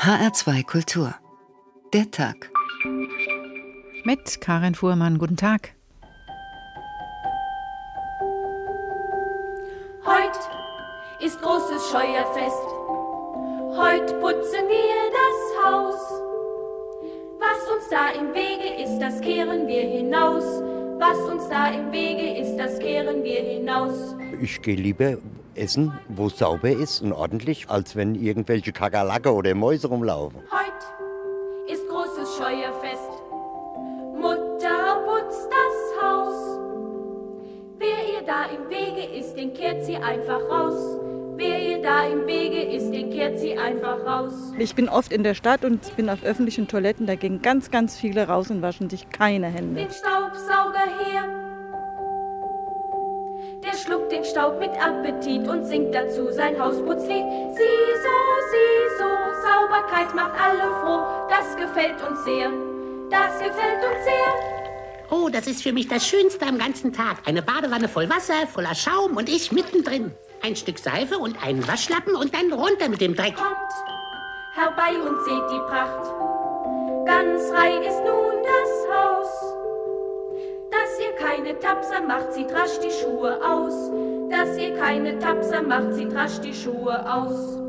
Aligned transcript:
HR2 0.00 0.64
Kultur. 0.64 1.14
Der 1.92 2.10
Tag. 2.10 2.50
Mit 4.04 4.40
Karin 4.40 4.74
Fuhrmann, 4.74 5.18
guten 5.18 5.36
Tag. 5.36 5.74
Ich 24.42 24.62
gehe 24.62 24.76
lieber 24.76 25.18
essen, 25.54 25.92
wo 26.08 26.28
es 26.28 26.38
sauber 26.38 26.70
ist 26.70 27.02
und 27.02 27.12
ordentlich, 27.12 27.68
als 27.68 27.94
wenn 27.94 28.14
irgendwelche 28.14 28.72
Kakerlake 28.72 29.34
oder 29.34 29.54
Mäuse 29.54 29.88
rumlaufen. 29.88 30.40
Heute 30.50 31.70
ist 31.70 31.86
großes 31.86 32.38
Scheuerfest. 32.38 33.10
Mutter 34.18 35.04
putzt 35.04 35.46
das 35.50 36.02
Haus. 36.02 36.58
Wer 37.78 38.14
ihr 38.14 38.26
da 38.26 38.46
im 38.46 38.70
Wege 38.70 39.18
ist, 39.18 39.34
den 39.34 39.52
kehrt 39.52 39.84
sie 39.84 39.96
einfach 39.96 40.40
raus. 40.48 40.98
Wer 41.36 41.58
ihr 41.62 41.82
da 41.82 42.06
im 42.06 42.26
Wege 42.26 42.62
ist, 42.62 42.90
den 42.90 43.10
kehrt 43.10 43.38
sie 43.38 43.58
einfach 43.58 44.04
raus. 44.06 44.32
Ich 44.58 44.74
bin 44.74 44.88
oft 44.88 45.12
in 45.12 45.22
der 45.22 45.34
Stadt 45.34 45.66
und 45.66 45.96
bin 45.96 46.08
auf 46.08 46.22
öffentlichen 46.22 46.66
Toiletten. 46.66 47.06
Da 47.06 47.14
gehen 47.14 47.42
ganz, 47.42 47.70
ganz 47.70 47.98
viele 47.98 48.26
raus 48.26 48.50
und 48.50 48.62
waschen 48.62 48.88
sich 48.88 49.10
keine 49.10 49.48
Hände. 49.48 49.82
Den 49.82 49.90
Staubsauger 49.90 50.86
her. 51.04 51.39
Schluckt 53.84 54.12
den 54.12 54.24
Staub 54.24 54.58
mit 54.58 54.70
Appetit 54.72 55.48
und 55.48 55.64
singt 55.64 55.94
dazu 55.94 56.30
sein 56.30 56.58
Hausputzlied. 56.60 57.24
Sieh 57.56 57.92
so, 58.04 58.16
sieh 58.50 58.98
so, 58.98 59.08
Sauberkeit 59.42 60.14
macht 60.14 60.38
alle 60.40 60.70
froh. 60.82 61.28
Das 61.28 61.56
gefällt 61.56 62.02
uns 62.06 62.22
sehr. 62.24 62.50
Das 63.10 63.38
gefällt 63.38 63.84
uns 63.84 64.04
sehr. 64.04 64.60
Oh, 65.10 65.28
das 65.28 65.46
ist 65.46 65.62
für 65.62 65.72
mich 65.72 65.88
das 65.88 66.06
Schönste 66.06 66.46
am 66.46 66.58
ganzen 66.58 66.92
Tag. 66.92 67.18
Eine 67.26 67.42
Badewanne 67.42 67.88
voll 67.88 68.08
Wasser, 68.10 68.46
voller 68.46 68.74
Schaum 68.74 69.16
und 69.16 69.28
ich 69.28 69.50
mittendrin. 69.50 70.12
Ein 70.42 70.56
Stück 70.56 70.78
Seife 70.78 71.18
und 71.18 71.42
einen 71.42 71.66
Waschlappen 71.66 72.14
und 72.14 72.34
dann 72.34 72.52
runter 72.52 72.88
mit 72.88 73.00
dem 73.00 73.14
Dreck. 73.14 73.34
Kommt 73.36 73.56
herbei 74.54 74.92
und 75.00 75.24
seht 75.24 75.50
die 75.50 75.60
Pracht. 75.68 76.04
Ganz 77.06 77.50
rein 77.52 77.82
ist 77.82 78.00
nun 78.04 78.42
das 78.42 78.96
Haus. 78.96 79.59
Dass 80.70 81.00
ihr 81.00 81.12
keine 81.16 81.58
Tapser 81.58 82.00
macht, 82.06 82.32
zieht 82.32 82.52
rasch 82.52 82.78
die 82.82 82.90
Schuhe 82.90 83.38
aus. 83.44 83.90
Dass 84.30 84.56
ihr 84.56 84.76
keine 84.76 85.18
Tapser 85.18 85.62
macht, 85.62 85.94
zieht 85.94 86.14
rasch 86.14 86.40
die 86.40 86.54
Schuhe 86.54 87.12
aus. 87.12 87.60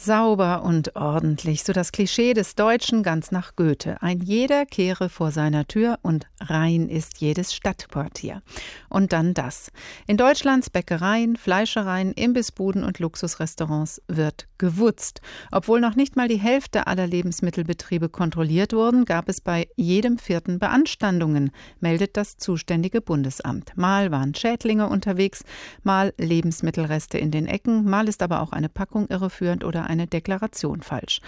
Sauber 0.00 0.62
und 0.62 0.96
ordentlich, 0.96 1.64
so 1.64 1.72
das 1.72 1.92
Klischee 1.92 2.32
des 2.32 2.54
Deutschen 2.54 3.02
ganz 3.02 3.30
nach 3.30 3.56
Goethe. 3.56 4.00
Ein 4.00 4.20
jeder 4.20 4.64
kehre 4.64 5.08
vor 5.10 5.32
seiner 5.32 5.66
Tür 5.66 5.98
und 6.02 6.26
rein 6.40 6.88
ist 6.88 7.18
jedes 7.20 7.52
Stadtquartier. 7.52 8.40
Und 8.88 9.12
dann 9.12 9.34
das. 9.34 9.70
In 10.06 10.16
Deutschlands 10.16 10.70
Bäckereien, 10.70 11.36
Fleischereien, 11.36 12.12
Imbissbuden 12.12 12.84
und 12.84 13.00
Luxusrestaurants 13.00 14.00
wird 14.08 14.47
gewutzt. 14.58 15.20
Obwohl 15.50 15.80
noch 15.80 15.96
nicht 15.96 16.16
mal 16.16 16.28
die 16.28 16.36
Hälfte 16.36 16.86
aller 16.86 17.06
Lebensmittelbetriebe 17.06 18.08
kontrolliert 18.08 18.72
wurden, 18.72 19.04
gab 19.04 19.28
es 19.28 19.40
bei 19.40 19.68
jedem 19.76 20.18
vierten 20.18 20.58
Beanstandungen, 20.58 21.50
meldet 21.80 22.16
das 22.16 22.36
zuständige 22.36 23.00
Bundesamt. 23.00 23.72
Mal 23.76 24.10
waren 24.10 24.34
Schädlinge 24.34 24.88
unterwegs, 24.88 25.44
mal 25.82 26.12
Lebensmittelreste 26.18 27.18
in 27.18 27.30
den 27.30 27.46
Ecken, 27.46 27.84
mal 27.84 28.08
ist 28.08 28.22
aber 28.22 28.40
auch 28.42 28.52
eine 28.52 28.68
Packung 28.68 29.08
irreführend 29.08 29.64
oder 29.64 29.86
eine 29.86 30.06
Deklaration 30.06 30.82
falsch. 30.82 31.20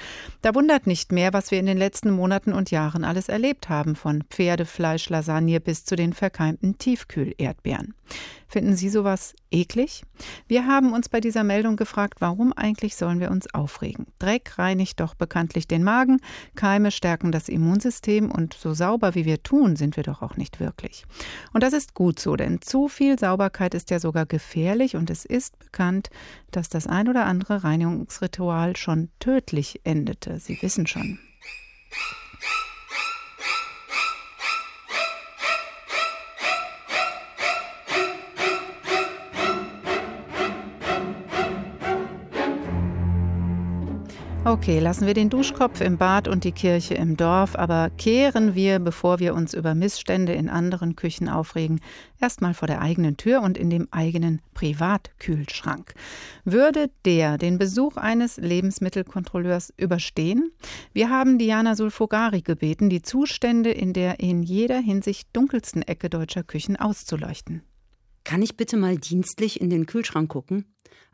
Da 0.43 0.55
wundert 0.55 0.87
nicht 0.87 1.13
mehr, 1.13 1.33
was 1.33 1.51
wir 1.51 1.59
in 1.59 1.67
den 1.67 1.79
letzten 1.79 2.11
Monaten 2.11 2.53
und 2.53 2.71
Jahren 2.71 3.05
alles 3.05 3.29
erlebt 3.29 3.69
haben, 3.69 3.97
von 3.97 4.23
Pferdefleisch-Lasagne 4.31 5.61
bis 5.61 5.85
zu 5.85 5.97
den 5.97 6.13
verkeimten 6.13 6.79
Tiefkühl-Erdbeeren. 6.79 7.95
Finden 8.49 8.75
Sie 8.75 8.89
sowas 8.89 9.37
eklig? 9.53 10.03
Wir 10.49 10.67
haben 10.67 10.93
uns 10.93 11.09
bei 11.09 11.21
dieser 11.21 11.45
Meldung 11.45 11.77
gefragt, 11.77 12.21
warum 12.21 12.53
eigentlich 12.53 12.97
sollen 12.97 13.21
wir 13.21 13.31
uns 13.31 13.55
aufregen? 13.55 14.07
Dreck 14.19 14.59
reinigt 14.59 14.99
doch 14.99 15.15
bekanntlich 15.15 15.69
den 15.69 15.85
Magen, 15.85 16.21
Keime 16.57 16.91
stärken 16.91 17.31
das 17.31 17.49
Immunsystem 17.49 18.29
und 18.29 18.55
so 18.55 18.75
sauber 18.75 19.15
wie 19.15 19.25
wir 19.25 19.45
tun, 19.45 19.77
sind 19.77 19.97
wir 19.97 20.03
doch 20.03 20.21
auch 20.21 20.37
nicht 20.37 20.59
wirklich. 20.59 21.05
Und 21.53 21.63
das 21.63 21.73
ist 21.73 21.95
gut 21.95 22.19
so, 22.19 22.35
denn 22.35 22.61
zu 22.61 22.89
viel 22.89 23.19
Sauberkeit 23.21 23.75
ist 23.75 23.91
ja 23.91 24.01
sogar 24.01 24.27
gefährlich 24.27 24.97
und 24.97 25.11
es 25.11 25.25
ist 25.25 25.57
bekannt, 25.61 26.11
dass 26.51 26.69
das 26.69 26.89
ein 26.89 27.09
oder 27.09 27.27
andere 27.27 27.63
Reinigungsritual 27.63 28.77
schon 28.77 29.11
tödlich 29.21 29.81
endete. 29.85 30.41
Sie 30.41 30.61
wissen 30.61 30.89
schon. 30.89 31.21
Okay, 44.47 44.79
lassen 44.79 45.07
wir 45.07 45.13
den 45.13 45.29
Duschkopf 45.29 45.83
im 45.83 45.99
Bad 45.99 46.27
und 46.27 46.45
die 46.45 46.53
Kirche 46.53 46.95
im 46.95 47.15
Dorf, 47.19 47.57
aber 47.57 47.91
kehren 47.91 48.55
wir, 48.55 48.79
bevor 48.79 49.19
wir 49.19 49.35
uns 49.35 49.53
über 49.53 49.75
Missstände 49.75 50.33
in 50.33 50.49
anderen 50.49 50.97
Küchen 50.97 51.29
aufregen, 51.29 51.81
erstmal 52.19 52.55
vor 52.55 52.67
der 52.67 52.81
eigenen 52.81 53.19
Tür 53.19 53.43
und 53.43 53.59
in 53.59 53.69
dem 53.69 53.87
eigenen 53.91 54.41
Privatkühlschrank. 54.55 55.93
Würde 56.47 56.91
der 57.05 57.37
den 57.37 57.59
Besuch 57.59 57.99
eines 57.99 58.39
Lebensmittelkontrolleurs 58.39 59.75
überstehen? 59.77 60.51
Wir 60.95 61.11
haben 61.11 61.37
Diana 61.37 61.77
Sulfogari 61.77 62.41
gebeten, 62.41 62.89
die 62.89 63.03
Zustände 63.03 63.71
in 63.71 63.93
der 63.93 64.21
in 64.21 64.43
jeder 64.43 64.81
Hinsicht 64.81 65.29
dunkelsten 65.35 65.83
Ecke 65.83 66.09
deutscher 66.09 66.45
Küchen 66.45 66.77
auszuleuchten. 66.77 67.63
Kann 68.25 68.41
ich 68.41 68.57
bitte 68.57 68.79
mal 68.79 68.97
dienstlich 68.97 69.61
in 69.61 69.69
den 69.69 69.85
Kühlschrank 69.85 70.31
gucken? 70.31 70.65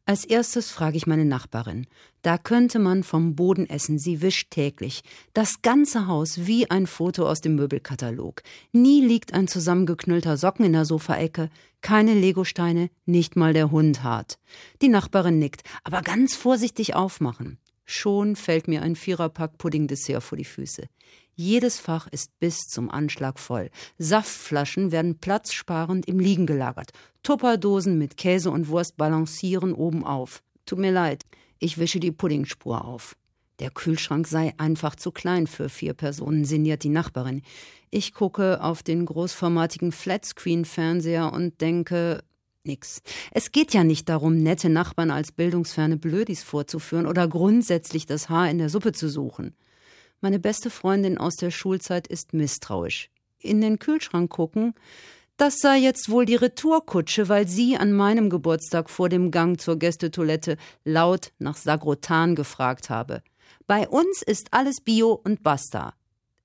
Als 0.09 0.25
erstes 0.25 0.71
frage 0.71 0.97
ich 0.97 1.09
meine 1.09 1.25
Nachbarin. 1.25 1.89
Da 2.22 2.39
könnte 2.39 2.78
man 2.78 3.03
vom 3.03 3.34
Boden 3.34 3.69
essen, 3.69 3.99
sie 3.99 4.22
wischt 4.22 4.53
täglich. 4.53 5.03
Das 5.33 5.62
ganze 5.62 6.06
Haus 6.06 6.47
wie 6.47 6.71
ein 6.71 6.87
Foto 6.87 7.28
aus 7.28 7.41
dem 7.41 7.56
Möbelkatalog. 7.56 8.44
Nie 8.71 9.05
liegt 9.05 9.34
ein 9.34 9.49
zusammengeknüllter 9.49 10.37
Socken 10.37 10.65
in 10.65 10.75
der 10.75 10.84
Sofaecke, 10.84 11.50
keine 11.81 12.15
Legosteine, 12.15 12.89
nicht 13.05 13.34
mal 13.34 13.53
der 13.53 13.72
Hund 13.72 14.05
hart. 14.05 14.39
Die 14.81 14.89
Nachbarin 14.89 15.41
nickt, 15.41 15.65
aber 15.83 16.03
ganz 16.03 16.37
vorsichtig 16.37 16.94
aufmachen. 16.94 17.59
Schon 17.87 18.37
fällt 18.37 18.69
mir 18.69 18.83
ein 18.83 18.97
Viererpack 18.97 19.59
Puddingdessert 19.59 20.23
vor 20.23 20.37
die 20.37 20.45
Füße. 20.45 20.89
Jedes 21.35 21.79
Fach 21.79 22.09
ist 22.09 22.39
bis 22.41 22.67
zum 22.67 22.91
Anschlag 22.91 23.39
voll. 23.39 23.71
Saftflaschen 23.99 24.91
werden 24.91 25.19
platzsparend 25.19 26.07
im 26.07 26.19
Liegen 26.19 26.47
gelagert. 26.47 26.91
Tupperdosen 27.23 27.97
mit 27.97 28.17
Käse 28.17 28.51
und 28.51 28.69
Wurst 28.69 28.97
balancieren 28.97 29.73
oben 29.73 30.05
auf. 30.05 30.43
Tut 30.65 30.79
mir 30.79 30.93
leid, 30.93 31.25
ich 31.59 31.79
wische 31.79 32.01
die 32.01 32.13
Puddingspur 32.13 32.85
auf. 32.85 33.17
Der 33.61 33.71
Kühlschrank 33.71 34.27
sei 34.27 34.53
einfach 34.59 34.97
zu 34.97 35.13
klein 35.13 35.47
für 35.47 35.69
vier 35.69 35.95
Personen, 35.95 36.45
sinniert 36.45 36.83
die 36.83 36.91
Nachbarin. 36.91 37.43
Ich 37.91 38.13
gucke 38.13 38.63
auf 38.63 38.83
den 38.83 39.07
großformatigen 39.07 39.93
Flatscreen-Fernseher 39.93 41.33
und 41.33 41.61
denke, 41.61 42.23
nix. 42.66 43.03
Es 43.32 43.53
geht 43.53 43.72
ja 43.75 43.84
nicht 43.84 44.09
darum, 44.09 44.43
nette 44.43 44.69
Nachbarn 44.69 45.10
als 45.10 45.32
bildungsferne 45.32 45.97
Blödis 45.97 46.43
vorzuführen 46.43 47.06
oder 47.06 47.28
grundsätzlich 47.28 48.06
das 48.06 48.28
Haar 48.28 48.50
in 48.50 48.59
der 48.59 48.69
Suppe 48.69 48.93
zu 48.93 49.09
suchen. 49.09 49.54
Meine 50.21 50.38
beste 50.38 50.71
Freundin 50.71 51.19
aus 51.19 51.37
der 51.37 51.50
Schulzeit 51.50 52.06
ist 52.06 52.32
misstrauisch. 52.32 53.10
In 53.38 53.60
den 53.60 53.78
Kühlschrank 53.78 54.31
gucken, 54.31 54.75
das 55.37 55.59
sei 55.59 55.76
jetzt 55.76 56.09
wohl 56.09 56.25
die 56.25 56.37
Retourkutsche, 56.37 57.28
weil 57.28 57.47
sie 57.47 57.76
an 57.76 57.93
meinem 57.93 58.31
Geburtstag 58.31 58.88
vor 58.88 59.10
dem 59.10 59.31
Gang 59.31 59.60
zur 59.60 59.78
Gästetoilette 59.78 60.56
laut 60.84 61.32
nach 61.38 61.59
Sagrotan 61.59 62.35
gefragt 62.35 62.88
habe. 62.88 63.23
Bei 63.67 63.87
uns 63.87 64.23
ist 64.23 64.49
alles 64.52 64.81
Bio 64.82 65.12
und 65.12 65.43
basta. 65.43 65.93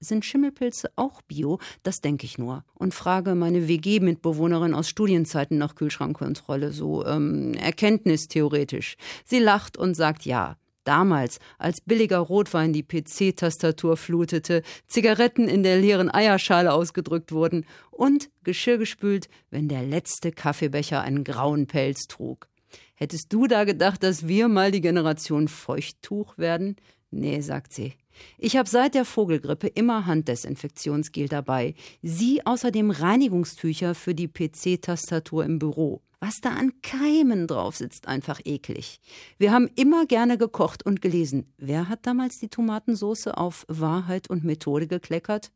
Sind 0.04 0.26
Schimmelpilze 0.26 0.90
auch 0.96 1.22
Bio? 1.22 1.60
Das 1.84 2.02
denke 2.02 2.26
ich 2.26 2.40
nur. 2.40 2.66
Und 2.74 2.94
frage 2.96 3.36
meine 3.36 3.68
WG-Mitbewohnerin 3.68 4.74
aus 4.74 4.90
Studienzeiten 4.90 5.60
nach 5.60 5.76
Kühlschrankkontrolle, 5.76 6.72
so 6.72 7.06
ähm, 7.06 7.54
erkenntnistheoretisch. 7.54 8.98
Sie 9.26 9.40
lacht 9.40 9.78
und 9.78 9.96
sagt 9.96 10.26
ja. 10.26 10.58
Damals, 10.84 11.38
als 11.60 11.80
billiger 11.80 12.18
Rotwein 12.18 12.74
die 12.74 12.82
PC-Tastatur 12.82 13.98
flutete, 13.98 14.64
Zigaretten 14.88 15.48
in 15.48 15.62
der 15.62 15.78
leeren 15.78 16.12
Eierschale 16.12 16.74
ausgedrückt 16.74 17.32
wurden 17.32 17.68
und 17.92 18.32
Geschirr 18.44 18.80
gespült, 18.80 19.30
wenn 19.52 19.68
der 19.68 19.84
letzte 19.84 20.32
Kaffeebecher 20.32 21.02
einen 21.02 21.24
grauen 21.24 21.68
Pelz 21.68 22.08
trug. 22.08 22.48
Hättest 22.96 23.32
du 23.32 23.46
da 23.46 23.64
gedacht, 23.64 24.02
dass 24.02 24.28
wir 24.28 24.48
mal 24.48 24.72
die 24.72 24.82
Generation 24.82 25.48
Feuchttuch 25.48 26.40
werden? 26.40 26.78
Nee, 27.12 27.42
sagt 27.42 27.74
sie. 27.74 27.94
Ich 28.38 28.58
habe 28.58 28.70
seit 28.70 28.96
der 28.96 29.06
Vogelgrippe 29.06 29.68
immer 29.68 30.06
Handdesinfektionsgel 30.06 31.28
dabei. 31.28 31.76
Sie 32.02 32.46
außerdem 32.46 32.92
Reinigungstücher 32.92 33.96
für 33.96 34.16
die 34.16 34.28
PC-Tastatur 34.28 35.46
im 35.46 35.60
Büro. 35.60 36.02
Was 36.20 36.40
da 36.40 36.50
an 36.50 36.72
Keimen 36.84 37.48
drauf 37.48 37.78
sitzt, 37.78 38.08
einfach 38.08 38.40
eklig. 38.46 39.00
Wir 39.40 39.52
haben 39.52 39.68
immer 39.76 40.06
gerne 40.06 40.38
gekocht 40.38 40.86
und 40.86 41.02
gelesen. 41.02 41.52
Wer 41.58 41.90
hat 41.90 42.06
damals 42.06 42.38
die 42.38 42.50
Tomatensoße 42.50 43.36
auf 43.36 43.66
Wahrheit 43.68 44.30
und 44.30 44.44
Methode 44.44 44.86
gekleckert? 44.86 45.52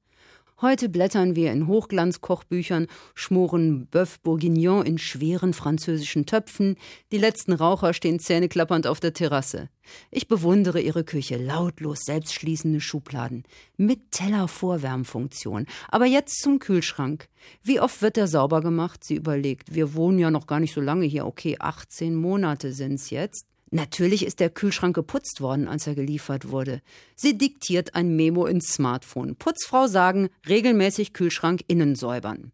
Heute 0.62 0.88
blättern 0.88 1.36
wir 1.36 1.52
in 1.52 1.68
Hochglanzkochbüchern, 1.68 2.88
schmoren 3.13 3.90
Bœuf 3.92 4.22
Bourguignon 4.24 4.86
in 4.86 4.98
schweren 4.98 5.54
französischen 5.54 6.25
Töpfen, 6.25 6.78
die 7.12 7.18
letzten 7.18 7.52
Raucher 7.52 7.94
stehen 7.94 8.19
zähneklappernd 8.19 8.88
auf 8.88 9.02
der 9.02 9.12
Terrasse. 9.12 9.68
Ich 10.12 10.30
bewundere 10.30 10.80
ihre 10.80 11.04
Küche, 11.04 11.36
lautlos 11.36 12.06
selbstschließende 12.06 12.80
Schubladen, 12.80 13.44
mit 13.75 14.12
Tellervorwärmfunktion. 14.12 15.66
Aber 15.90 16.06
jetzt 16.06 16.42
zum 16.42 16.60
Kühlschrank. 16.60 17.28
Wie 17.62 17.81
oft 17.81 18.02
wird 18.02 18.16
der 18.16 18.30
sauber 18.30 18.62
gemacht? 18.62 19.04
Sie 19.04 19.16
überlegt. 19.16 19.75
Wir 19.75 19.94
wohnen 19.94 20.19
ja 20.19 20.31
noch 20.31 20.48
gar 20.48 20.62
nicht 20.62 20.74
so 20.74 20.80
lange 20.80 21.06
hier. 21.06 21.25
Okay, 21.25 21.57
18 21.60 22.16
Monate 22.16 22.72
sind's 22.72 23.10
jetzt. 23.10 23.46
Natürlich 23.72 24.26
ist 24.26 24.40
der 24.40 24.50
Kühlschrank 24.50 24.96
geputzt 24.96 25.42
worden, 25.42 25.68
als 25.68 25.88
er 25.88 25.96
geliefert 25.96 26.50
wurde. 26.50 26.82
Sie 27.16 27.38
diktiert 27.38 27.96
ein 27.96 28.16
Memo 28.16 28.46
ins 28.46 28.68
Smartphone. 28.68 29.36
Putzfrau 29.36 29.88
sagen, 29.88 30.30
regelmäßig 30.48 31.14
Kühlschrank 31.14 31.62
innen 31.68 31.96
säubern. 31.96 32.52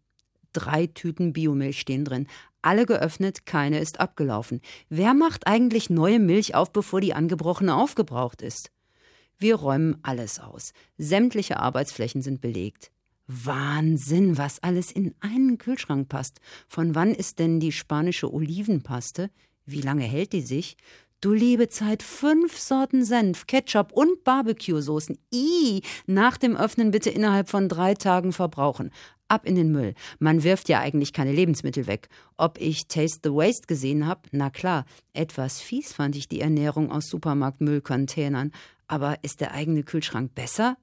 Drei 0.52 0.86
Tüten 0.86 1.32
Biomilch 1.32 1.80
stehen 1.80 2.04
drin. 2.04 2.26
Alle 2.62 2.86
geöffnet, 2.86 3.46
keine 3.46 3.80
ist 3.80 4.00
abgelaufen. 4.00 4.60
Wer 4.88 5.14
macht 5.14 5.46
eigentlich 5.46 5.90
neue 5.90 6.18
Milch 6.18 6.54
auf, 6.54 6.72
bevor 6.72 7.00
die 7.00 7.14
angebrochene 7.14 7.74
aufgebraucht 7.74 8.40
ist? 8.40 8.70
Wir 9.38 9.56
räumen 9.56 9.96
alles 10.02 10.38
aus. 10.38 10.72
Sämtliche 10.98 11.58
Arbeitsflächen 11.58 12.22
sind 12.22 12.40
belegt. 12.40 12.92
Wahnsinn, 13.26 14.38
was 14.38 14.62
alles 14.62 14.92
in 14.92 15.14
einen 15.20 15.58
Kühlschrank 15.58 16.08
passt. 16.08 16.40
Von 16.68 16.94
wann 16.94 17.14
ist 17.14 17.38
denn 17.38 17.60
die 17.60 17.72
spanische 17.72 18.32
Olivenpaste? 18.32 19.30
Wie 19.64 19.80
lange 19.80 20.04
hält 20.04 20.32
die 20.32 20.40
sich? 20.40 20.76
Du 21.20 21.32
liebe 21.32 21.68
Zeit, 21.68 22.02
fünf 22.02 22.58
Sorten 22.58 23.04
Senf, 23.04 23.46
Ketchup 23.46 23.92
und 23.92 24.24
Barbecue-Soßen. 24.24 25.16
I, 25.32 25.82
nach 26.06 26.36
dem 26.36 26.56
Öffnen 26.56 26.90
bitte 26.90 27.10
innerhalb 27.10 27.48
von 27.48 27.68
drei 27.68 27.94
Tagen 27.94 28.32
verbrauchen. 28.32 28.90
Ab 29.28 29.46
in 29.46 29.54
den 29.54 29.70
Müll. 29.70 29.94
Man 30.18 30.42
wirft 30.42 30.68
ja 30.68 30.80
eigentlich 30.80 31.12
keine 31.12 31.30
Lebensmittel 31.30 31.86
weg. 31.86 32.08
Ob 32.36 32.60
ich 32.60 32.88
Taste 32.88 33.20
the 33.22 33.30
Waste 33.30 33.68
gesehen 33.68 34.04
habe? 34.04 34.22
Na 34.32 34.50
klar. 34.50 34.84
Etwas 35.12 35.60
fies 35.60 35.92
fand 35.92 36.16
ich 36.16 36.28
die 36.28 36.40
Ernährung 36.40 36.90
aus 36.90 37.08
Supermarktmüllcontainern. 37.08 38.50
Aber 38.88 39.22
ist 39.22 39.40
der 39.40 39.52
eigene 39.52 39.84
Kühlschrank 39.84 40.34
besser? 40.34 40.76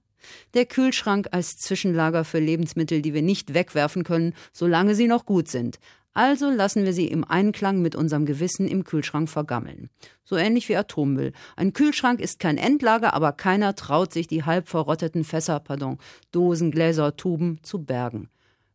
Der 0.54 0.66
Kühlschrank 0.66 1.28
als 1.32 1.58
Zwischenlager 1.58 2.24
für 2.24 2.40
Lebensmittel, 2.40 3.02
die 3.02 3.14
wir 3.14 3.22
nicht 3.22 3.54
wegwerfen 3.54 4.04
können, 4.04 4.34
solange 4.54 4.96
sie 4.96 5.08
noch 5.08 5.26
gut 5.26 5.48
sind. 5.48 5.80
Also 6.14 6.50
lassen 6.50 6.86
wir 6.86 6.94
sie 6.94 7.08
im 7.08 7.24
Einklang 7.24 7.82
mit 7.82 7.96
unserem 7.96 8.26
Gewissen 8.26 8.68
im 8.68 8.84
Kühlschrank 8.84 9.30
vergammeln. 9.30 9.90
So 10.24 10.36
ähnlich 10.36 10.68
wie 10.68 10.76
Atommüll. 10.76 11.34
Ein 11.56 11.74
Kühlschrank 11.74 12.20
ist 12.20 12.40
kein 12.40 12.58
Endlager, 12.58 13.14
aber 13.14 13.32
keiner 13.32 13.76
traut 13.76 14.12
sich, 14.12 14.28
die 14.28 14.44
halb 14.44 14.68
verrotteten 14.68 15.24
Fässer, 15.24 15.60
pardon, 15.60 15.98
Dosen, 16.32 16.72
Gläser, 16.72 17.16
Tuben 17.16 17.60
zu 17.64 17.84
bergen. 17.84 18.30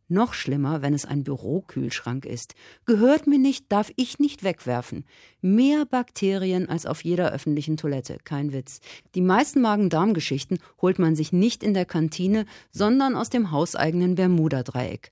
Noch 0.07 0.35
schlimmer, 0.35 0.83
wenn 0.83 0.93
es 0.93 1.05
ein 1.05 1.23
Bürokühlschrank 1.23 2.25
ist. 2.25 2.53
Gehört 2.85 3.25
mir 3.25 3.39
nicht, 3.39 3.71
darf 3.71 3.91
ich 3.95 4.19
nicht 4.19 4.43
wegwerfen. 4.43 5.03
Mehr 5.41 5.85
Bakterien 5.85 6.69
als 6.69 6.85
auf 6.85 7.03
jeder 7.03 7.31
öffentlichen 7.31 7.75
Toilette. 7.75 8.19
Kein 8.23 8.53
Witz. 8.53 8.81
Die 9.15 9.21
meisten 9.21 9.61
Magen-Darm-Geschichten 9.61 10.59
holt 10.79 10.99
man 10.99 11.15
sich 11.15 11.33
nicht 11.33 11.63
in 11.63 11.73
der 11.73 11.85
Kantine, 11.85 12.45
sondern 12.71 13.15
aus 13.15 13.31
dem 13.31 13.49
hauseigenen 13.49 14.13
Bermuda-Dreieck. 14.13 15.11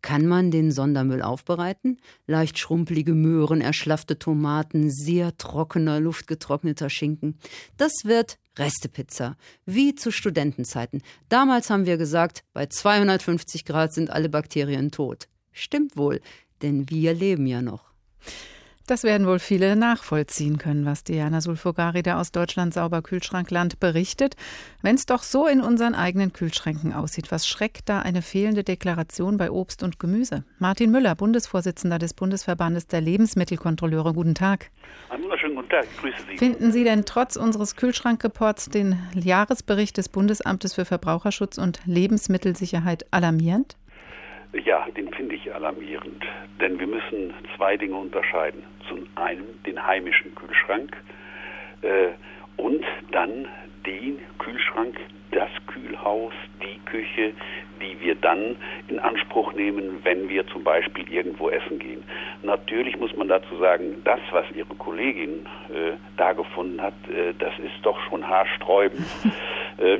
Kann 0.00 0.26
man 0.26 0.50
den 0.50 0.70
Sondermüll 0.70 1.22
aufbereiten? 1.22 1.98
Leicht 2.26 2.58
schrumpelige 2.58 3.14
Möhren, 3.14 3.60
erschlaffte 3.60 4.18
Tomaten, 4.18 4.90
sehr 4.90 5.36
trockener, 5.36 5.98
luftgetrockneter 6.00 6.88
Schinken. 6.88 7.38
Das 7.76 7.92
wird 8.04 8.38
Restepizza, 8.56 9.36
wie 9.66 9.94
zu 9.94 10.10
Studentenzeiten. 10.10 11.02
Damals 11.28 11.70
haben 11.70 11.86
wir 11.86 11.96
gesagt, 11.96 12.44
bei 12.52 12.66
250 12.66 13.64
Grad 13.64 13.92
sind 13.92 14.10
alle 14.10 14.28
Bakterien 14.28 14.90
tot. 14.90 15.28
Stimmt 15.52 15.96
wohl, 15.96 16.20
denn 16.62 16.88
wir 16.90 17.14
leben 17.14 17.46
ja 17.46 17.62
noch. 17.62 17.92
Das 18.88 19.04
werden 19.04 19.26
wohl 19.26 19.38
viele 19.38 19.76
nachvollziehen 19.76 20.56
können, 20.56 20.86
was 20.86 21.04
Diana 21.04 21.42
Sulfogari 21.42 22.02
da 22.02 22.18
aus 22.18 22.32
Deutschland 22.32 22.72
Sauber 22.72 23.02
Kühlschrankland 23.02 23.78
berichtet. 23.80 24.34
Wenn 24.80 24.94
es 24.94 25.04
doch 25.04 25.22
so 25.22 25.46
in 25.46 25.60
unseren 25.60 25.94
eigenen 25.94 26.32
Kühlschränken 26.32 26.94
aussieht, 26.94 27.30
was 27.30 27.46
schreckt 27.46 27.90
da 27.90 28.00
eine 28.00 28.22
fehlende 28.22 28.64
Deklaration 28.64 29.36
bei 29.36 29.50
Obst 29.50 29.82
und 29.82 29.98
Gemüse? 29.98 30.42
Martin 30.58 30.90
Müller, 30.90 31.14
Bundesvorsitzender 31.16 31.98
des 31.98 32.14
Bundesverbandes 32.14 32.86
der 32.86 33.02
Lebensmittelkontrolleure, 33.02 34.14
guten 34.14 34.34
Tag. 34.34 34.70
Einen 35.10 35.24
wunderschönen 35.24 35.56
guten 35.56 35.68
Tag, 35.68 35.86
grüße 36.00 36.22
Sie. 36.26 36.38
Finden 36.38 36.72
Sie 36.72 36.82
denn 36.82 37.04
trotz 37.04 37.36
unseres 37.36 37.76
Kühlschrankreports 37.76 38.70
den 38.70 38.98
Jahresbericht 39.14 39.98
des 39.98 40.08
Bundesamtes 40.08 40.72
für 40.72 40.86
Verbraucherschutz 40.86 41.58
und 41.58 41.82
Lebensmittelsicherheit 41.84 43.04
alarmierend? 43.10 43.76
Ja, 44.64 44.86
den 44.96 45.12
finde 45.12 45.34
ich 45.34 45.52
alarmierend, 45.54 46.24
denn 46.58 46.80
wir 46.80 46.86
müssen 46.86 47.34
zwei 47.56 47.76
Dinge 47.76 47.96
unterscheiden. 47.96 48.62
Zum 48.88 49.06
einen 49.14 49.62
den 49.64 49.84
heimischen 49.86 50.34
Kühlschrank 50.34 50.96
äh, 51.82 52.08
und 52.56 52.84
dann 53.12 53.46
den 53.86 54.18
Kühlschrank, 54.38 54.96
das 55.38 55.50
Kühlhaus, 55.68 56.32
die 56.60 56.80
Küche, 56.84 57.32
die 57.80 58.00
wir 58.00 58.16
dann 58.16 58.56
in 58.88 58.98
Anspruch 58.98 59.52
nehmen, 59.52 60.00
wenn 60.02 60.28
wir 60.28 60.44
zum 60.48 60.64
Beispiel 60.64 61.08
irgendwo 61.08 61.48
essen 61.48 61.78
gehen. 61.78 62.02
Natürlich 62.42 62.98
muss 62.98 63.16
man 63.16 63.28
dazu 63.28 63.56
sagen, 63.58 64.02
das, 64.02 64.18
was 64.32 64.44
Ihre 64.56 64.74
Kollegin 64.74 65.46
äh, 65.68 65.92
da 66.16 66.32
gefunden 66.32 66.82
hat, 66.82 66.94
äh, 67.08 67.34
das 67.38 67.52
ist 67.60 67.74
doch 67.82 68.00
schon 68.08 68.26
haarsträubend. 68.26 69.06
äh, 69.78 69.98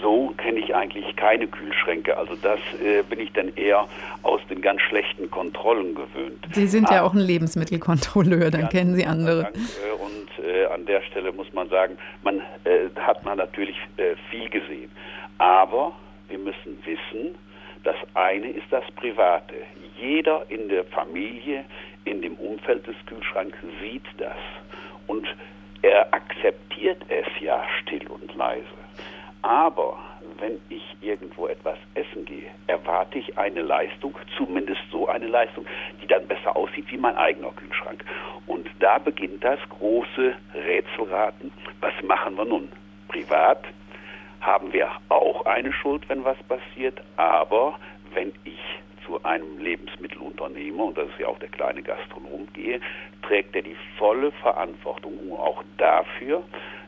so 0.00 0.32
kenne 0.38 0.60
ich 0.60 0.74
eigentlich 0.74 1.16
keine 1.16 1.46
Kühlschränke. 1.46 2.16
Also 2.16 2.34
das 2.36 2.60
äh, 2.82 3.02
bin 3.02 3.20
ich 3.20 3.32
dann 3.32 3.54
eher 3.56 3.86
aus 4.22 4.40
den 4.48 4.62
ganz 4.62 4.80
schlechten 4.82 5.30
Kontrollen 5.30 5.94
gewöhnt. 5.94 6.46
Sie 6.52 6.66
sind 6.66 6.88
ja 6.90 7.02
auch 7.02 7.12
ein 7.12 7.20
Lebensmittelkontrolleur, 7.20 8.50
dann 8.50 8.70
kennen 8.70 8.94
Sie 8.94 9.04
andere. 9.04 9.42
Dank, 9.42 9.56
äh, 9.56 9.92
und 9.92 10.46
äh, 10.46 10.64
an 10.66 10.86
der 10.86 11.02
Stelle 11.02 11.32
muss 11.32 11.52
man 11.52 11.68
sagen, 11.68 11.98
man 12.22 12.38
äh, 12.64 12.88
hat 12.98 13.24
man 13.24 13.36
natürlich. 13.36 13.76
Aber 15.38 15.92
wir 16.28 16.38
müssen 16.38 16.78
wissen, 16.84 17.36
das 17.84 17.96
eine 18.14 18.50
ist 18.50 18.66
das 18.70 18.84
Private. 18.96 19.54
Jeder 19.96 20.44
in 20.48 20.68
der 20.68 20.84
Familie, 20.84 21.64
in 22.04 22.22
dem 22.22 22.34
Umfeld 22.34 22.86
des 22.86 22.96
Kühlschranks 23.06 23.56
sieht 23.80 24.04
das. 24.18 24.36
Und 25.06 25.26
er 25.82 26.12
akzeptiert 26.12 27.00
es 27.08 27.26
ja 27.40 27.64
still 27.80 28.06
und 28.08 28.34
leise. 28.34 28.64
Aber 29.42 29.98
wenn 30.38 30.60
ich 30.68 30.82
irgendwo 31.00 31.46
etwas 31.46 31.78
essen 31.94 32.24
gehe, 32.24 32.50
erwarte 32.66 33.18
ich 33.18 33.38
eine 33.38 33.62
Leistung, 33.62 34.14
zumindest 34.36 34.80
so 34.90 35.08
eine 35.08 35.26
Leistung, 35.26 35.64
die 36.02 36.06
dann 36.06 36.26
besser 36.26 36.56
aussieht 36.56 36.90
wie 36.90 36.98
mein 36.98 37.16
eigener 37.16 37.50
Kühlschrank. 37.52 38.04
Und 38.46 38.68
da 38.80 38.98
beginnt 38.98 39.44
das 39.44 39.60
große 39.68 40.34
Rätselraten. 40.54 41.52
Was 41.80 41.94
machen 42.02 42.36
wir 42.36 42.44
nun? 42.44 42.68
Privat 43.08 43.64
haben 44.40 44.72
wir 44.72 44.88
auch 45.08 45.46
eine 45.46 45.72
Schuld, 45.72 46.08
wenn 46.08 46.24
was 46.24 46.36
passiert, 46.44 47.00
aber 47.16 47.78
wenn 48.14 48.32
ich 48.44 48.60
zu 49.06 49.22
einem 49.24 49.58
Lebensmittelunternehmer, 49.58 50.84
und 50.84 50.98
das 50.98 51.08
ist 51.08 51.18
ja 51.18 51.28
auch 51.28 51.38
der 51.38 51.48
kleine 51.48 51.82
Gastronom, 51.82 52.46
gehe, 52.52 52.80
trägt 53.22 53.56
er 53.56 53.62
die 53.62 53.76
volle 53.96 54.30
Verantwortung 54.32 55.32
auch 55.32 55.62
dafür, 55.78 56.42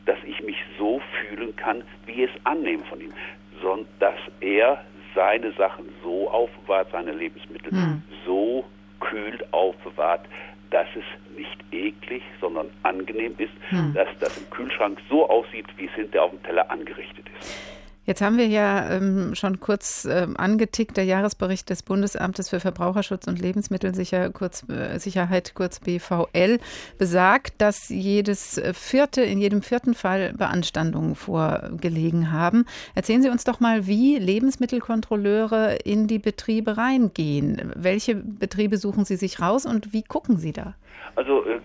dass 0.05 0.17
ich 0.25 0.41
mich 0.43 0.57
so 0.77 1.01
fühlen 1.19 1.55
kann, 1.55 1.83
wie 2.05 2.23
es 2.23 2.31
annehmen 2.43 2.83
von 2.85 3.01
ihm, 3.01 3.13
sondern 3.61 3.87
dass 3.99 4.19
er 4.39 4.83
seine 5.13 5.51
Sachen 5.53 5.89
so 6.03 6.29
aufbewahrt, 6.29 6.87
seine 6.91 7.11
Lebensmittel 7.11 7.71
hm. 7.71 8.03
so 8.25 8.65
kühl 8.99 9.43
aufbewahrt, 9.51 10.25
dass 10.71 10.87
es 10.95 11.37
nicht 11.37 11.57
eklig, 11.71 12.23
sondern 12.39 12.69
angenehm 12.83 13.35
ist, 13.37 13.51
hm. 13.69 13.93
dass 13.93 14.07
das 14.19 14.37
im 14.37 14.49
Kühlschrank 14.49 14.99
so 15.09 15.29
aussieht, 15.29 15.67
wie 15.77 15.85
es 15.85 15.93
hinterher 15.93 16.23
auf 16.23 16.31
dem 16.31 16.43
Teller 16.43 16.69
angerichtet 16.71 17.25
ist. 17.39 17.80
Jetzt 18.05 18.21
haben 18.21 18.37
wir 18.37 18.47
ja 18.47 18.89
ähm, 18.89 19.35
schon 19.35 19.59
kurz 19.59 20.07
ähm, 20.09 20.35
angetickt, 20.35 20.97
der 20.97 21.03
Jahresbericht 21.03 21.69
des 21.69 21.83
Bundesamtes 21.83 22.49
für 22.49 22.59
Verbraucherschutz 22.59 23.27
und 23.27 23.39
Lebensmittelsicherheit, 23.39 24.33
kurz, 24.33 24.65
äh, 24.69 25.41
kurz 25.53 25.79
BVL, 25.79 26.59
besagt, 26.97 27.61
dass 27.61 27.89
jedes 27.89 28.59
vierte, 28.73 29.21
in 29.21 29.39
jedem 29.39 29.61
vierten 29.61 29.93
Fall 29.93 30.33
Beanstandungen 30.33 31.13
vorgelegen 31.15 32.31
haben. 32.31 32.65
Erzählen 32.95 33.21
Sie 33.21 33.29
uns 33.29 33.43
doch 33.43 33.59
mal, 33.59 33.85
wie 33.85 34.17
Lebensmittelkontrolleure 34.17 35.75
in 35.83 36.07
die 36.07 36.19
Betriebe 36.19 36.77
reingehen. 36.77 37.71
Welche 37.75 38.15
Betriebe 38.15 38.77
suchen 38.77 39.05
Sie 39.05 39.15
sich 39.15 39.39
raus 39.39 39.67
und 39.67 39.93
wie 39.93 40.01
gucken 40.01 40.37
Sie 40.37 40.53
da? 40.53 40.73
Also 41.15 41.45
äh, 41.45 41.59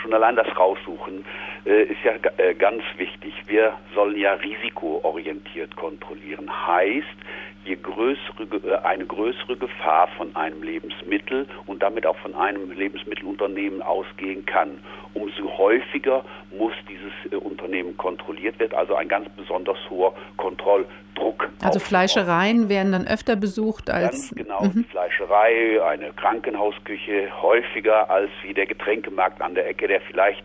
schon 0.00 0.14
allein 0.14 0.36
das 0.36 0.46
Raussuchen 0.56 1.24
äh, 1.64 1.84
ist 1.84 2.02
ja 2.04 2.12
äh, 2.36 2.54
ganz 2.54 2.82
wichtig. 2.96 3.34
Wir 3.46 3.74
sollen 3.94 4.18
ja 4.18 4.34
risikoorientiert 4.34 5.74
kontrollieren. 5.76 6.50
Heißt, 6.66 7.06
je 7.64 7.76
größere, 7.76 8.44
äh, 8.66 8.76
eine 8.84 9.06
größere 9.06 9.56
Gefahr 9.56 10.08
von 10.16 10.34
einem 10.36 10.62
Lebensmittel 10.62 11.46
und 11.66 11.82
damit 11.82 12.06
auch 12.06 12.16
von 12.18 12.34
einem 12.34 12.70
Lebensmittelunternehmen 12.72 13.82
ausgehen 13.82 14.44
kann, 14.44 14.78
umso 15.14 15.56
häufiger 15.56 16.24
muss 16.50 16.74
dieses 16.88 17.12
äh, 17.32 17.36
Unternehmen 17.36 17.96
kontrolliert 17.96 18.58
werden, 18.58 18.74
also 18.74 18.94
ein 18.94 19.08
ganz 19.08 19.28
besonders 19.30 19.78
hoher 19.90 20.14
Kontrolldruck. 21.14 21.50
Also 21.62 21.78
Fleischereien 21.78 22.68
werden 22.68 22.92
dann 22.92 23.06
öfter 23.06 23.36
besucht 23.36 23.90
als. 23.90 24.30
Ganz 24.30 24.34
genau, 24.34 24.62
mhm. 24.62 24.84
Fleischerei, 24.84 25.82
eine 25.82 26.12
Krankenhausküche 26.12 27.30
häufiger 27.42 28.10
als 28.10 28.30
wie 28.42 28.54
der 28.54 28.66
Getränkemarkt 28.66 29.40
an 29.40 29.54
der 29.54 29.66
Ecke, 29.68 29.88
der 29.88 30.00
vielleicht 30.02 30.44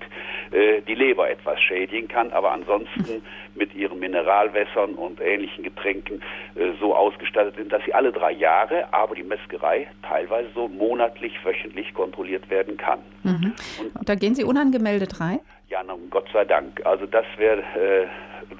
äh, 0.52 0.82
die 0.82 0.96
Leber 0.96 1.30
etwas 1.30 1.60
schädigen 1.60 2.08
kann, 2.08 2.32
aber 2.32 2.52
ansonsten 2.52 3.24
mit 3.56 3.76
ihren 3.76 4.00
Mineralwässern 4.00 4.96
und 4.96 5.20
ähnlichen 5.20 5.64
Getränken 5.64 6.22
äh, 6.56 6.72
so 6.80 6.96
ausgestattet 6.96 7.56
sind, 7.56 7.72
dass 7.72 7.84
sie 7.86 7.94
alle 7.94 8.12
drei 8.12 8.32
Jahre, 8.32 8.86
aber 8.94 9.16
die 9.16 9.24
Metzgerei 9.24 9.88
teilweise 10.08 10.50
so 10.54 10.68
monatlich, 10.68 11.34
wöchentlich 11.44 11.94
kontrolliert 11.94 12.50
werden 12.50 12.78
kann. 12.78 13.00
Mhm. 13.24 13.54
Und, 13.80 13.96
und 13.96 14.10
da 14.10 14.16
gehen 14.16 14.36
Sie 14.36 14.44
unangemeldet 14.44 15.20
rein? 15.20 15.40
Ja, 15.68 15.84
na, 15.86 15.96
Gott 16.10 16.28
sei 16.34 16.46
Dank. 16.46 16.84
Also 16.86 17.06
das 17.06 17.26
wäre 17.38 17.60
äh, 17.60 18.08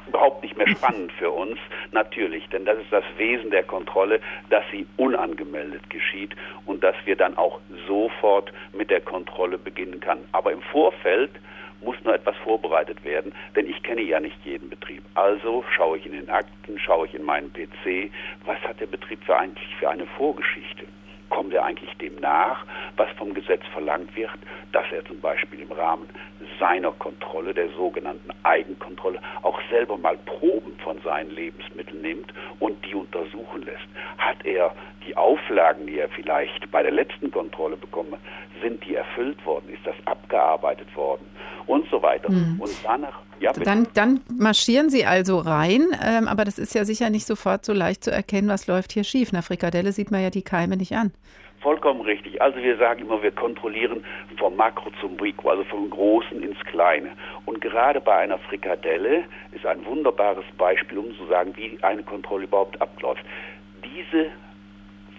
überhaupt 0.08 0.44
nicht 0.44 0.58
mehr 0.58 0.68
spannend 0.70 1.12
für 1.14 1.32
uns, 1.32 1.58
natürlich, 1.92 2.48
denn 2.50 2.66
das 2.66 2.78
ist 2.80 2.92
das 2.92 3.04
Wesen 3.18 3.52
der 3.52 3.64
Kontrolle, 3.64 4.20
dass 4.50 4.64
sie 4.72 4.86
unangemeldet 4.98 5.90
geschieht 5.90 6.36
und 6.66 6.84
dass 6.84 6.96
wir 7.06 7.16
dann 7.16 7.38
auch 7.38 7.60
sofort 7.88 8.52
mit 8.74 8.90
der 8.90 9.02
Kontrolle 9.02 9.58
beginnen 9.58 10.00
kann. 10.00 10.20
Aber 10.32 10.52
im 10.52 10.62
Vorfeld 10.62 11.32
muss 11.82 11.96
nur 12.04 12.14
etwas 12.14 12.36
vorbereitet 12.38 13.04
werden, 13.06 13.34
denn 13.56 13.70
ich 13.70 13.82
kenne 13.84 14.02
ja 14.02 14.20
nicht 14.20 14.38
jeden 14.44 14.70
Betrieb. 14.70 15.04
Also 15.14 15.64
schaue 15.76 15.98
ich 15.98 16.06
in 16.06 16.12
den 16.12 16.30
Akten, 16.30 16.78
schaue 16.78 17.08
ich 17.08 17.14
in 17.14 17.24
meinen 17.24 17.52
PC, 17.54 18.12
was 18.46 18.60
hat 18.62 18.80
der 18.80 18.88
Betrieb 18.88 19.24
für 19.24 19.38
eigentlich 19.38 19.76
für 19.80 19.90
eine 19.90 20.06
Vorgeschichte? 20.06 20.86
Kommt 21.30 21.54
er 21.54 21.64
eigentlich 21.64 21.94
dem 21.98 22.16
nach, 22.16 22.66
was 22.98 23.10
vom 23.18 23.34
Gesetz 23.34 23.62
verlangt 23.74 24.16
wird, 24.16 24.32
dass 24.72 24.86
er 24.92 25.06
zum 25.06 25.20
Beispiel 25.20 25.62
im 25.62 25.72
Rahmen 25.72 26.10
seiner 26.60 26.92
Kontrolle, 26.92 27.54
der 27.54 27.70
sogenannten 27.70 28.32
Eigenkontrolle, 28.44 29.20
auch 29.42 29.60
selber 29.70 29.98
mal 29.98 30.18
Proben 30.26 30.78
von 30.84 31.00
seinen 31.02 31.32
Lebensmitteln 31.32 32.02
nimmt 32.02 32.34
und 32.60 32.84
die 32.86 32.96
untersuchen 32.96 33.64
lässt? 33.64 33.88
Hat 34.18 34.46
er 34.46 34.74
die 35.08 35.16
Auflagen, 35.16 35.88
die 35.88 36.00
er 36.00 36.10
vielleicht 36.10 36.70
bei 36.72 36.84
der 36.84 36.92
letzten 36.92 37.32
Kontrolle 37.32 37.78
bekommen 37.78 38.14
hat, 38.14 38.20
sind 38.62 38.84
die 38.86 38.96
erfüllt 38.96 39.44
worden? 39.46 39.70
Ist 39.70 39.86
das 39.86 39.96
abgearbeitet 40.06 40.94
worden? 40.96 41.26
Und 41.66 41.90
so 41.90 42.02
weiter. 42.02 42.32
Mhm. 42.32 42.60
Und 42.60 42.72
danach 42.84 43.22
ja, 43.40 43.54
dann, 43.54 43.88
dann, 43.94 44.22
marschieren 44.38 44.90
Sie 44.90 45.06
also 45.06 45.40
rein, 45.40 45.88
ähm, 46.04 46.28
aber 46.28 46.46
das 46.46 46.60
ist 46.60 46.76
ja 46.76 46.86
sicher 46.86 47.10
nicht 47.10 47.26
sofort 47.26 47.66
so 47.66 47.74
leicht 47.74 48.04
zu 48.04 48.12
erkennen, 48.12 48.50
was 48.50 48.68
läuft 48.68 48.92
hier 48.92 49.04
schief. 49.04 49.30
Na, 49.32 49.42
Frikadelle 49.42 49.92
sieht 49.92 50.12
man 50.12 50.22
ja 50.22 50.30
die 50.30 50.42
Keime 50.42 50.78
nicht 50.78 50.96
an. 50.96 51.12
Vollkommen 51.62 52.02
richtig. 52.02 52.42
Also 52.42 52.58
wir 52.60 52.78
sagen 52.78 53.02
immer, 53.02 53.22
wir 53.22 53.32
kontrollieren 53.32 54.06
vom 54.38 54.56
Makro 54.56 54.92
zum 55.02 55.18
Mikro, 55.18 55.50
also 55.50 55.66
vom 55.66 55.90
Großen 55.90 56.42
ins 56.42 56.60
Kleine. 56.66 57.12
Und 57.46 57.60
gerade 57.60 58.00
bei 58.00 58.16
einer 58.16 58.38
Frikadelle 58.40 59.26
ist 59.52 59.66
ein 59.66 59.86
wunderbares 59.86 60.46
Beispiel, 60.58 61.00
um 61.00 61.14
zu 61.18 61.26
sagen, 61.28 61.54
wie 61.58 61.78
eine 61.82 62.04
Kontrolle 62.04 62.46
überhaupt 62.46 62.82
abläuft. 62.82 63.26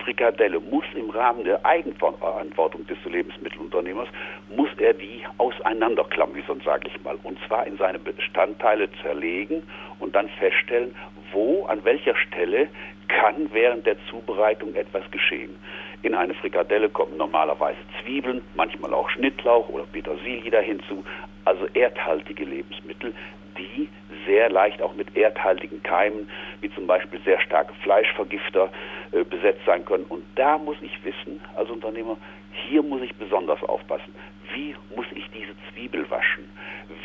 Frikadelle 0.05 0.61
muss 0.61 0.85
im 0.95 1.11
Rahmen 1.11 1.45
der 1.45 1.65
Eigenverantwortung 1.65 2.87
des 2.87 2.99
Lebensmittelunternehmers, 3.05 4.09
muss 4.49 4.69
er 4.79 4.95
die 4.95 5.23
auseinanderklamüsern, 5.39 6.61
sage 6.65 6.89
ich 6.89 7.03
mal, 7.03 7.19
und 7.23 7.39
zwar 7.47 7.67
in 7.67 7.77
seine 7.77 7.99
Bestandteile 7.99 8.89
zerlegen 9.03 9.63
und 9.99 10.15
dann 10.15 10.29
feststellen, 10.29 10.95
wo, 11.33 11.65
an 11.67 11.85
welcher 11.85 12.17
Stelle 12.17 12.69
kann 13.09 13.53
während 13.53 13.87
der 13.87 13.97
Zubereitung 14.09 14.75
etwas 14.75 15.09
geschehen. 15.11 15.57
In 16.03 16.15
eine 16.15 16.35
Frikadelle 16.35 16.89
kommen 16.89 17.17
normalerweise 17.17 17.79
Zwiebeln, 18.03 18.43
manchmal 18.55 18.95
auch 18.95 19.11
Schnittlauch 19.11 19.69
oder 19.69 19.85
Petersilie 19.85 20.51
dahinzu, 20.51 21.05
also 21.45 21.67
erdhaltige 21.75 22.45
Lebensmittel, 22.45 23.13
die 23.59 23.89
sehr 24.27 24.51
leicht 24.51 24.83
auch 24.83 24.95
mit 24.95 25.17
erdhaltigen 25.17 25.83
Keimen, 25.83 26.29
wie 26.61 26.71
zum 26.71 26.87
Beispiel 26.87 27.21
sehr 27.25 27.41
starke 27.41 27.75
Fleischvergifter, 27.83 28.71
äh, 29.13 29.25
besetzt 29.25 29.65
sein 29.67 29.85
können. 29.85 30.05
Und 30.09 30.25
da 30.37 30.59
muss 30.59 30.77
ich 30.81 31.05
wissen, 31.05 31.41
als 31.57 31.71
Unternehmer, 31.71 32.17
hier 32.53 32.83
muss 32.83 33.03
ich 33.03 33.15
besonders 33.17 33.63
aufpassen. 33.63 34.15
Wie 34.53 34.75
muss 34.95 35.07
ich 35.15 35.29
diese 35.31 35.55
Zwiebel 35.73 36.09
waschen? 36.11 36.49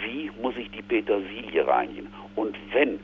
Wie 0.04 0.32
muss 0.42 0.56
ich 0.58 0.70
die 0.72 0.82
Petersilie 0.82 1.68
reinigen? 1.68 2.08
Und 2.36 2.58
wenn 2.74 3.00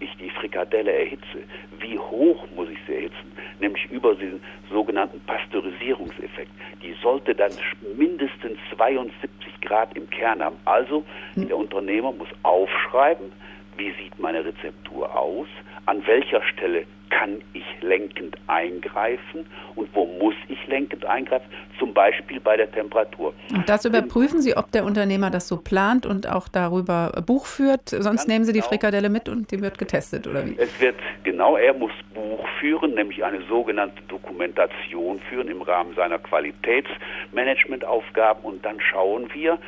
ich 0.00 0.14
die 0.16 0.30
Frikadelle 0.30 0.92
erhitze, 0.92 1.44
wie 1.80 1.98
hoch 1.98 2.46
muss 2.54 2.68
ich 2.68 2.78
sie 2.86 2.94
erhitzen? 2.94 3.32
Nämlich 3.58 3.90
über 3.90 4.14
den 4.14 4.40
sogenannten 4.70 5.20
Pasteurisierungseffekt. 5.20 6.50
Die 6.82 6.94
sollte 7.02 7.34
dann 7.34 7.52
mindestens 7.96 8.58
72 8.76 9.60
Grad 9.60 9.96
im 9.96 10.08
Kern 10.10 10.42
haben. 10.42 10.56
Also 10.64 11.04
der 11.36 11.56
Unternehmer 11.56 12.12
muss 12.12 12.28
aufschreiben, 12.42 13.32
wie 13.76 13.92
sieht 13.92 14.18
meine 14.18 14.44
Rezeptur 14.44 15.14
aus, 15.16 15.48
an 15.90 16.06
welcher 16.06 16.40
Stelle 16.42 16.86
kann 17.10 17.42
ich 17.52 17.64
lenkend 17.80 18.36
eingreifen 18.46 19.44
und 19.74 19.88
wo 19.92 20.06
muss 20.06 20.36
ich 20.46 20.64
lenkend 20.68 21.04
eingreifen, 21.04 21.50
zum 21.80 21.92
Beispiel 21.92 22.38
bei 22.38 22.56
der 22.56 22.70
Temperatur. 22.70 23.34
Und 23.52 23.68
das 23.68 23.84
überprüfen 23.84 24.40
Sie, 24.40 24.56
ob 24.56 24.70
der 24.70 24.84
Unternehmer 24.84 25.30
das 25.30 25.48
so 25.48 25.56
plant 25.56 26.06
und 26.06 26.28
auch 26.28 26.46
darüber 26.46 27.20
Buch 27.26 27.46
führt, 27.46 27.88
sonst 27.88 28.28
nehmen 28.28 28.44
Sie 28.44 28.52
die 28.52 28.60
genau. 28.60 28.68
Frikadelle 28.68 29.08
mit 29.08 29.28
und 29.28 29.50
die 29.50 29.60
wird 29.60 29.78
getestet, 29.78 30.28
oder 30.28 30.46
wie? 30.46 30.56
Es 30.56 30.80
wird, 30.80 30.94
genau, 31.24 31.56
er 31.56 31.74
muss 31.74 31.90
Buch 32.14 32.46
führen, 32.60 32.94
nämlich 32.94 33.24
eine 33.24 33.42
sogenannte 33.48 34.00
Dokumentation 34.06 35.18
führen 35.28 35.48
im 35.48 35.62
Rahmen 35.62 35.96
seiner 35.96 36.20
Qualitätsmanagementaufgaben 36.20 38.44
und 38.44 38.64
dann 38.64 38.78
schauen 38.80 39.28
wir, 39.34 39.58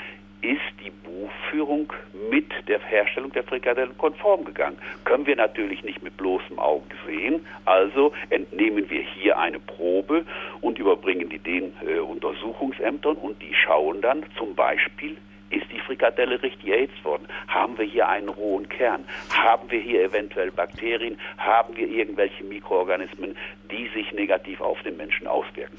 ist 0.42 0.61
die 0.84 0.90
Buchführung 0.90 1.92
mit 2.30 2.50
der 2.68 2.80
Herstellung 2.80 3.32
der 3.32 3.44
Frikadellen 3.44 3.96
konform 3.96 4.44
gegangen. 4.44 4.76
Können 5.04 5.26
wir 5.26 5.37
natürlich 5.37 5.82
nicht 5.84 6.02
mit 6.02 6.16
bloßem 6.16 6.58
Auge 6.58 6.84
sehen. 7.06 7.46
Also 7.64 8.12
entnehmen 8.30 8.90
wir 8.90 9.02
hier 9.02 9.38
eine 9.38 9.61
Probe 9.61 10.25
und 10.61 10.78
überbringen 10.78 11.28
die 11.28 11.38
den 11.38 11.72
äh, 11.87 11.99
Untersuchungsämtern 11.99 13.16
und 13.16 13.40
die 13.40 13.54
schauen 13.54 14.00
dann 14.00 14.25
zum 14.37 14.54
Beispiel, 14.54 15.16
ist 15.50 15.70
die 15.70 15.80
Frikadelle 15.80 16.42
richtig 16.42 16.68
erhitzt 16.68 17.04
worden? 17.04 17.28
Haben 17.46 17.76
wir 17.78 17.84
hier 17.84 18.08
einen 18.08 18.30
rohen 18.30 18.68
Kern? 18.68 19.04
Haben 19.30 19.70
wir 19.70 19.80
hier 19.80 20.02
eventuell 20.02 20.50
Bakterien? 20.50 21.18
Haben 21.37 21.76
wir 21.76 21.88
irgendwelche 21.88 22.42
Mikroorganismen, 22.42 23.37
die 23.70 23.88
sich 23.88 24.12
negativ 24.12 24.61
auf 24.61 24.82
den 24.82 24.96
Menschen 24.96 25.26
auswirken? 25.26 25.76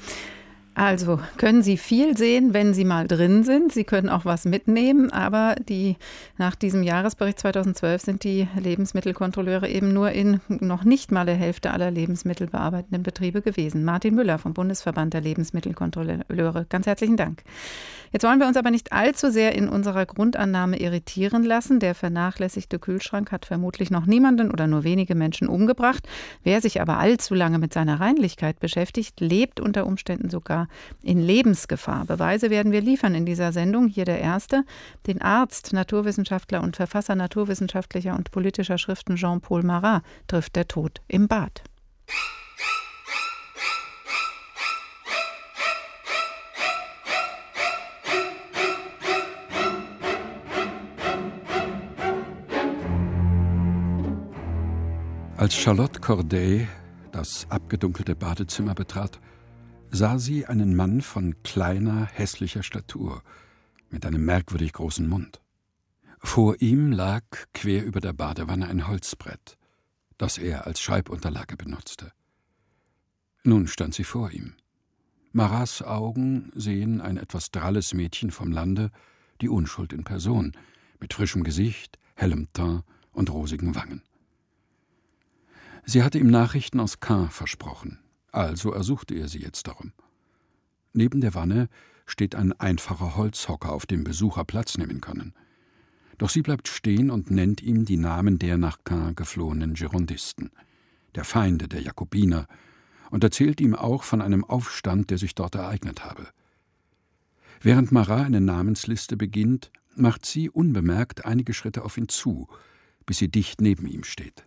Also 0.76 1.20
können 1.36 1.62
Sie 1.62 1.76
viel 1.76 2.16
sehen, 2.16 2.52
wenn 2.52 2.74
Sie 2.74 2.84
mal 2.84 3.06
drin 3.06 3.44
sind. 3.44 3.72
Sie 3.72 3.84
können 3.84 4.08
auch 4.08 4.24
was 4.24 4.44
mitnehmen, 4.44 5.12
aber 5.12 5.54
die, 5.68 5.96
nach 6.36 6.56
diesem 6.56 6.82
Jahresbericht 6.82 7.38
2012 7.38 8.02
sind 8.02 8.24
die 8.24 8.48
Lebensmittelkontrolleure 8.58 9.68
eben 9.68 9.92
nur 9.92 10.10
in 10.10 10.40
noch 10.48 10.82
nicht 10.82 11.12
mal 11.12 11.26
der 11.26 11.36
Hälfte 11.36 11.70
aller 11.70 11.92
lebensmittelbearbeitenden 11.92 13.04
Betriebe 13.04 13.40
gewesen. 13.40 13.84
Martin 13.84 14.16
Müller 14.16 14.38
vom 14.38 14.52
Bundesverband 14.52 15.14
der 15.14 15.20
Lebensmittelkontrolleure, 15.20 16.66
ganz 16.68 16.86
herzlichen 16.86 17.16
Dank. 17.16 17.44
Jetzt 18.10 18.24
wollen 18.24 18.38
wir 18.38 18.46
uns 18.46 18.56
aber 18.56 18.70
nicht 18.70 18.92
allzu 18.92 19.30
sehr 19.30 19.56
in 19.56 19.68
unserer 19.68 20.06
Grundannahme 20.06 20.78
irritieren 20.78 21.42
lassen. 21.42 21.80
Der 21.80 21.96
vernachlässigte 21.96 22.78
Kühlschrank 22.78 23.32
hat 23.32 23.44
vermutlich 23.44 23.90
noch 23.90 24.06
niemanden 24.06 24.52
oder 24.52 24.68
nur 24.68 24.84
wenige 24.84 25.16
Menschen 25.16 25.48
umgebracht. 25.48 26.06
Wer 26.44 26.60
sich 26.60 26.80
aber 26.80 26.98
allzu 26.98 27.34
lange 27.34 27.58
mit 27.58 27.72
seiner 27.72 28.00
Reinlichkeit 28.00 28.60
beschäftigt, 28.60 29.20
lebt 29.20 29.58
unter 29.58 29.84
Umständen 29.84 30.30
sogar 30.30 30.63
in 31.02 31.20
Lebensgefahr. 31.20 32.04
Beweise 32.04 32.50
werden 32.50 32.72
wir 32.72 32.80
liefern 32.80 33.14
in 33.14 33.26
dieser 33.26 33.52
Sendung. 33.52 33.88
Hier 33.88 34.04
der 34.04 34.20
erste. 34.20 34.64
Den 35.06 35.22
Arzt, 35.22 35.72
Naturwissenschaftler 35.72 36.62
und 36.62 36.76
Verfasser 36.76 37.14
naturwissenschaftlicher 37.14 38.14
und 38.14 38.30
politischer 38.30 38.78
Schriften 38.78 39.16
Jean-Paul 39.16 39.62
Marat 39.62 40.02
trifft 40.26 40.56
der 40.56 40.68
Tod 40.68 41.00
im 41.08 41.28
Bad. 41.28 41.62
Als 55.36 55.54
Charlotte 55.54 56.00
Corday 56.00 56.66
das 57.12 57.46
abgedunkelte 57.50 58.16
Badezimmer 58.16 58.74
betrat, 58.74 59.20
sah 59.94 60.18
sie 60.18 60.44
einen 60.46 60.74
Mann 60.74 61.02
von 61.02 61.40
kleiner, 61.44 62.06
hässlicher 62.06 62.64
Statur, 62.64 63.22
mit 63.90 64.04
einem 64.04 64.24
merkwürdig 64.24 64.72
großen 64.72 65.08
Mund. 65.08 65.40
Vor 66.18 66.60
ihm 66.60 66.90
lag 66.90 67.22
quer 67.52 67.84
über 67.84 68.00
der 68.00 68.12
Badewanne 68.12 68.66
ein 68.66 68.88
Holzbrett, 68.88 69.56
das 70.18 70.36
er 70.36 70.66
als 70.66 70.80
Schreibunterlage 70.80 71.56
benutzte. 71.56 72.10
Nun 73.44 73.68
stand 73.68 73.94
sie 73.94 74.02
vor 74.02 74.32
ihm. 74.32 74.54
Marats 75.32 75.80
Augen 75.82 76.50
sehen 76.56 77.00
ein 77.00 77.16
etwas 77.16 77.52
dralles 77.52 77.94
Mädchen 77.94 78.32
vom 78.32 78.50
Lande, 78.50 78.90
die 79.40 79.48
Unschuld 79.48 79.92
in 79.92 80.02
Person, 80.02 80.56
mit 80.98 81.14
frischem 81.14 81.44
Gesicht, 81.44 82.00
hellem 82.16 82.48
Teint 82.52 82.82
und 83.12 83.30
rosigen 83.30 83.76
Wangen. 83.76 84.02
Sie 85.84 86.02
hatte 86.02 86.18
ihm 86.18 86.30
Nachrichten 86.30 86.80
aus 86.80 86.98
Caen 86.98 87.30
versprochen, 87.30 88.00
also 88.34 88.72
ersuchte 88.72 89.14
er 89.14 89.28
sie 89.28 89.40
jetzt 89.40 89.66
darum. 89.66 89.92
Neben 90.92 91.20
der 91.20 91.34
Wanne 91.34 91.68
steht 92.06 92.34
ein 92.34 92.52
einfacher 92.52 93.16
Holzhocker, 93.16 93.72
auf 93.72 93.86
dem 93.86 94.04
Besucher 94.04 94.44
Platz 94.44 94.76
nehmen 94.76 95.00
können. 95.00 95.34
Doch 96.18 96.30
sie 96.30 96.42
bleibt 96.42 96.68
stehen 96.68 97.10
und 97.10 97.30
nennt 97.30 97.62
ihm 97.62 97.84
die 97.84 97.96
Namen 97.96 98.38
der 98.38 98.58
nach 98.58 98.78
Caen 98.84 99.16
geflohenen 99.16 99.74
Girondisten, 99.74 100.50
der 101.14 101.24
Feinde 101.24 101.68
der 101.68 101.80
Jakobiner, 101.80 102.46
und 103.10 103.24
erzählt 103.24 103.60
ihm 103.60 103.74
auch 103.74 104.02
von 104.02 104.20
einem 104.20 104.44
Aufstand, 104.44 105.10
der 105.10 105.18
sich 105.18 105.34
dort 105.34 105.54
ereignet 105.54 106.04
habe. 106.04 106.26
Während 107.60 107.92
Marat 107.92 108.26
eine 108.26 108.40
Namensliste 108.40 109.16
beginnt, 109.16 109.70
macht 109.96 110.26
sie 110.26 110.50
unbemerkt 110.50 111.24
einige 111.24 111.54
Schritte 111.54 111.84
auf 111.84 111.96
ihn 111.96 112.08
zu, 112.08 112.48
bis 113.06 113.18
sie 113.18 113.30
dicht 113.30 113.60
neben 113.60 113.86
ihm 113.86 114.04
steht. 114.04 114.46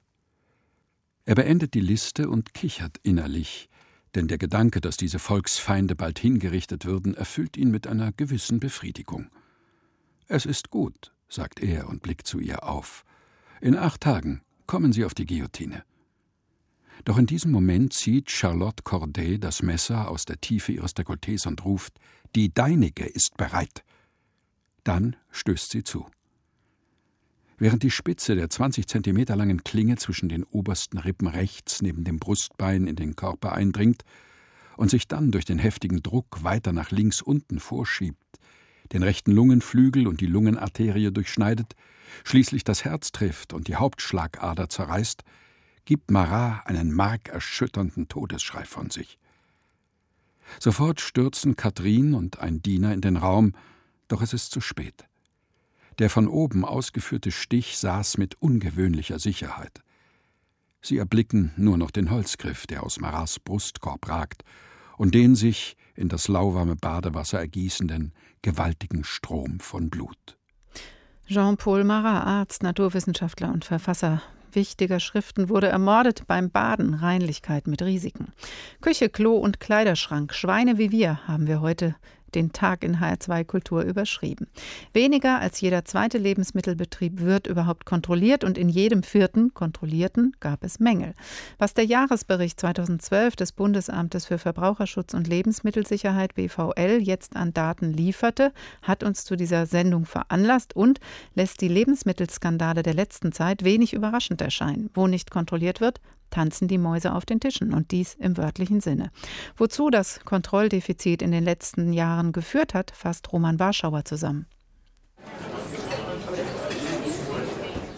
Er 1.26 1.36
beendet 1.36 1.74
die 1.74 1.82
Liste 1.82 2.30
und 2.30 2.54
kichert 2.54 2.98
innerlich, 3.04 3.70
denn 4.16 4.28
der 4.28 4.38
Gedanke, 4.38 4.82
dass 4.82 4.98
diese 4.98 5.20
Volksfeinde 5.20 5.96
bald 5.96 6.20
hingerichtet 6.20 6.86
würden, 6.86 7.14
erfüllt 7.14 7.58
ihn 7.58 7.72
mit 7.72 7.88
einer 7.88 8.12
gewissen 8.12 8.60
Befriedigung. 8.60 9.30
Es 10.28 10.46
ist 10.46 10.70
gut, 10.70 11.14
sagt 11.30 11.62
er 11.62 11.88
und 11.88 12.02
blickt 12.02 12.28
zu 12.28 12.40
ihr 12.40 12.64
auf. 12.64 13.06
In 13.62 13.76
acht 13.76 14.02
Tagen 14.02 14.42
kommen 14.66 14.94
Sie 14.94 15.06
auf 15.06 15.14
die 15.14 15.26
Guillotine. 15.26 15.84
Doch 17.06 17.18
in 17.18 17.26
diesem 17.26 17.52
Moment 17.52 17.94
zieht 17.94 18.32
Charlotte 18.32 18.84
Corday 18.84 19.40
das 19.40 19.62
Messer 19.62 20.10
aus 20.10 20.26
der 20.26 20.42
Tiefe 20.42 20.72
ihres 20.74 20.96
Dekolletés 20.96 21.48
und 21.48 21.64
ruft: 21.64 22.00
Die 22.36 22.54
deinige 22.54 23.06
ist 23.06 23.38
bereit. 23.38 23.84
Dann 24.84 25.16
stößt 25.32 25.72
sie 25.72 25.84
zu. 25.84 26.08
Während 27.60 27.82
die 27.82 27.90
Spitze 27.90 28.36
der 28.36 28.52
20 28.52 28.88
Zentimeter 28.88 29.36
langen 29.36 29.64
Klinge 29.64 29.96
zwischen 29.96 30.30
den 30.30 30.44
obersten 30.44 31.00
Rippen 31.00 31.28
rechts 31.28 31.82
neben 31.82 32.04
dem 32.04 32.20
Brustbein 32.20 32.86
in 32.86 32.96
den 32.96 33.16
Körper 33.16 33.54
eindringt 33.54 34.04
und 34.78 34.92
sich 34.92 35.08
dann 35.08 35.32
durch 35.32 35.46
den 35.46 35.58
heftigen 35.58 36.04
Druck 36.04 36.44
weiter 36.44 36.72
nach 36.72 36.92
links 36.92 37.20
unten 37.24 37.60
vorschiebt, 37.60 38.40
den 38.94 39.02
rechten 39.02 39.32
Lungenflügel 39.32 40.06
und 40.06 40.22
die 40.22 40.28
Lungenarterie 40.28 41.12
durchschneidet, 41.12 41.74
schließlich 42.24 42.64
das 42.64 42.86
Herz 42.86 43.12
trifft 43.12 43.54
und 43.54 43.68
die 43.68 43.76
Hauptschlagader 43.76 44.70
zerreißt, 44.70 45.24
gibt 45.86 46.12
Marat 46.12 46.68
einen 46.68 46.94
markerschütternden 46.94 48.08
Todesschrei 48.08 48.66
von 48.66 48.92
sich. 48.92 49.18
Sofort 50.60 51.02
stürzen 51.02 51.56
Katrin 51.56 52.14
und 52.14 52.38
ein 52.38 52.62
Diener 52.62 52.94
in 52.94 53.02
den 53.02 53.18
Raum, 53.18 53.54
doch 54.10 54.22
es 54.22 54.34
ist 54.34 54.52
zu 54.52 54.62
spät. 54.62 55.08
Der 56.00 56.10
von 56.10 56.28
oben 56.28 56.64
ausgeführte 56.64 57.32
Stich 57.32 57.78
saß 57.78 58.18
mit 58.18 58.42
ungewöhnlicher 58.42 59.20
Sicherheit. 59.20 59.82
Sie 60.82 60.98
erblicken 60.98 61.54
nur 61.58 61.78
noch 61.78 61.92
den 61.92 62.12
Holzgriff, 62.12 62.68
der 62.68 62.84
aus 62.84 63.00
Marats 63.00 63.40
Brustkorb 63.40 64.08
ragt, 64.08 64.44
und 64.98 65.16
den 65.16 65.36
sich 65.36 65.76
in 65.96 66.10
das 66.10 66.28
lauwarme 66.28 66.76
Badewasser 66.76 67.40
ergießenden, 67.40 68.14
gewaltigen 68.42 69.04
Strom 69.04 69.60
von 69.60 69.90
Blut. 69.90 70.38
Jean-Paul 71.28 71.84
Marat, 71.84 72.26
Arzt, 72.26 72.64
Naturwissenschaftler 72.64 73.52
und 73.52 73.66
Verfasser 73.66 74.22
wichtiger 74.54 75.00
Schriften 75.00 75.50
wurde 75.50 75.68
ermordet 75.68 76.24
beim 76.28 76.50
Baden, 76.50 76.94
Reinlichkeit 76.94 77.68
mit 77.68 77.82
Risiken. 77.82 78.34
Küche, 78.82 79.10
Klo 79.10 79.36
und 79.36 79.60
Kleiderschrank, 79.60 80.34
Schweine 80.34 80.78
wie 80.78 80.92
wir 80.92 81.28
haben 81.28 81.48
wir 81.48 81.62
heute 81.62 81.96
den 82.36 82.52
Tag 82.52 82.84
in 82.84 82.98
HR2 82.98 83.46
Kultur 83.46 83.84
überschrieben. 83.84 84.48
Weniger 84.94 85.40
als 85.40 85.62
jeder 85.62 85.86
zweite 85.86 86.18
Lebensmittelbetrieb 86.18 87.22
wird 87.22 87.48
überhaupt 87.48 87.86
kontrolliert 87.86 88.44
und 88.44 88.58
in 88.58 88.70
jedem 88.70 89.04
vierten 89.04 89.54
kontrollierten 89.54 90.36
gab 90.40 90.64
es 90.64 90.80
Mängel. 90.80 91.14
Was 91.58 91.74
der 91.74 91.86
Jahresbericht 91.86 92.60
2012 92.60 93.36
des 93.36 93.52
Bundesamtes 93.52 94.26
für 94.26 94.38
Verbraucherschutz 94.38 95.14
und 95.14 95.28
Lebensmittelsicherheit 95.28 96.36
BVL 96.36 97.00
jetzt 97.02 97.36
an 97.36 97.54
Daten 97.54 97.94
lieferte, 97.94 98.52
hat 98.82 99.04
uns 99.04 99.26
zu 99.26 99.36
dieser 99.36 99.66
Sendung 99.66 100.06
veranlasst 100.06 100.76
und 100.76 101.00
lässt 101.36 101.62
die 101.62 101.68
Lebensmittelskandale 101.68 102.84
der 102.84 102.94
letzten 102.94 103.32
Zeit 103.32 103.64
wenig 103.64 103.94
überraschend 103.94 104.42
erscheinen. 104.42 104.90
Wo 104.94 105.08
nicht 105.08 105.32
kontrolliert 105.32 105.82
wird, 105.82 106.00
tanzen 106.30 106.68
die 106.68 106.78
Mäuse 106.78 107.14
auf 107.14 107.26
den 107.26 107.40
Tischen 107.40 107.74
und 107.74 107.92
dies 107.92 108.16
im 108.16 108.38
wörtlichen 108.38 108.82
Sinne. 108.82 109.12
Wozu 109.56 109.90
das 109.90 110.20
Kontrolldefizit 110.26 111.22
in 111.22 111.32
den 111.32 111.44
letzten 111.44 111.94
Jahren 111.94 112.32
geführt 112.32 112.74
hat, 112.74 112.92
fasst 112.92 113.32
Roman 113.32 113.60
Warschauer 113.60 114.06
zusammen. 114.06 114.46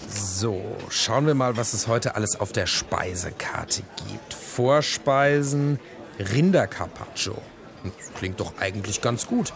So, 0.08 0.64
schauen 0.90 1.28
wir 1.28 1.36
mal, 1.36 1.58
was 1.58 1.74
es 1.74 1.88
heute 1.88 2.16
alles 2.16 2.40
auf 2.40 2.54
der 2.54 2.66
Speisekarte 2.66 3.84
gibt. 4.08 4.34
Vorspeisen, 4.34 5.80
Rindercarpaccio. 6.18 7.36
Klingt 8.16 8.40
doch 8.40 8.58
eigentlich 8.58 9.02
ganz 9.02 9.28
gut. 9.28 9.54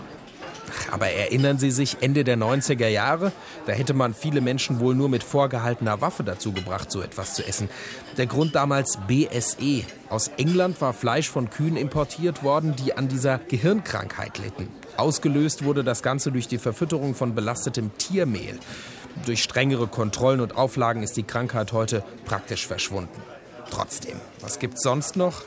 Aber 0.91 1.07
erinnern 1.07 1.57
Sie 1.57 1.71
sich 1.71 1.97
Ende 2.01 2.23
der 2.23 2.38
90er 2.38 2.88
Jahre? 2.88 3.31
Da 3.65 3.73
hätte 3.73 3.93
man 3.93 4.13
viele 4.13 4.41
Menschen 4.41 4.79
wohl 4.79 4.95
nur 4.95 5.09
mit 5.09 5.23
vorgehaltener 5.23 6.01
Waffe 6.01 6.23
dazu 6.23 6.51
gebracht, 6.51 6.91
so 6.91 7.01
etwas 7.01 7.33
zu 7.33 7.45
essen. 7.45 7.69
Der 8.17 8.27
Grund 8.27 8.55
damals 8.55 8.97
BSE. 9.07 9.83
Aus 10.09 10.29
England 10.38 10.79
war 10.81 10.93
Fleisch 10.93 11.29
von 11.29 11.49
Kühen 11.49 11.77
importiert 11.77 12.43
worden, 12.43 12.75
die 12.75 12.95
an 12.95 13.07
dieser 13.07 13.39
Gehirnkrankheit 13.39 14.38
litten. 14.39 14.67
Ausgelöst 14.97 15.63
wurde 15.63 15.83
das 15.83 16.03
Ganze 16.03 16.31
durch 16.31 16.47
die 16.47 16.59
Verfütterung 16.59 17.15
von 17.15 17.33
belastetem 17.33 17.91
Tiermehl. 17.97 18.59
Durch 19.25 19.43
strengere 19.43 19.88
Kontrollen 19.88 20.41
und 20.41 20.55
Auflagen 20.55 21.03
ist 21.03 21.17
die 21.17 21.23
Krankheit 21.23 21.71
heute 21.71 22.03
praktisch 22.25 22.67
verschwunden. 22.67 23.21
Trotzdem, 23.71 24.19
was 24.41 24.59
gibt's 24.59 24.83
sonst 24.83 25.15
noch? 25.15 25.43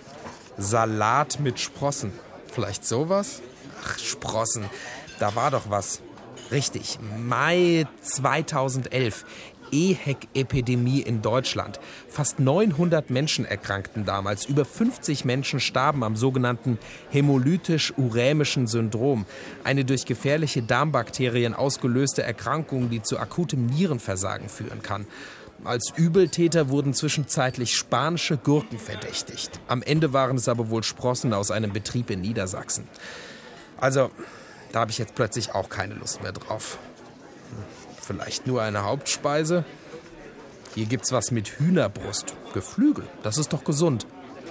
Salat 0.57 1.39
mit 1.41 1.61
Sprossen. 1.61 2.13
Vielleicht 2.53 2.85
sowas? 2.85 3.43
Ach, 3.85 3.99
Sprossen. 3.99 4.65
Da 5.19 5.35
war 5.35 5.51
doch 5.51 5.71
was. 5.71 6.01
Richtig, 6.51 6.99
Mai 7.19 7.87
2011. 8.03 9.25
EHEC-Epidemie 9.73 11.01
in 11.01 11.23
Deutschland. 11.23 11.81
Fast 12.09 12.39
900 12.39 13.11
Menschen 13.11 13.45
erkrankten 13.45 14.05
damals. 14.05 14.45
Über 14.45 14.65
50 14.65 15.25
Menschen 15.25 15.59
starben 15.59 16.05
am 16.05 16.15
sogenannten 16.15 16.79
hämolytisch-urämischen 17.11 18.69
Syndrom. 18.69 19.27
Eine 19.65 19.85
durch 19.85 20.05
gefährliche 20.05 20.63
Darmbakterien 20.63 21.55
ausgelöste 21.55 22.23
Erkrankung, 22.23 22.91
die 22.91 23.03
zu 23.03 23.19
akutem 23.19 23.67
Nierenversagen 23.67 24.49
führen 24.49 24.83
kann. 24.83 25.07
Als 25.65 25.93
Übeltäter 25.97 26.69
wurden 26.69 26.95
zwischenzeitlich 26.95 27.75
spanische 27.75 28.37
Gurken 28.37 28.79
verdächtigt. 28.79 29.59
Am 29.69 29.83
Ende 29.83 30.13
waren 30.13 30.37
es 30.37 30.49
aber 30.49 30.71
wohl 30.71 30.83
Sprossen 30.83 31.33
aus 31.33 31.51
einem 31.51 31.73
Betrieb 31.73 32.11
in 32.11 32.21
Niedersachsen. 32.21 32.87
Also, 33.79 34.11
da 34.77 34.81
habe 34.81 34.91
ich 34.91 34.99
jetzt 34.99 35.15
plötzlich 35.15 35.55
auch 35.55 35.71
keine 35.71 35.95
Lust 35.95 36.23
mehr 36.23 36.33
drauf. 36.33 36.77
Hm, 37.49 37.65
vielleicht 37.99 38.47
nur 38.47 38.61
eine 38.61 38.85
Hauptspeise? 38.85 39.65
Hier 40.75 40.85
gibt's 40.85 41.13
was 41.13 41.31
mit 41.31 41.59
Hühnerbrust. 41.59 42.35
Geflügel, 42.53 43.05
das 43.23 43.39
ist 43.39 43.55
doch 43.55 43.65
gesund. 43.65 44.07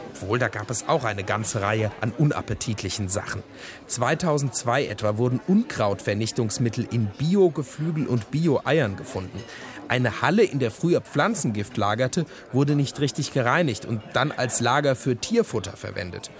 Obwohl, 0.09 0.39
da 0.39 0.47
gab 0.47 0.71
es 0.71 0.87
auch 0.87 1.03
eine 1.03 1.23
ganze 1.23 1.61
Reihe 1.61 1.91
an 2.01 2.11
unappetitlichen 2.11 3.07
Sachen. 3.07 3.43
2002 3.85 4.87
etwa 4.87 5.17
wurden 5.17 5.39
Unkrautvernichtungsmittel 5.45 6.87
in 6.89 7.05
Bio-Geflügel 7.05 8.07
und 8.07 8.31
Bio-Eiern 8.31 8.95
gefunden. 8.95 9.43
Eine 9.89 10.23
Halle, 10.23 10.41
in 10.41 10.57
der 10.57 10.71
früher 10.71 11.01
Pflanzengift 11.01 11.77
lagerte, 11.77 12.25
wurde 12.51 12.73
nicht 12.73 12.99
richtig 12.99 13.31
gereinigt 13.31 13.85
und 13.85 14.01
dann 14.13 14.31
als 14.31 14.59
Lager 14.59 14.95
für 14.95 15.17
Tierfutter 15.17 15.77
verwendet. 15.77 16.31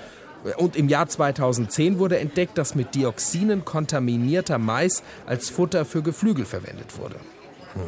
Und 0.58 0.76
im 0.76 0.90
Jahr 0.90 1.08
2010 1.08 1.98
wurde 1.98 2.20
entdeckt, 2.20 2.58
dass 2.58 2.76
mit 2.76 2.94
Dioxinen 2.94 3.66
kontaminierter 3.66 4.58
Mais 4.58 5.04
als 5.26 5.50
Futter 5.50 5.86
für 5.86 6.04
Geflügel 6.04 6.46
verwendet 6.46 6.98
wurde. 6.98 7.16
Hm. 7.74 7.82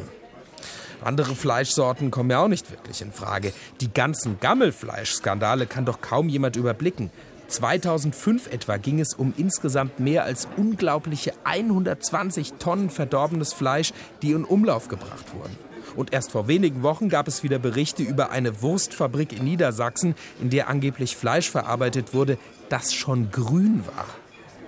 Andere 1.00 1.36
Fleischsorten 1.36 2.10
kommen 2.10 2.30
ja 2.30 2.40
auch 2.40 2.48
nicht 2.48 2.70
wirklich 2.70 3.02
in 3.02 3.12
Frage. 3.12 3.52
Die 3.80 3.92
ganzen 3.92 4.40
Gammelfleischskandale 4.40 5.66
kann 5.66 5.84
doch 5.84 6.00
kaum 6.00 6.28
jemand 6.28 6.56
überblicken. 6.56 7.10
2005 7.46 8.52
etwa 8.52 8.76
ging 8.76 9.00
es 9.00 9.14
um 9.14 9.32
insgesamt 9.36 10.00
mehr 10.00 10.24
als 10.24 10.48
unglaubliche 10.56 11.32
120 11.44 12.54
Tonnen 12.54 12.90
verdorbenes 12.90 13.52
Fleisch, 13.52 13.92
die 14.22 14.32
in 14.32 14.44
Umlauf 14.44 14.88
gebracht 14.88 15.32
wurden. 15.34 15.56
Und 15.98 16.12
erst 16.12 16.30
vor 16.30 16.46
wenigen 16.46 16.84
Wochen 16.84 17.08
gab 17.08 17.26
es 17.26 17.42
wieder 17.42 17.58
Berichte 17.58 18.04
über 18.04 18.30
eine 18.30 18.62
Wurstfabrik 18.62 19.32
in 19.32 19.42
Niedersachsen, 19.42 20.14
in 20.40 20.48
der 20.48 20.68
angeblich 20.68 21.16
Fleisch 21.16 21.50
verarbeitet 21.50 22.14
wurde, 22.14 22.38
das 22.68 22.94
schon 22.94 23.32
grün 23.32 23.82
war. 23.84 24.06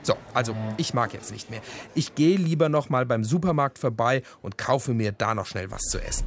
So, 0.02 0.14
also 0.34 0.56
ich 0.76 0.92
mag 0.92 1.14
jetzt 1.14 1.30
nicht 1.30 1.48
mehr. 1.48 1.60
Ich 1.94 2.16
gehe 2.16 2.36
lieber 2.36 2.68
noch 2.68 2.88
mal 2.88 3.06
beim 3.06 3.22
Supermarkt 3.22 3.78
vorbei 3.78 4.24
und 4.42 4.58
kaufe 4.58 4.92
mir 4.92 5.12
da 5.12 5.36
noch 5.36 5.46
schnell 5.46 5.70
was 5.70 5.82
zu 5.82 6.02
essen. 6.02 6.26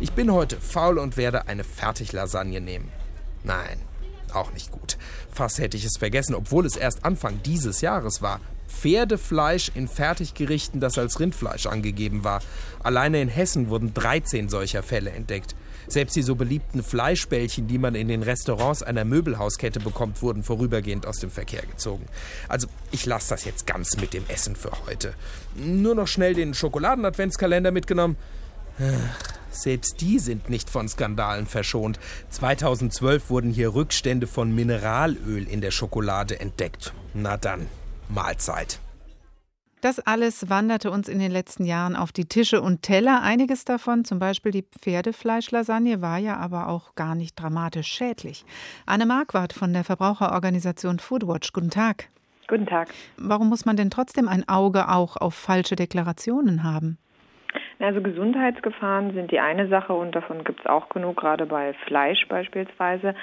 Ich 0.00 0.12
bin 0.12 0.32
heute 0.32 0.56
faul 0.58 0.98
und 0.98 1.18
werde 1.18 1.48
eine 1.48 1.64
Fertiglasagne 1.64 2.62
nehmen. 2.62 2.90
Nein, 3.42 3.78
auch 4.32 4.54
nicht 4.54 4.72
gut. 4.72 4.96
Fast 5.30 5.58
hätte 5.58 5.76
ich 5.76 5.84
es 5.84 5.98
vergessen, 5.98 6.34
obwohl 6.34 6.64
es 6.64 6.76
erst 6.76 7.04
Anfang 7.04 7.42
dieses 7.44 7.82
Jahres 7.82 8.22
war. 8.22 8.40
Pferdefleisch 8.80 9.70
in 9.74 9.88
Fertiggerichten, 9.88 10.80
das 10.80 10.98
als 10.98 11.20
Rindfleisch 11.20 11.66
angegeben 11.66 12.24
war. 12.24 12.40
Alleine 12.82 13.20
in 13.22 13.28
Hessen 13.28 13.68
wurden 13.68 13.94
13 13.94 14.48
solcher 14.48 14.82
Fälle 14.82 15.10
entdeckt. 15.10 15.54
Selbst 15.86 16.16
die 16.16 16.22
so 16.22 16.34
beliebten 16.34 16.82
Fleischbällchen, 16.82 17.66
die 17.68 17.78
man 17.78 17.94
in 17.94 18.08
den 18.08 18.22
Restaurants 18.22 18.82
einer 18.82 19.04
Möbelhauskette 19.04 19.80
bekommt, 19.80 20.22
wurden 20.22 20.42
vorübergehend 20.42 21.06
aus 21.06 21.18
dem 21.18 21.30
Verkehr 21.30 21.62
gezogen. 21.62 22.06
Also 22.48 22.68
ich 22.90 23.06
lasse 23.06 23.30
das 23.30 23.44
jetzt 23.44 23.66
ganz 23.66 23.96
mit 23.98 24.14
dem 24.14 24.24
Essen 24.28 24.56
für 24.56 24.72
heute. 24.86 25.14
Nur 25.54 25.94
noch 25.94 26.08
schnell 26.08 26.34
den 26.34 26.54
Schokoladen-Adventskalender 26.54 27.70
mitgenommen. 27.70 28.16
Selbst 29.50 30.00
die 30.00 30.18
sind 30.18 30.50
nicht 30.50 30.68
von 30.68 30.88
Skandalen 30.88 31.46
verschont. 31.46 32.00
2012 32.30 33.30
wurden 33.30 33.50
hier 33.50 33.74
Rückstände 33.74 34.26
von 34.26 34.52
Mineralöl 34.54 35.46
in 35.46 35.60
der 35.60 35.70
Schokolade 35.70 36.40
entdeckt. 36.40 36.92
Na 37.12 37.36
dann, 37.36 37.66
Mahlzeit. 38.08 38.80
Das 39.80 40.00
alles 40.00 40.48
wanderte 40.48 40.90
uns 40.90 41.08
in 41.08 41.18
den 41.18 41.30
letzten 41.30 41.66
Jahren 41.66 41.94
auf 41.94 42.10
die 42.10 42.24
Tische 42.24 42.62
und 42.62 42.80
Teller. 42.80 43.20
Einiges 43.20 43.66
davon, 43.66 44.06
zum 44.06 44.18
Beispiel 44.18 44.50
die 44.50 44.62
Pferdefleischlasagne, 44.80 46.00
war 46.00 46.16
ja 46.16 46.38
aber 46.38 46.68
auch 46.68 46.94
gar 46.94 47.14
nicht 47.14 47.38
dramatisch 47.38 47.88
schädlich. 47.88 48.46
Anne 48.86 49.04
Marquardt 49.04 49.52
von 49.52 49.74
der 49.74 49.84
Verbraucherorganisation 49.84 51.00
Foodwatch. 51.00 51.52
Guten 51.52 51.68
Tag. 51.68 52.08
Guten 52.48 52.64
Tag. 52.64 52.94
Warum 53.18 53.50
muss 53.50 53.66
man 53.66 53.76
denn 53.76 53.90
trotzdem 53.90 54.26
ein 54.26 54.48
Auge 54.48 54.88
auch 54.88 55.18
auf 55.18 55.34
falsche 55.34 55.76
Deklarationen 55.76 56.62
haben? 56.62 56.96
Also 57.80 58.00
Gesundheitsgefahren 58.00 59.14
sind 59.14 59.30
die 59.30 59.40
eine 59.40 59.68
Sache 59.68 59.92
und 59.92 60.14
davon 60.14 60.44
gibt 60.44 60.60
es 60.60 60.66
auch 60.66 60.88
genug, 60.88 61.16
gerade 61.16 61.46
bei 61.46 61.74
Fleisch 61.86 62.26
beispielsweise. 62.28 63.14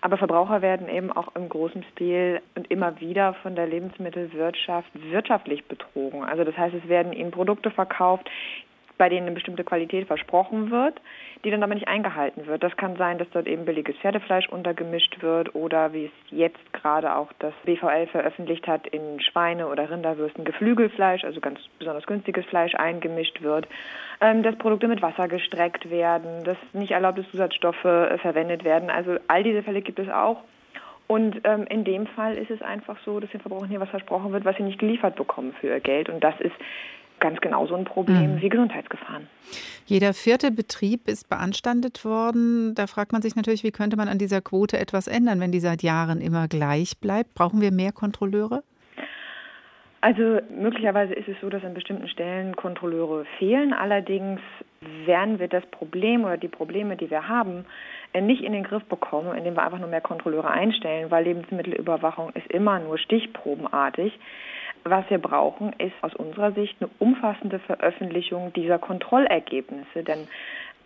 Aber 0.00 0.16
Verbraucher 0.16 0.62
werden 0.62 0.88
eben 0.88 1.12
auch 1.12 1.34
im 1.34 1.48
großen 1.48 1.84
Stil 1.92 2.40
und 2.54 2.70
immer 2.70 3.00
wieder 3.00 3.34
von 3.34 3.54
der 3.54 3.66
Lebensmittelwirtschaft 3.66 4.88
wirtschaftlich 5.10 5.64
betrogen. 5.66 6.24
Also 6.24 6.44
das 6.44 6.56
heißt, 6.56 6.74
es 6.74 6.88
werden 6.88 7.12
ihnen 7.12 7.30
Produkte 7.30 7.70
verkauft, 7.70 8.30
bei 8.98 9.08
denen 9.08 9.26
eine 9.26 9.34
bestimmte 9.34 9.64
Qualität 9.64 10.06
versprochen 10.06 10.70
wird, 10.70 11.00
die 11.44 11.50
dann 11.50 11.62
aber 11.62 11.74
nicht 11.74 11.88
eingehalten 11.88 12.46
wird. 12.46 12.62
Das 12.62 12.76
kann 12.76 12.96
sein, 12.96 13.18
dass 13.18 13.30
dort 13.30 13.46
eben 13.46 13.64
billiges 13.64 13.96
Pferdefleisch 13.96 14.48
untergemischt 14.48 15.22
wird 15.22 15.54
oder 15.54 15.92
wie 15.92 16.06
es 16.06 16.12
jetzt 16.30 16.72
gerade 16.72 17.14
auch 17.14 17.32
das 17.38 17.54
BVL 17.64 18.08
veröffentlicht 18.08 18.66
hat, 18.66 18.86
in 18.88 19.20
Schweine- 19.20 19.68
oder 19.68 19.88
Rinderwürsten 19.88 20.44
Geflügelfleisch, 20.44 21.24
also 21.24 21.40
ganz 21.40 21.60
besonders 21.78 22.06
günstiges 22.06 22.44
Fleisch 22.46 22.74
eingemischt 22.74 23.40
wird, 23.40 23.68
ähm, 24.20 24.42
dass 24.42 24.56
Produkte 24.56 24.88
mit 24.88 25.00
Wasser 25.00 25.28
gestreckt 25.28 25.90
werden, 25.90 26.44
dass 26.44 26.58
nicht 26.72 26.90
erlaubte 26.90 27.28
Zusatzstoffe 27.30 27.84
äh, 27.84 28.18
verwendet 28.18 28.64
werden. 28.64 28.90
Also 28.90 29.16
all 29.28 29.44
diese 29.44 29.62
Fälle 29.62 29.80
gibt 29.80 30.00
es 30.00 30.08
auch. 30.08 30.42
Und 31.06 31.40
ähm, 31.44 31.64
in 31.70 31.84
dem 31.84 32.06
Fall 32.06 32.36
ist 32.36 32.50
es 32.50 32.60
einfach 32.60 32.98
so, 33.04 33.18
dass 33.18 33.30
den 33.30 33.40
Verbrauchern 33.40 33.70
hier 33.70 33.80
was 33.80 33.88
versprochen 33.88 34.30
wird, 34.32 34.44
was 34.44 34.56
sie 34.56 34.62
nicht 34.62 34.78
geliefert 34.78 35.16
bekommen 35.16 35.54
für 35.58 35.68
ihr 35.68 35.80
Geld. 35.80 36.10
Und 36.10 36.22
das 36.22 36.38
ist 36.38 36.54
ganz 37.20 37.40
genauso 37.40 37.74
ein 37.74 37.84
Problem 37.84 38.36
mhm. 38.36 38.40
wie 38.40 38.48
Gesundheitsgefahren. 38.48 39.26
Jeder 39.86 40.12
vierte 40.14 40.50
Betrieb 40.50 41.08
ist 41.08 41.28
beanstandet 41.28 42.04
worden. 42.04 42.74
Da 42.74 42.86
fragt 42.86 43.12
man 43.12 43.22
sich 43.22 43.36
natürlich, 43.36 43.64
wie 43.64 43.70
könnte 43.70 43.96
man 43.96 44.08
an 44.08 44.18
dieser 44.18 44.40
Quote 44.40 44.78
etwas 44.78 45.08
ändern, 45.08 45.40
wenn 45.40 45.52
die 45.52 45.60
seit 45.60 45.82
Jahren 45.82 46.20
immer 46.20 46.48
gleich 46.48 46.98
bleibt? 46.98 47.34
Brauchen 47.34 47.60
wir 47.60 47.72
mehr 47.72 47.92
Kontrolleure? 47.92 48.62
Also 50.00 50.38
möglicherweise 50.56 51.12
ist 51.12 51.26
es 51.26 51.36
so, 51.40 51.48
dass 51.48 51.64
an 51.64 51.74
bestimmten 51.74 52.06
Stellen 52.08 52.54
Kontrolleure 52.54 53.24
fehlen. 53.38 53.72
Allerdings 53.72 54.40
werden 55.06 55.40
wir 55.40 55.48
das 55.48 55.66
Problem 55.66 56.24
oder 56.24 56.36
die 56.36 56.48
Probleme, 56.48 56.96
die 56.96 57.10
wir 57.10 57.26
haben, 57.28 57.64
äh, 58.12 58.20
nicht 58.20 58.42
in 58.42 58.52
den 58.52 58.62
Griff 58.62 58.84
bekommen, 58.84 59.36
indem 59.36 59.54
wir 59.54 59.64
einfach 59.64 59.80
nur 59.80 59.88
mehr 59.88 60.00
Kontrolleure 60.00 60.50
einstellen, 60.50 61.10
weil 61.10 61.24
Lebensmittelüberwachung 61.24 62.30
ist 62.34 62.46
immer 62.52 62.78
nur 62.78 62.96
stichprobenartig. 62.96 64.16
Was 64.90 65.08
wir 65.10 65.18
brauchen, 65.18 65.72
ist 65.78 65.94
aus 66.02 66.14
unserer 66.14 66.52
Sicht 66.52 66.76
eine 66.80 66.90
umfassende 66.98 67.58
Veröffentlichung 67.58 68.52
dieser 68.52 68.78
Kontrollergebnisse, 68.78 70.02
denn 70.02 70.28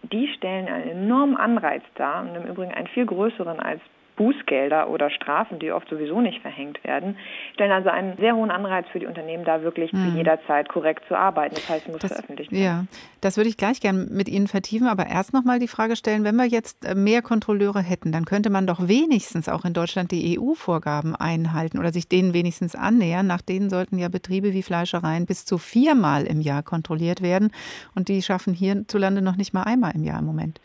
die 0.03 0.29
stellen 0.29 0.67
einen 0.67 0.91
enormen 0.91 1.37
Anreiz 1.37 1.83
dar 1.95 2.23
und 2.23 2.35
im 2.35 2.45
Übrigen 2.45 2.73
einen 2.73 2.89
viel 2.89 3.07
größeren 3.07 3.61
als 3.61 3.81
Bußgelder 4.17 4.91
oder 4.91 5.11
Strafen, 5.11 5.59
die 5.59 5.73
oft 5.73 5.89
sowieso 5.89 6.21
nicht 6.21 6.43
verhängt 6.43 6.83
werden, 6.85 7.17
stellen 7.55 7.73
also 7.73 7.89
einen 7.89 8.17
sehr 8.19 8.37
hohen 8.37 8.51
Anreiz 8.51 8.87
für 8.93 8.99
die 8.99 9.07
Unternehmen, 9.07 9.45
da 9.45 9.63
wirklich 9.63 9.91
hm. 9.93 10.11
zu 10.11 10.17
jeder 10.17 10.39
Zeit 10.47 10.69
korrekt 10.69 11.05
zu 11.09 11.17
arbeiten. 11.17 11.55
Das 11.55 11.69
heißt, 11.69 11.87
es 11.87 11.93
muss 11.93 12.01
das, 12.01 12.13
veröffentlicht 12.13 12.53
werden. 12.53 12.63
Ja, 12.63 12.85
das 13.21 13.37
würde 13.37 13.49
ich 13.49 13.57
gleich 13.57 13.81
gerne 13.81 14.07
mit 14.11 14.29
Ihnen 14.29 14.49
vertiefen, 14.49 14.87
aber 14.87 15.07
erst 15.07 15.33
noch 15.33 15.45
mal 15.45 15.59
die 15.59 15.69
Frage 15.69 15.97
stellen, 15.97 16.25
wenn 16.25 16.37
wir 16.37 16.47
jetzt 16.47 16.85
äh, 16.85 16.95
mehr 16.95 17.23
Kontrolleure 17.23 17.81
hätten, 17.81 18.13
dann 18.13 18.25
könnte 18.25 18.51
man 18.51 18.67
doch 18.67 18.87
wenigstens 18.89 19.49
auch 19.49 19.65
in 19.65 19.73
Deutschland 19.73 20.11
die 20.11 20.39
EU-Vorgaben 20.39 21.17
einhalten 21.17 21.79
oder 21.79 21.93
sich 21.93 22.09
denen 22.09 22.35
wenigstens 22.35 22.75
annähern. 22.75 23.27
Nach 23.27 23.43
denen 23.43 23.71
sollten 23.71 23.99
ja 23.99 24.09
Betriebe 24.09 24.53
wie 24.53 24.63
Fleischereien 24.63 25.27
bis 25.27 25.45
zu 25.45 25.59
viermal 25.59 26.25
im 26.25 26.41
Jahr 26.41 26.63
kontrolliert 26.63 27.23
werden 27.23 27.51
und 27.95 28.09
die 28.09 28.23
schaffen 28.23 28.53
hierzulande 28.55 29.23
noch 29.23 29.37
nicht 29.37 29.55
mal 29.55 29.63
einmal 29.63 29.93
im 29.95 30.05
Jahr 30.05 30.19
im 30.19 30.27
Moment. 30.27 30.61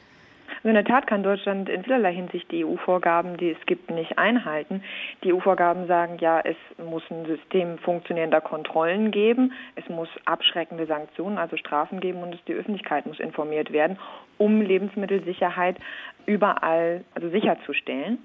Also 0.57 0.69
in 0.69 0.73
der 0.73 0.85
Tat 0.85 1.07
kann 1.07 1.23
Deutschland 1.23 1.69
in 1.69 1.83
vielerlei 1.83 2.13
Hinsicht 2.13 2.51
die 2.51 2.65
EU-Vorgaben, 2.65 3.37
die 3.37 3.51
es 3.51 3.65
gibt, 3.65 3.91
nicht 3.91 4.17
einhalten. 4.17 4.83
Die 5.23 5.33
EU-Vorgaben 5.33 5.87
sagen 5.87 6.17
ja, 6.19 6.39
es 6.39 6.57
muss 6.77 7.03
ein 7.09 7.25
System 7.25 7.77
funktionierender 7.77 8.41
Kontrollen 8.41 9.11
geben, 9.11 9.53
es 9.75 9.87
muss 9.89 10.09
abschreckende 10.25 10.85
Sanktionen, 10.85 11.37
also 11.37 11.57
Strafen 11.57 11.99
geben 11.99 12.23
und 12.23 12.37
die 12.47 12.53
Öffentlichkeit 12.53 13.05
muss 13.05 13.19
informiert 13.19 13.71
werden, 13.71 13.97
um 14.37 14.61
Lebensmittelsicherheit 14.61 15.77
überall 16.25 17.03
also 17.13 17.29
sicherzustellen. 17.29 18.17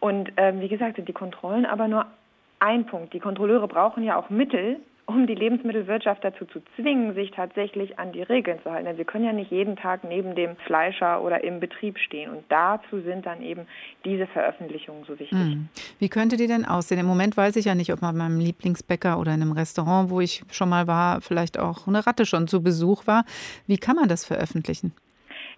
Und 0.00 0.32
ähm, 0.36 0.60
wie 0.60 0.68
gesagt, 0.68 0.96
sind 0.96 1.08
die 1.08 1.12
Kontrollen 1.12 1.66
aber 1.66 1.88
nur 1.88 2.06
ein 2.58 2.86
Punkt. 2.86 3.12
Die 3.12 3.20
Kontrolleure 3.20 3.68
brauchen 3.68 4.02
ja 4.02 4.16
auch 4.16 4.30
Mittel, 4.30 4.78
um 5.06 5.26
die 5.28 5.34
Lebensmittelwirtschaft 5.34 6.24
dazu 6.24 6.44
zu 6.46 6.60
zwingen, 6.74 7.14
sich 7.14 7.30
tatsächlich 7.30 7.98
an 7.98 8.12
die 8.12 8.22
Regeln 8.22 8.58
zu 8.62 8.70
halten. 8.70 8.86
Denn 8.86 8.98
wir 8.98 9.04
können 9.04 9.24
ja 9.24 9.32
nicht 9.32 9.52
jeden 9.52 9.76
Tag 9.76 10.02
neben 10.02 10.34
dem 10.34 10.56
Fleischer 10.66 11.22
oder 11.22 11.44
im 11.44 11.60
Betrieb 11.60 11.98
stehen. 11.98 12.30
Und 12.30 12.44
dazu 12.48 13.00
sind 13.00 13.24
dann 13.24 13.40
eben 13.40 13.66
diese 14.04 14.26
Veröffentlichungen 14.26 15.04
so 15.04 15.18
wichtig. 15.18 15.38
Hm. 15.38 15.68
Wie 16.00 16.08
könnte 16.08 16.36
die 16.36 16.48
denn 16.48 16.64
aussehen? 16.64 16.98
Im 16.98 17.06
Moment 17.06 17.36
weiß 17.36 17.54
ich 17.56 17.66
ja 17.66 17.76
nicht, 17.76 17.92
ob 17.92 18.02
man 18.02 18.18
beim 18.18 18.40
Lieblingsbäcker 18.40 19.18
oder 19.20 19.32
in 19.32 19.42
einem 19.42 19.52
Restaurant, 19.52 20.10
wo 20.10 20.20
ich 20.20 20.42
schon 20.50 20.68
mal 20.68 20.88
war, 20.88 21.20
vielleicht 21.20 21.58
auch 21.58 21.86
eine 21.86 22.04
Ratte 22.04 22.26
schon 22.26 22.48
zu 22.48 22.62
Besuch 22.62 23.06
war. 23.06 23.24
Wie 23.68 23.78
kann 23.78 23.94
man 23.94 24.08
das 24.08 24.24
veröffentlichen? 24.24 24.92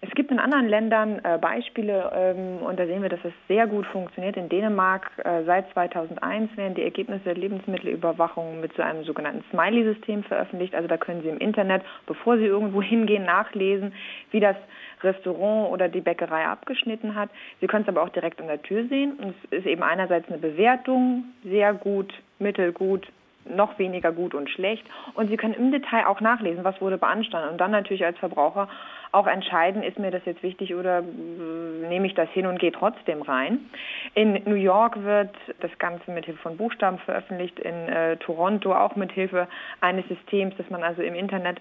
Es 0.00 0.11
gibt 0.14 0.30
in 0.30 0.38
anderen 0.38 0.68
Ländern 0.68 1.20
äh, 1.24 1.38
Beispiele 1.38 2.12
ähm, 2.14 2.58
und 2.64 2.78
da 2.78 2.87
sehen 2.87 3.02
wir, 3.02 3.08
dass 3.08 3.24
es 3.24 3.32
sehr 3.48 3.66
gut 3.66 3.84
funktioniert. 3.87 4.37
In 4.37 4.48
Dänemark 4.48 5.11
äh, 5.24 5.42
seit 5.44 5.72
2001 5.72 6.56
werden 6.56 6.74
die 6.74 6.84
Ergebnisse 6.84 7.24
der 7.24 7.34
Lebensmittelüberwachung 7.34 8.61
mit 8.61 8.72
so 8.76 8.82
einem 8.82 9.02
sogenannten 9.02 9.42
Smiley-System 9.50 10.22
veröffentlicht. 10.22 10.76
Also 10.76 10.87
da 10.87 10.98
können 10.98 11.22
Sie 11.22 11.28
im 11.28 11.38
Internet, 11.38 11.82
bevor 12.06 12.38
Sie 12.38 12.44
irgendwo 12.44 12.80
hingehen, 12.94 13.24
nachlesen, 13.24 13.92
wie 14.30 14.38
das 14.38 14.56
Restaurant 15.02 15.72
oder 15.72 15.88
die 15.88 16.00
Bäckerei 16.00 16.46
abgeschnitten 16.46 17.16
hat. 17.16 17.30
Sie 17.61 17.66
können 17.66 17.82
es 17.82 17.88
aber 17.88 18.02
auch 18.02 18.11
direkt 18.11 18.40
an 18.40 18.46
der 18.46 18.62
Tür 18.62 18.87
sehen. 18.87 19.14
Und 19.14 19.34
es 19.50 19.58
ist 19.58 19.66
eben 19.66 19.82
einerseits 19.82 20.28
eine 20.28 20.38
Bewertung, 20.38 21.24
sehr 21.42 21.74
gut, 21.74 22.14
mittelgut, 22.38 23.08
noch 23.44 23.79
weniger 23.79 24.12
gut 24.12 24.35
und 24.35 24.51
schlecht. 24.51 24.85
Und 25.14 25.29
Sie 25.29 25.37
können 25.37 25.55
im 25.55 25.72
Detail 25.72 26.07
auch 26.07 26.20
nachlesen, 26.20 26.64
was 26.64 26.81
wurde 26.81 26.98
beanstandet. 26.98 27.53
Und 27.53 27.59
dann 27.59 27.70
natürlich 27.70 28.05
als 28.05 28.18
Verbraucher 28.18 28.68
auch 29.12 29.27
entscheiden, 29.27 29.83
ist 29.83 29.98
mir 29.98 30.11
das 30.11 30.24
jetzt 30.27 30.42
wichtig 30.42 30.74
oder 30.74 30.98
äh, 30.98 31.88
nehme 31.88 32.07
ich 32.07 32.14
das 32.14 32.29
hin 32.31 32.46
und 32.46 32.59
gehe 32.59 32.72
trotzdem 32.72 33.22
rein. 33.22 33.70
In 34.14 34.42
New 34.44 34.55
York 34.55 35.03
wird 35.03 35.35
das 35.61 35.70
Ganze 35.79 36.11
mit 36.11 36.27
Hilfe 36.27 36.40
von 36.42 36.57
Buchstaben 36.57 36.98
veröffentlicht, 36.98 37.59
in 37.59 37.88
äh, 37.88 38.16
Toronto 38.18 38.74
auch 38.74 38.96
mit 38.96 39.12
Hilfe 39.12 39.48
eines 39.81 40.07
Systems, 40.09 40.55
das 40.59 40.68
man 40.70 40.83
also 40.83 41.03
im 41.03 41.14
Internet 41.14 41.61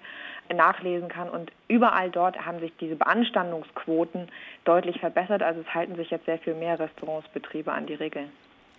nachlesen 0.53 1.07
kann. 1.07 1.29
Und 1.29 1.51
überall 1.67 2.09
dort 2.09 2.45
haben 2.45 2.59
sich 2.59 2.71
diese 2.79 2.95
Beanstandungsquoten 2.95 4.27
deutlich 4.65 4.99
verbessert. 4.99 5.43
Also 5.43 5.61
es 5.61 5.73
halten 5.73 5.95
sich 5.95 6.09
jetzt 6.09 6.25
sehr 6.25 6.39
viel 6.39 6.55
mehr 6.55 6.79
Restaurantsbetriebe 6.79 7.71
an 7.71 7.85
die 7.85 7.95
Regeln. 7.95 8.29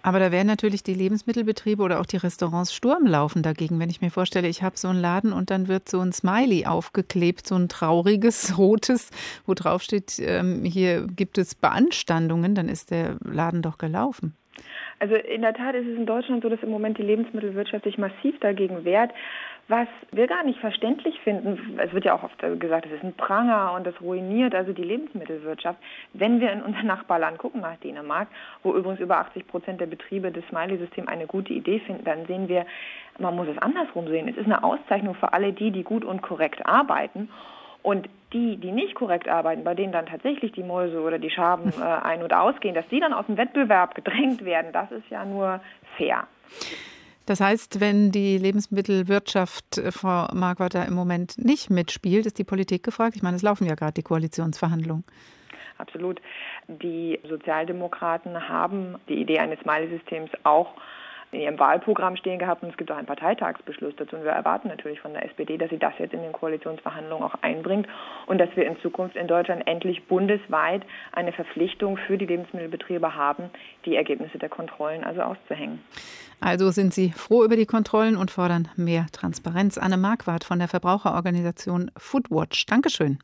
Aber 0.09 0.21
da 0.21 0.33
werden 0.33 0.47
natürlich 0.47 0.83
die 0.83 0.95
Lebensmittelbetriebe 0.95 1.83
oder 1.83 2.01
auch 2.01 2.07
die 2.07 2.17
Restaurants 2.17 2.73
Sturm 2.73 3.07
laufen 3.07 3.43
dagegen. 3.43 3.79
Wenn 3.79 3.91
ich 3.91 4.01
mir 4.01 4.09
vorstelle, 4.09 4.49
ich 4.49 4.63
habe 4.63 4.79
so 4.79 4.89
einen 4.89 5.03
Laden 5.03 5.35
und 5.35 5.51
dann 5.51 5.69
wird 5.69 5.87
so 5.87 6.01
ein 6.01 6.13
Smiley 6.13 6.65
aufgeklebt, 6.65 7.47
so 7.47 7.57
ein 7.57 7.69
trauriges, 7.69 8.57
rotes, 8.59 9.11
wo 9.45 9.53
drauf 9.53 9.83
steht, 9.83 10.19
ähm, 10.19 10.65
hier 10.65 11.07
gibt 11.15 11.37
es 11.37 11.55
Beanstandungen, 11.55 12.55
dann 12.55 12.71
ist 12.71 12.91
der 12.91 13.19
Laden 13.23 13.61
doch 13.61 13.77
gelaufen. 13.77 14.35
Also 14.99 15.15
in 15.15 15.43
der 15.43 15.53
Tat 15.53 15.75
ist 15.75 15.87
es 15.87 15.99
in 15.99 16.07
Deutschland 16.07 16.43
so, 16.43 16.49
dass 16.49 16.63
im 16.63 16.71
Moment 16.71 16.97
die 16.97 17.03
Lebensmittelwirtschaft 17.03 17.85
sich 17.85 17.99
massiv 17.99 18.41
dagegen 18.41 18.87
wehrt. 18.87 19.11
Was 19.71 19.87
wir 20.13 20.27
gar 20.27 20.45
nicht 20.45 20.59
verständlich 20.61 21.21
finden, 21.21 21.79
es 21.79 21.93
wird 21.93 22.07
ja 22.07 22.15
auch 22.15 22.23
oft 22.23 22.39
gesagt, 22.59 22.87
es 22.87 22.93
ist 22.93 23.05
ein 23.05 23.13
Pranger 23.13 23.75
und 23.75 23.87
das 23.87 24.01
ruiniert 24.01 24.55
also 24.55 24.73
die 24.73 24.83
Lebensmittelwirtschaft. 24.83 25.79
Wenn 26.15 26.41
wir 26.41 26.51
in 26.53 26.63
unser 26.63 26.85
Nachbarland 26.85 27.37
gucken, 27.37 27.61
nach 27.61 27.77
Dänemark, 27.77 28.29
wo 28.63 28.73
übrigens 28.73 28.99
über 28.99 29.19
80 29.19 29.47
Prozent 29.47 29.79
der 29.83 29.87
Betriebe 29.87 30.33
das 30.33 30.43
Smiley-System 30.49 31.07
eine 31.07 31.27
gute 31.27 31.53
Idee 31.53 31.81
finden, 31.81 32.03
dann 32.05 32.25
sehen 32.25 32.49
wir, 32.49 32.65
man 33.19 33.37
muss 33.37 33.47
es 33.47 33.59
andersrum 33.59 34.09
sehen. 34.09 34.27
Es 34.29 34.39
ist 34.39 34.47
eine 34.47 34.65
Auszeichnung 34.65 35.15
für 35.17 35.35
alle 35.35 35.53
die, 35.53 35.71
die 35.71 35.83
gut 35.85 36.03
und 36.03 36.23
korrekt 36.23 36.65
arbeiten. 36.65 37.29
Und 37.83 38.09
die, 38.33 38.57
die 38.57 38.73
nicht 38.73 38.95
korrekt 38.95 39.29
arbeiten, 39.29 39.65
bei 39.65 39.75
denen 39.75 39.93
dann 39.93 40.07
tatsächlich 40.07 40.53
die 40.53 40.63
Mäuse 40.63 41.01
oder 41.03 41.19
die 41.19 41.31
Schaben 41.31 41.75
äh, 41.81 41.85
ein- 41.85 42.23
und 42.23 42.33
ausgehen, 42.33 42.75
dass 42.75 42.89
die 42.89 43.01
dann 43.01 43.13
aus 43.13 43.27
dem 43.27 43.37
Wettbewerb 43.37 43.95
gedrängt 43.95 44.47
werden, 44.47 44.73
das 44.73 44.91
ist 44.93 45.11
ja 45.11 45.27
nur 45.27 45.61
fair. 45.99 46.27
Das 47.29 47.43
heißt, 47.43 47.79
wenn 47.79 48.11
die 48.11 48.39
Lebensmittelwirtschaft, 48.39 49.77
äh, 49.77 49.93
Frau 49.93 50.29
Marquardt, 50.33 50.75
im 50.75 50.95
Moment 50.95 51.37
nicht 51.37 51.69
mitspielt, 51.69 52.25
ist 52.25 52.39
die 52.39 52.45
Politik 52.45 52.83
gefragt. 52.83 53.17
Ich 53.17 53.23
meine, 53.23 53.37
es 53.37 53.43
laufen 53.43 53.67
ja 53.67 53.75
gerade 53.75 53.93
die 53.93 54.03
Koalitionsverhandlungen. 54.03 55.05
Absolut. 55.77 56.23
Die 56.69 57.21
Sozialdemokraten 57.29 58.49
haben 58.49 58.97
die 59.11 59.21
Idee 59.21 59.41
eines 59.41 59.61
Smiley-Systems 59.61 60.31
auch 60.45 60.75
in 61.33 61.41
ihrem 61.41 61.59
Wahlprogramm 61.59 62.17
stehen 62.17 62.39
gehabt 62.39 62.63
und 62.63 62.71
es 62.71 62.77
gibt 62.77 62.91
auch 62.91 62.97
einen 62.97 63.07
Parteitagsbeschluss 63.07 63.95
dazu. 63.97 64.17
Und 64.17 64.25
wir 64.25 64.31
erwarten 64.31 64.69
natürlich 64.69 65.01
von 65.01 65.13
der 65.13 65.25
SPD, 65.25 65.59
dass 65.59 65.71
sie 65.71 65.79
das 65.79 65.93
jetzt 65.99 66.15
in 66.15 66.23
den 66.23 66.33
Koalitionsverhandlungen 66.33 67.25
auch 67.25 67.35
einbringt 67.43 67.87
und 68.27 68.39
dass 68.39 68.49
wir 68.55 68.67
in 68.67 68.79
Zukunft 68.81 69.17
in 69.17 69.27
Deutschland 69.27 69.67
endlich 69.67 70.05
bundesweit 70.07 70.83
eine 71.13 71.33
Verpflichtung 71.33 71.97
für 71.97 72.17
die 72.17 72.27
Lebensmittelbetriebe 72.27 73.15
haben, 73.15 73.51
die 73.85 73.97
Ergebnisse 73.97 74.39
der 74.39 74.49
Kontrollen 74.49 75.05
also 75.05 75.23
auszuhängen. 75.23 75.81
Also 76.41 76.71
sind 76.71 76.95
Sie 76.95 77.11
froh 77.11 77.45
über 77.45 77.57
die 77.57 77.67
Kontrollen 77.67 78.17
und 78.17 78.31
fordern 78.31 78.69
mehr 78.77 79.07
Transparenz. 79.13 79.77
Anne 79.77 79.97
Marquardt 79.97 80.45
von 80.45 80.59
der 80.59 80.69
Verbraucherorganisation 80.69 81.91
Foodwatch. 81.97 82.65
Dankeschön. 82.67 83.19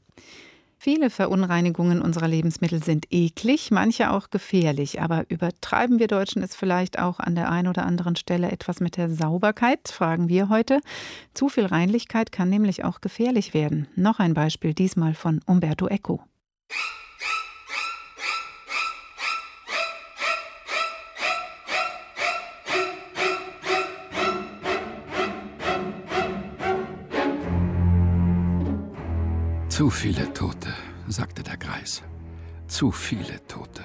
Viele 0.85 1.09
Verunreinigungen 1.09 2.03
unserer 2.03 2.29
Lebensmittel 2.29 2.85
sind 2.85 3.07
eklig, 3.09 3.71
manche 3.71 4.11
auch 4.11 4.29
gefährlich. 4.29 5.01
Aber 5.01 5.25
übertreiben 5.31 5.99
wir 5.99 6.09
Deutschen 6.09 6.43
es 6.43 6.55
vielleicht 6.55 6.99
auch 6.99 7.21
an 7.21 7.35
der 7.35 7.51
einen 7.51 7.69
oder 7.69 7.87
anderen 7.87 8.17
Stelle 8.17 8.53
etwas 8.53 8.81
mit 8.81 8.99
der 8.99 9.09
Sauberkeit, 9.09 9.89
fragen 9.89 10.29
wir 10.29 10.51
heute. 10.51 10.81
Zu 11.33 11.49
viel 11.49 11.65
Reinlichkeit 11.65 12.33
kann 12.33 12.51
nämlich 12.51 12.85
auch 12.85 13.01
gefährlich 13.01 13.55
werden. 13.55 13.89
Noch 13.97 14.19
ein 14.19 14.35
Beispiel, 14.35 14.75
diesmal 14.75 15.15
von 15.15 15.41
Umberto 15.47 15.89
Eco. 15.89 16.23
Zu 29.75 29.91
viele 29.91 30.33
Tote, 30.33 30.73
sagte 31.09 31.43
der 31.43 31.57
Greis. 31.57 32.05
Zu 32.69 32.93
viele 32.93 33.45
Tote. 33.49 33.85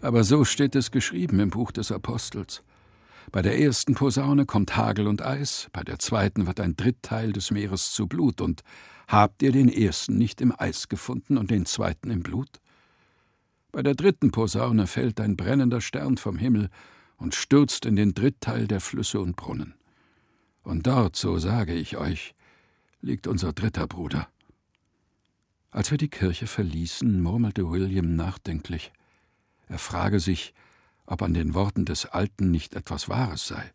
Aber 0.00 0.24
so 0.24 0.44
steht 0.44 0.74
es 0.74 0.90
geschrieben 0.90 1.38
im 1.38 1.50
Buch 1.50 1.70
des 1.70 1.92
Apostels. 1.92 2.64
Bei 3.30 3.40
der 3.40 3.60
ersten 3.60 3.94
Posaune 3.94 4.46
kommt 4.46 4.76
Hagel 4.76 5.06
und 5.06 5.22
Eis, 5.22 5.68
bei 5.72 5.84
der 5.84 6.00
zweiten 6.00 6.48
wird 6.48 6.58
ein 6.58 6.74
Drittteil 6.74 7.32
des 7.32 7.52
Meeres 7.52 7.92
zu 7.92 8.08
Blut, 8.08 8.40
und 8.40 8.62
habt 9.06 9.44
ihr 9.44 9.52
den 9.52 9.68
ersten 9.68 10.18
nicht 10.18 10.40
im 10.40 10.52
Eis 10.58 10.88
gefunden 10.88 11.38
und 11.38 11.52
den 11.52 11.64
zweiten 11.64 12.10
im 12.10 12.24
Blut? 12.24 12.58
Bei 13.70 13.84
der 13.84 13.94
dritten 13.94 14.32
Posaune 14.32 14.88
fällt 14.88 15.20
ein 15.20 15.36
brennender 15.36 15.80
Stern 15.80 16.16
vom 16.16 16.36
Himmel 16.36 16.68
und 17.16 17.36
stürzt 17.36 17.86
in 17.86 17.94
den 17.94 18.12
Drittteil 18.12 18.66
der 18.66 18.80
Flüsse 18.80 19.20
und 19.20 19.36
Brunnen. 19.36 19.74
Und 20.64 20.88
dort, 20.88 21.14
so 21.14 21.38
sage 21.38 21.74
ich 21.74 21.96
euch, 21.96 22.34
liegt 23.00 23.28
unser 23.28 23.52
dritter 23.52 23.86
Bruder. 23.86 24.26
Als 25.70 25.90
wir 25.90 25.98
die 25.98 26.08
Kirche 26.08 26.46
verließen, 26.46 27.20
murmelte 27.20 27.70
William 27.70 28.16
nachdenklich. 28.16 28.92
Er 29.68 29.78
frage 29.78 30.18
sich, 30.18 30.54
ob 31.04 31.22
an 31.22 31.34
den 31.34 31.54
Worten 31.54 31.84
des 31.84 32.06
Alten 32.06 32.50
nicht 32.50 32.74
etwas 32.74 33.08
Wahres 33.08 33.46
sei. 33.46 33.72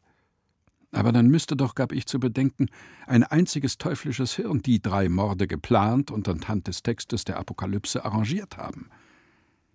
Aber 0.91 1.11
dann 1.11 1.27
müsste 1.27 1.55
doch, 1.55 1.73
gab 1.75 1.91
ich 1.91 2.05
zu 2.05 2.19
bedenken, 2.19 2.67
ein 3.07 3.23
einziges 3.23 3.77
teuflisches 3.77 4.35
Hirn 4.35 4.61
die 4.61 4.81
drei 4.81 5.09
Morde 5.09 5.47
geplant 5.47 6.11
und 6.11 6.27
anhand 6.29 6.67
des 6.67 6.83
Textes 6.83 7.25
der 7.25 7.37
Apokalypse 7.37 8.05
arrangiert 8.05 8.57
haben. 8.57 8.89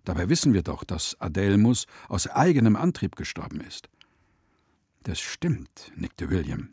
Dabei 0.05 0.29
wissen 0.29 0.53
wir 0.53 0.63
doch, 0.63 0.83
dass 0.85 1.19
Adelmus 1.19 1.85
aus 2.07 2.27
eigenem 2.27 2.75
Antrieb 2.77 3.17
gestorben 3.17 3.59
ist. 3.61 3.89
Das 5.03 5.19
stimmt, 5.19 5.91
nickte 5.95 6.29
William. 6.29 6.69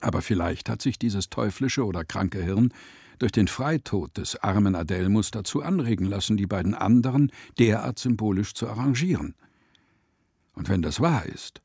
Aber 0.00 0.22
vielleicht 0.22 0.68
hat 0.68 0.82
sich 0.82 0.98
dieses 0.98 1.28
teuflische 1.30 1.84
oder 1.84 2.04
kranke 2.04 2.42
Hirn 2.42 2.72
durch 3.18 3.32
den 3.32 3.48
Freitod 3.48 4.16
des 4.16 4.36
armen 4.36 4.74
Adelmus 4.74 5.30
dazu 5.30 5.62
anregen 5.62 6.06
lassen, 6.06 6.36
die 6.36 6.46
beiden 6.46 6.74
anderen 6.74 7.30
derart 7.58 7.98
symbolisch 7.98 8.54
zu 8.54 8.68
arrangieren. 8.68 9.34
Und 10.54 10.68
wenn 10.68 10.82
das 10.82 11.00
wahr 11.00 11.26
ist, 11.26 11.62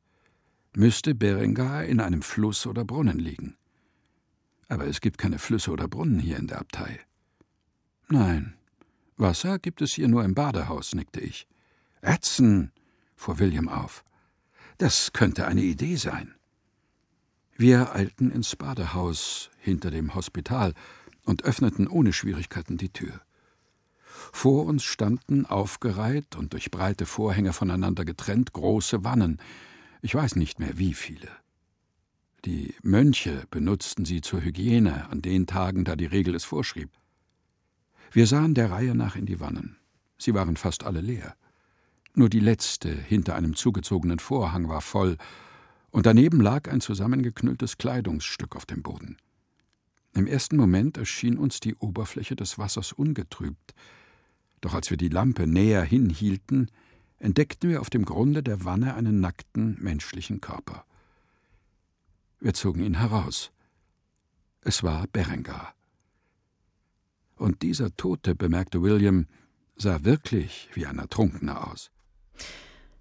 müsste 0.74 1.14
Berengar 1.14 1.84
in 1.84 2.00
einem 2.00 2.22
Fluss 2.22 2.66
oder 2.66 2.84
Brunnen 2.84 3.18
liegen. 3.18 3.56
Aber 4.68 4.86
es 4.86 5.00
gibt 5.00 5.18
keine 5.18 5.38
Flüsse 5.38 5.70
oder 5.70 5.88
Brunnen 5.88 6.20
hier 6.20 6.36
in 6.36 6.46
der 6.46 6.60
Abtei. 6.60 7.00
Nein, 8.08 8.54
Wasser 9.16 9.58
gibt 9.58 9.82
es 9.82 9.92
hier 9.92 10.08
nur 10.08 10.24
im 10.24 10.34
Badehaus, 10.34 10.94
nickte 10.94 11.20
ich. 11.20 11.46
Ätzen, 12.00 12.72
fuhr 13.16 13.38
William 13.38 13.68
auf. 13.68 14.04
Das 14.78 15.12
könnte 15.12 15.46
eine 15.46 15.62
Idee 15.62 15.96
sein. 15.96 16.34
Wir 17.56 17.94
eilten 17.94 18.30
ins 18.30 18.56
Badehaus 18.56 19.50
hinter 19.58 19.90
dem 19.90 20.14
Hospital 20.14 20.72
und 21.30 21.44
öffneten 21.44 21.86
ohne 21.86 22.12
Schwierigkeiten 22.12 22.76
die 22.76 22.88
Tür. 22.92 23.20
Vor 24.32 24.66
uns 24.66 24.82
standen 24.82 25.46
aufgereiht 25.46 26.34
und 26.34 26.52
durch 26.52 26.72
breite 26.72 27.06
Vorhänge 27.06 27.52
voneinander 27.52 28.04
getrennt 28.04 28.52
große 28.52 29.04
Wannen, 29.04 29.38
ich 30.02 30.12
weiß 30.12 30.34
nicht 30.34 30.58
mehr 30.58 30.76
wie 30.76 30.92
viele. 30.92 31.28
Die 32.44 32.74
Mönche 32.82 33.44
benutzten 33.50 34.04
sie 34.04 34.22
zur 34.22 34.42
Hygiene 34.42 35.08
an 35.08 35.22
den 35.22 35.46
Tagen, 35.46 35.84
da 35.84 35.94
die 35.94 36.06
Regel 36.06 36.34
es 36.34 36.42
vorschrieb. 36.42 36.90
Wir 38.10 38.26
sahen 38.26 38.54
der 38.54 38.72
Reihe 38.72 38.96
nach 38.96 39.14
in 39.14 39.26
die 39.26 39.38
Wannen. 39.38 39.76
Sie 40.18 40.34
waren 40.34 40.56
fast 40.56 40.82
alle 40.82 41.00
leer. 41.00 41.36
Nur 42.14 42.28
die 42.28 42.40
letzte 42.40 42.90
hinter 42.90 43.36
einem 43.36 43.54
zugezogenen 43.54 44.18
Vorhang 44.18 44.68
war 44.68 44.80
voll, 44.80 45.16
und 45.90 46.06
daneben 46.06 46.40
lag 46.40 46.68
ein 46.68 46.80
zusammengeknülltes 46.80 47.78
Kleidungsstück 47.78 48.56
auf 48.56 48.66
dem 48.66 48.82
Boden. 48.82 49.16
Im 50.14 50.26
ersten 50.26 50.56
Moment 50.56 50.96
erschien 50.96 51.38
uns 51.38 51.60
die 51.60 51.74
Oberfläche 51.76 52.36
des 52.36 52.58
Wassers 52.58 52.92
ungetrübt, 52.92 53.74
doch 54.60 54.74
als 54.74 54.90
wir 54.90 54.96
die 54.96 55.08
Lampe 55.08 55.46
näher 55.46 55.82
hinhielten, 55.82 56.70
entdeckten 57.18 57.70
wir 57.70 57.80
auf 57.80 57.90
dem 57.90 58.04
Grunde 58.04 58.42
der 58.42 58.64
Wanne 58.64 58.94
einen 58.94 59.20
nackten 59.20 59.76
menschlichen 59.80 60.40
Körper. 60.40 60.84
Wir 62.40 62.54
zogen 62.54 62.82
ihn 62.82 62.94
heraus. 62.94 63.52
Es 64.62 64.82
war 64.82 65.06
Berengar. 65.08 65.74
Und 67.36 67.62
dieser 67.62 67.94
Tote, 67.96 68.34
bemerkte 68.34 68.82
William, 68.82 69.26
sah 69.76 70.04
wirklich 70.04 70.68
wie 70.74 70.86
ein 70.86 70.98
Ertrunkener 70.98 71.70
aus. 71.70 71.90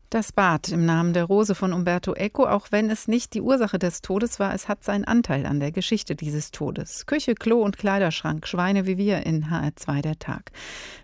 Das 0.10 0.32
Bad 0.32 0.70
im 0.70 0.88
Namen 0.88 1.14
der 1.14 1.26
Rose 1.26 1.54
von 1.54 1.72
Umberto 1.72 2.16
Eco, 2.16 2.48
auch 2.48 2.72
wenn 2.72 2.90
es 2.90 3.08
nicht 3.08 3.36
die 3.36 3.42
Ursache 3.42 3.78
des 3.78 4.02
Todes 4.02 4.40
war, 4.40 4.56
es 4.56 4.68
hat 4.68 4.84
seinen 4.84 5.06
Anteil 5.06 5.46
an 5.46 5.60
der 5.60 5.72
Geschichte 5.72 6.16
dieses 6.16 6.50
Todes. 6.50 7.06
Küche, 7.06 7.36
Klo 7.36 7.62
und 7.62 7.78
Kleiderschrank, 7.78 8.48
Schweine 8.48 8.88
wie 8.88 8.98
wir 8.98 9.24
in 9.28 9.52
HR2 9.52 10.02
der 10.02 10.18
Tag. 10.18 10.52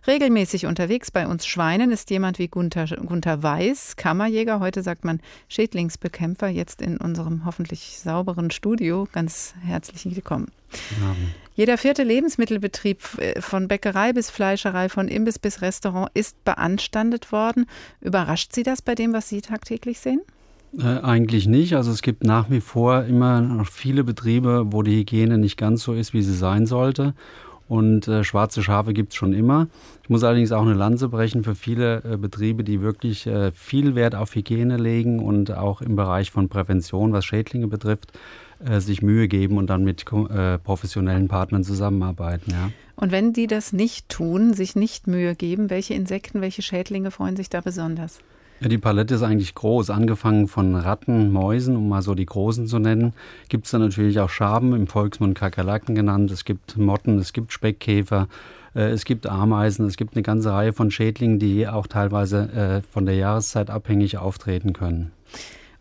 Regelmäßig 0.07 0.65
unterwegs 0.65 1.11
bei 1.11 1.27
uns 1.27 1.45
Schweinen 1.45 1.91
ist 1.91 2.09
jemand 2.09 2.39
wie 2.39 2.47
Gunther, 2.47 2.87
Gunther 2.87 3.43
Weiß, 3.43 3.95
Kammerjäger, 3.95 4.59
heute 4.59 4.81
sagt 4.81 5.05
man 5.05 5.21
Schädlingsbekämpfer, 5.49 6.47
jetzt 6.47 6.81
in 6.81 6.97
unserem 6.97 7.45
hoffentlich 7.45 7.99
sauberen 7.99 8.49
Studio. 8.49 9.07
Ganz 9.11 9.53
herzlich 9.63 10.15
willkommen. 10.15 10.47
Jeder 11.55 11.77
vierte 11.77 12.03
Lebensmittelbetrieb 12.03 12.99
äh, 13.17 13.41
von 13.41 13.67
Bäckerei 13.67 14.11
bis 14.13 14.29
Fleischerei, 14.29 14.89
von 14.89 15.07
Imbiss 15.07 15.39
bis 15.39 15.61
Restaurant 15.61 16.11
ist 16.13 16.43
beanstandet 16.43 17.31
worden. 17.31 17.65
Überrascht 18.01 18.53
Sie 18.53 18.63
das 18.63 18.81
bei 18.81 18.93
dem, 18.93 19.13
was 19.13 19.29
Sie 19.29 19.41
tagtäglich 19.41 19.99
sehen? 19.99 20.21
Äh, 20.77 20.99
eigentlich 20.99 21.47
nicht. 21.47 21.75
Also 21.75 21.91
es 21.91 22.01
gibt 22.01 22.25
nach 22.25 22.49
wie 22.49 22.59
vor 22.59 23.03
immer 23.05 23.39
noch 23.39 23.67
viele 23.67 24.03
Betriebe, 24.03 24.65
wo 24.67 24.83
die 24.83 24.97
Hygiene 24.99 25.37
nicht 25.37 25.57
ganz 25.57 25.83
so 25.83 25.93
ist, 25.93 26.13
wie 26.13 26.21
sie 26.21 26.35
sein 26.35 26.65
sollte. 26.65 27.13
Und 27.67 28.07
äh, 28.07 28.23
schwarze 28.23 28.61
Schafe 28.61 28.93
gibt 28.93 29.13
es 29.13 29.15
schon 29.15 29.33
immer. 29.33 29.67
Ich 30.03 30.09
muss 30.09 30.23
allerdings 30.23 30.51
auch 30.51 30.61
eine 30.61 30.73
Lanze 30.73 31.09
brechen 31.09 31.43
für 31.43 31.55
viele 31.55 32.03
äh, 32.03 32.17
Betriebe, 32.17 32.63
die 32.63 32.81
wirklich 32.81 33.25
äh, 33.25 33.51
viel 33.53 33.95
Wert 33.95 34.13
auf 34.13 34.35
Hygiene 34.35 34.77
legen 34.77 35.19
und 35.19 35.51
auch 35.51 35.81
im 35.81 35.95
Bereich 35.95 36.29
von 36.29 36.47
Prävention, 36.47 37.11
was 37.11 37.25
Schädlinge 37.25 37.67
betrifft, 37.67 38.11
äh, 38.63 38.79
sich 38.79 39.01
Mühe 39.01 39.27
geben 39.27 39.57
und 39.57 39.67
dann 39.67 39.83
mit 39.83 40.05
äh, 40.11 40.57
professionellen 40.59 41.27
Partnern 41.27 41.63
zusammenarbeiten. 41.63 42.51
Ja. 42.51 42.71
Und 42.95 43.11
wenn 43.11 43.33
die 43.33 43.47
das 43.47 43.73
nicht 43.73 44.09
tun, 44.09 44.53
sich 44.53 44.75
nicht 44.75 45.07
Mühe 45.07 45.35
geben, 45.35 45.69
welche 45.69 45.93
Insekten, 45.93 46.41
welche 46.41 46.61
Schädlinge 46.61 47.11
freuen 47.11 47.35
sich 47.35 47.49
da 47.49 47.61
besonders? 47.61 48.19
Ja, 48.61 48.69
die 48.69 48.77
Palette 48.77 49.15
ist 49.15 49.21
eigentlich 49.21 49.53
groß. 49.53 49.89
Angefangen 49.89 50.47
von 50.47 50.75
Ratten, 50.75 51.31
Mäusen, 51.31 51.75
um 51.75 51.89
mal 51.89 52.01
so 52.01 52.15
die 52.15 52.25
großen 52.25 52.67
zu 52.67 52.79
nennen, 52.79 53.13
gibt 53.49 53.65
es 53.65 53.71
dann 53.71 53.81
natürlich 53.81 54.19
auch 54.21 54.29
Schaben, 54.29 54.73
im 54.73 54.87
Volksmund 54.87 55.37
Kakerlaken 55.37 55.93
genannt. 55.93 56.31
Es 56.31 56.45
gibt 56.45 56.77
Motten, 56.77 57.19
es 57.19 57.33
gibt 57.33 57.51
Speckkäfer, 57.51 58.29
äh, 58.73 58.91
es 58.91 59.03
gibt 59.03 59.27
Ameisen, 59.27 59.85
es 59.85 59.97
gibt 59.97 60.15
eine 60.15 60.23
ganze 60.23 60.53
Reihe 60.53 60.71
von 60.71 60.89
Schädlingen, 60.89 61.37
die 61.37 61.67
auch 61.67 61.87
teilweise 61.87 62.49
äh, 62.53 62.81
von 62.93 63.05
der 63.05 63.15
Jahreszeit 63.15 63.69
abhängig 63.69 64.17
auftreten 64.17 64.71
können. 64.71 65.11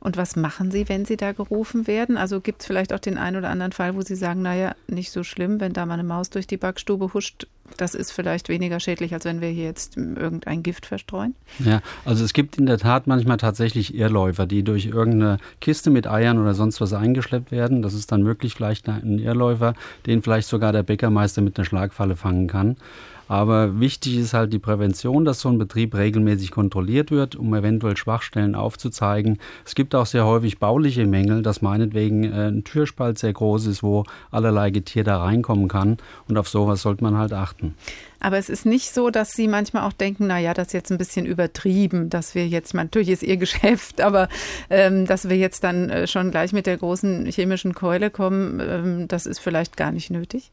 Und 0.04 0.18
was 0.18 0.36
machen 0.36 0.70
Sie, 0.70 0.86
wenn 0.90 1.06
Sie 1.06 1.16
da 1.16 1.32
gerufen 1.32 1.86
werden? 1.86 2.18
Also 2.18 2.42
gibt 2.42 2.60
es 2.60 2.66
vielleicht 2.66 2.92
auch 2.92 2.98
den 2.98 3.16
einen 3.16 3.38
oder 3.38 3.48
anderen 3.48 3.72
Fall, 3.72 3.96
wo 3.96 4.02
Sie 4.02 4.16
sagen, 4.16 4.42
naja, 4.42 4.74
nicht 4.86 5.10
so 5.10 5.22
schlimm, 5.24 5.60
wenn 5.60 5.72
da 5.72 5.86
mal 5.86 5.94
eine 5.94 6.04
Maus 6.04 6.28
durch 6.28 6.46
die 6.46 6.58
Backstube 6.58 7.14
huscht, 7.14 7.46
das 7.78 7.94
ist 7.94 8.12
vielleicht 8.12 8.50
weniger 8.50 8.80
schädlich, 8.80 9.14
als 9.14 9.24
wenn 9.24 9.40
wir 9.40 9.48
hier 9.48 9.64
jetzt 9.64 9.96
irgendein 9.96 10.62
Gift 10.62 10.84
verstreuen? 10.84 11.34
Ja, 11.58 11.80
also 12.04 12.22
es 12.22 12.34
gibt 12.34 12.58
in 12.58 12.66
der 12.66 12.76
Tat 12.76 13.06
manchmal 13.06 13.38
tatsächlich 13.38 13.94
Irrläufer, 13.94 14.46
die 14.46 14.62
durch 14.62 14.84
irgendeine 14.84 15.38
Kiste 15.62 15.88
mit 15.88 16.06
Eiern 16.06 16.38
oder 16.38 16.52
sonst 16.52 16.82
was 16.82 16.92
eingeschleppt 16.92 17.50
werden. 17.50 17.80
Das 17.80 17.94
ist 17.94 18.12
dann 18.12 18.22
möglich 18.22 18.54
vielleicht 18.54 18.86
ein 18.90 19.18
Irrläufer, 19.18 19.72
den 20.04 20.22
vielleicht 20.22 20.48
sogar 20.48 20.72
der 20.72 20.82
Bäckermeister 20.82 21.40
mit 21.40 21.58
einer 21.58 21.64
Schlagfalle 21.64 22.14
fangen 22.14 22.46
kann. 22.46 22.76
Aber 23.28 23.80
wichtig 23.80 24.16
ist 24.16 24.34
halt 24.34 24.52
die 24.52 24.58
Prävention, 24.58 25.24
dass 25.24 25.40
so 25.40 25.48
ein 25.48 25.58
Betrieb 25.58 25.94
regelmäßig 25.94 26.50
kontrolliert 26.50 27.10
wird, 27.10 27.36
um 27.36 27.54
eventuell 27.54 27.96
Schwachstellen 27.96 28.54
aufzuzeigen. 28.54 29.38
Es 29.64 29.74
gibt 29.74 29.94
auch 29.94 30.06
sehr 30.06 30.26
häufig 30.26 30.58
bauliche 30.58 31.06
Mängel, 31.06 31.42
dass 31.42 31.62
meinetwegen 31.62 32.24
äh, 32.24 32.48
ein 32.48 32.64
Türspalt 32.64 33.18
sehr 33.18 33.32
groß 33.32 33.66
ist, 33.66 33.82
wo 33.82 34.04
allerlei 34.30 34.70
Getier 34.70 35.04
da 35.04 35.22
reinkommen 35.22 35.68
kann. 35.68 35.98
Und 36.28 36.36
auf 36.36 36.48
sowas 36.48 36.82
sollte 36.82 37.02
man 37.02 37.16
halt 37.16 37.32
achten. 37.32 37.74
Aber 38.20 38.38
es 38.38 38.48
ist 38.48 38.64
nicht 38.64 38.94
so, 38.94 39.10
dass 39.10 39.32
Sie 39.32 39.48
manchmal 39.48 39.82
auch 39.82 39.92
denken, 39.92 40.26
na 40.28 40.38
ja, 40.38 40.54
das 40.54 40.68
ist 40.68 40.72
jetzt 40.72 40.90
ein 40.90 40.96
bisschen 40.96 41.26
übertrieben, 41.26 42.08
dass 42.08 42.34
wir 42.34 42.48
jetzt, 42.48 42.72
natürlich 42.72 43.10
ist 43.10 43.22
Ihr 43.22 43.36
Geschäft, 43.44 44.00
aber 44.00 44.28
ähm, 44.70 45.06
dass 45.06 45.28
wir 45.28 45.36
jetzt 45.36 45.62
dann 45.62 45.90
äh, 45.90 46.06
schon 46.06 46.30
gleich 46.30 46.54
mit 46.54 46.64
der 46.64 46.78
großen 46.78 47.26
chemischen 47.26 47.74
Keule 47.74 48.10
kommen, 48.10 48.60
ähm, 48.60 49.08
das 49.08 49.26
ist 49.26 49.40
vielleicht 49.40 49.76
gar 49.76 49.92
nicht 49.92 50.10
nötig. 50.10 50.52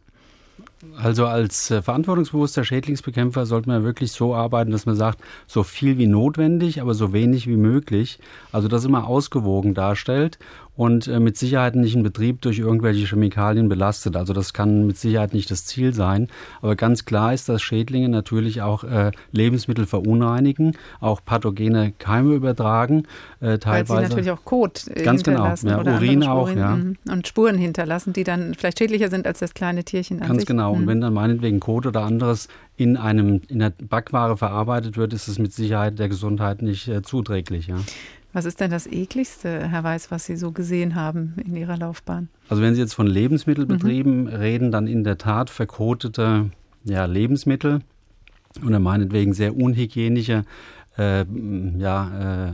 Also 0.97 1.25
als 1.25 1.69
äh, 1.69 1.81
verantwortungsbewusster 1.81 2.63
Schädlingsbekämpfer 2.63 3.45
sollte 3.45 3.69
man 3.69 3.83
wirklich 3.83 4.11
so 4.11 4.33
arbeiten, 4.33 4.71
dass 4.71 4.85
man 4.85 4.95
sagt, 4.95 5.19
so 5.47 5.63
viel 5.63 5.97
wie 5.97 6.07
notwendig, 6.07 6.81
aber 6.81 6.93
so 6.93 7.13
wenig 7.13 7.47
wie 7.47 7.57
möglich. 7.57 8.19
Also 8.51 8.67
das 8.67 8.85
immer 8.85 9.05
ausgewogen 9.07 9.73
darstellt 9.73 10.39
und 10.75 11.07
äh, 11.07 11.19
mit 11.19 11.37
Sicherheit 11.37 11.75
nicht 11.75 11.95
einen 11.95 12.03
Betrieb 12.03 12.41
durch 12.41 12.59
irgendwelche 12.59 13.05
Chemikalien 13.05 13.69
belastet. 13.69 14.15
Also 14.15 14.33
das 14.33 14.53
kann 14.53 14.87
mit 14.87 14.97
Sicherheit 14.97 15.33
nicht 15.33 15.51
das 15.51 15.65
Ziel 15.65 15.93
sein. 15.93 16.27
Aber 16.61 16.75
ganz 16.75 17.05
klar 17.05 17.33
ist, 17.33 17.49
dass 17.49 17.61
Schädlinge 17.61 18.09
natürlich 18.09 18.61
auch 18.61 18.83
äh, 18.83 19.11
Lebensmittel 19.31 19.85
verunreinigen, 19.85 20.77
auch 20.99 21.23
pathogene 21.23 21.93
Keime 21.99 22.33
übertragen, 22.33 23.03
äh, 23.41 23.57
teilweise. 23.57 23.89
Weil 23.89 24.03
sie 24.03 24.09
natürlich 24.09 24.31
auch 24.31 24.45
Kot 24.45 24.87
äh, 24.87 25.03
ganz 25.03 25.23
genau, 25.23 25.53
ja, 25.61 25.79
oder 25.79 25.95
Urin 25.95 26.23
auch, 26.23 26.49
ja. 26.49 26.77
Mhm. 26.77 26.97
Und 27.09 27.27
Spuren 27.27 27.57
hinterlassen, 27.57 28.13
die 28.13 28.23
dann 28.23 28.53
vielleicht 28.55 28.79
schädlicher 28.79 29.09
sind 29.09 29.27
als 29.27 29.39
das 29.39 29.53
kleine 29.53 29.83
Tierchen 29.83 30.21
an 30.21 30.29
Ganz 30.29 30.41
sich. 30.41 30.47
genau. 30.47 30.73
Und 30.73 30.83
mhm. 30.83 30.87
wenn 30.87 31.01
dann 31.01 31.13
meinetwegen 31.13 31.59
Kot 31.59 31.85
oder 31.85 32.03
anderes 32.03 32.47
in 32.77 32.97
einem 32.97 33.41
in 33.49 33.59
der 33.59 33.69
Backware 33.69 34.37
verarbeitet 34.37 34.97
wird, 34.97 35.13
ist 35.13 35.27
es 35.27 35.37
mit 35.37 35.53
Sicherheit 35.53 35.99
der 35.99 36.09
Gesundheit 36.09 36.61
nicht 36.61 36.87
äh, 36.87 37.01
zuträglich, 37.01 37.67
ja. 37.67 37.77
Was 38.33 38.45
ist 38.45 38.59
denn 38.61 38.71
das 38.71 38.87
ekligste, 38.87 39.67
Herr 39.67 39.83
Weiß, 39.83 40.09
was 40.09 40.25
Sie 40.25 40.37
so 40.37 40.51
gesehen 40.51 40.95
haben 40.95 41.33
in 41.45 41.55
Ihrer 41.55 41.77
Laufbahn? 41.77 42.29
Also 42.47 42.61
wenn 42.63 42.75
Sie 42.75 42.81
jetzt 42.81 42.93
von 42.93 43.07
Lebensmittelbetrieben 43.07 44.23
mhm. 44.23 44.27
reden, 44.27 44.71
dann 44.71 44.87
in 44.87 45.03
der 45.03 45.17
Tat 45.17 45.49
verkotete 45.49 46.49
ja, 46.85 47.05
Lebensmittel 47.05 47.81
oder 48.65 48.79
meinetwegen 48.79 49.33
sehr 49.33 49.55
unhygienische 49.55 50.45
äh, 50.97 51.25
ja, 51.77 52.53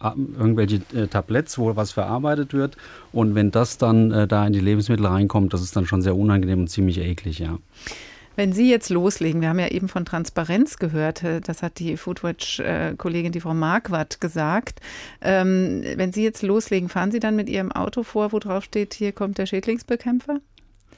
äh, 0.00 0.08
irgendwelche 0.38 0.82
äh, 0.94 1.08
Tabletts, 1.08 1.58
wo 1.58 1.74
was 1.74 1.92
verarbeitet 1.92 2.52
wird. 2.52 2.76
Und 3.12 3.34
wenn 3.34 3.50
das 3.50 3.78
dann 3.78 4.10
äh, 4.12 4.28
da 4.28 4.46
in 4.46 4.52
die 4.52 4.60
Lebensmittel 4.60 5.06
reinkommt, 5.06 5.52
das 5.52 5.62
ist 5.62 5.74
dann 5.74 5.86
schon 5.86 6.02
sehr 6.02 6.16
unangenehm 6.16 6.60
und 6.60 6.68
ziemlich 6.68 6.98
eklig, 6.98 7.38
ja. 7.40 7.58
Wenn 8.36 8.52
Sie 8.52 8.70
jetzt 8.70 8.90
loslegen, 8.90 9.40
wir 9.40 9.48
haben 9.48 9.58
ja 9.58 9.68
eben 9.68 9.88
von 9.88 10.04
Transparenz 10.04 10.78
gehört, 10.78 11.22
äh, 11.22 11.40
das 11.40 11.62
hat 11.62 11.78
die 11.78 11.96
Foodwatch-Kollegin, 11.96 13.32
die 13.32 13.40
Frau 13.40 13.54
Marquardt, 13.54 14.20
gesagt. 14.20 14.80
Ähm, 15.20 15.82
wenn 15.96 16.12
Sie 16.12 16.22
jetzt 16.22 16.42
loslegen, 16.42 16.88
fahren 16.88 17.10
Sie 17.10 17.20
dann 17.20 17.36
mit 17.36 17.48
Ihrem 17.48 17.72
Auto 17.72 18.02
vor, 18.02 18.32
wo 18.32 18.38
drauf 18.38 18.64
steht, 18.64 18.94
hier 18.94 19.12
kommt 19.12 19.38
der 19.38 19.46
Schädlingsbekämpfer? 19.46 20.40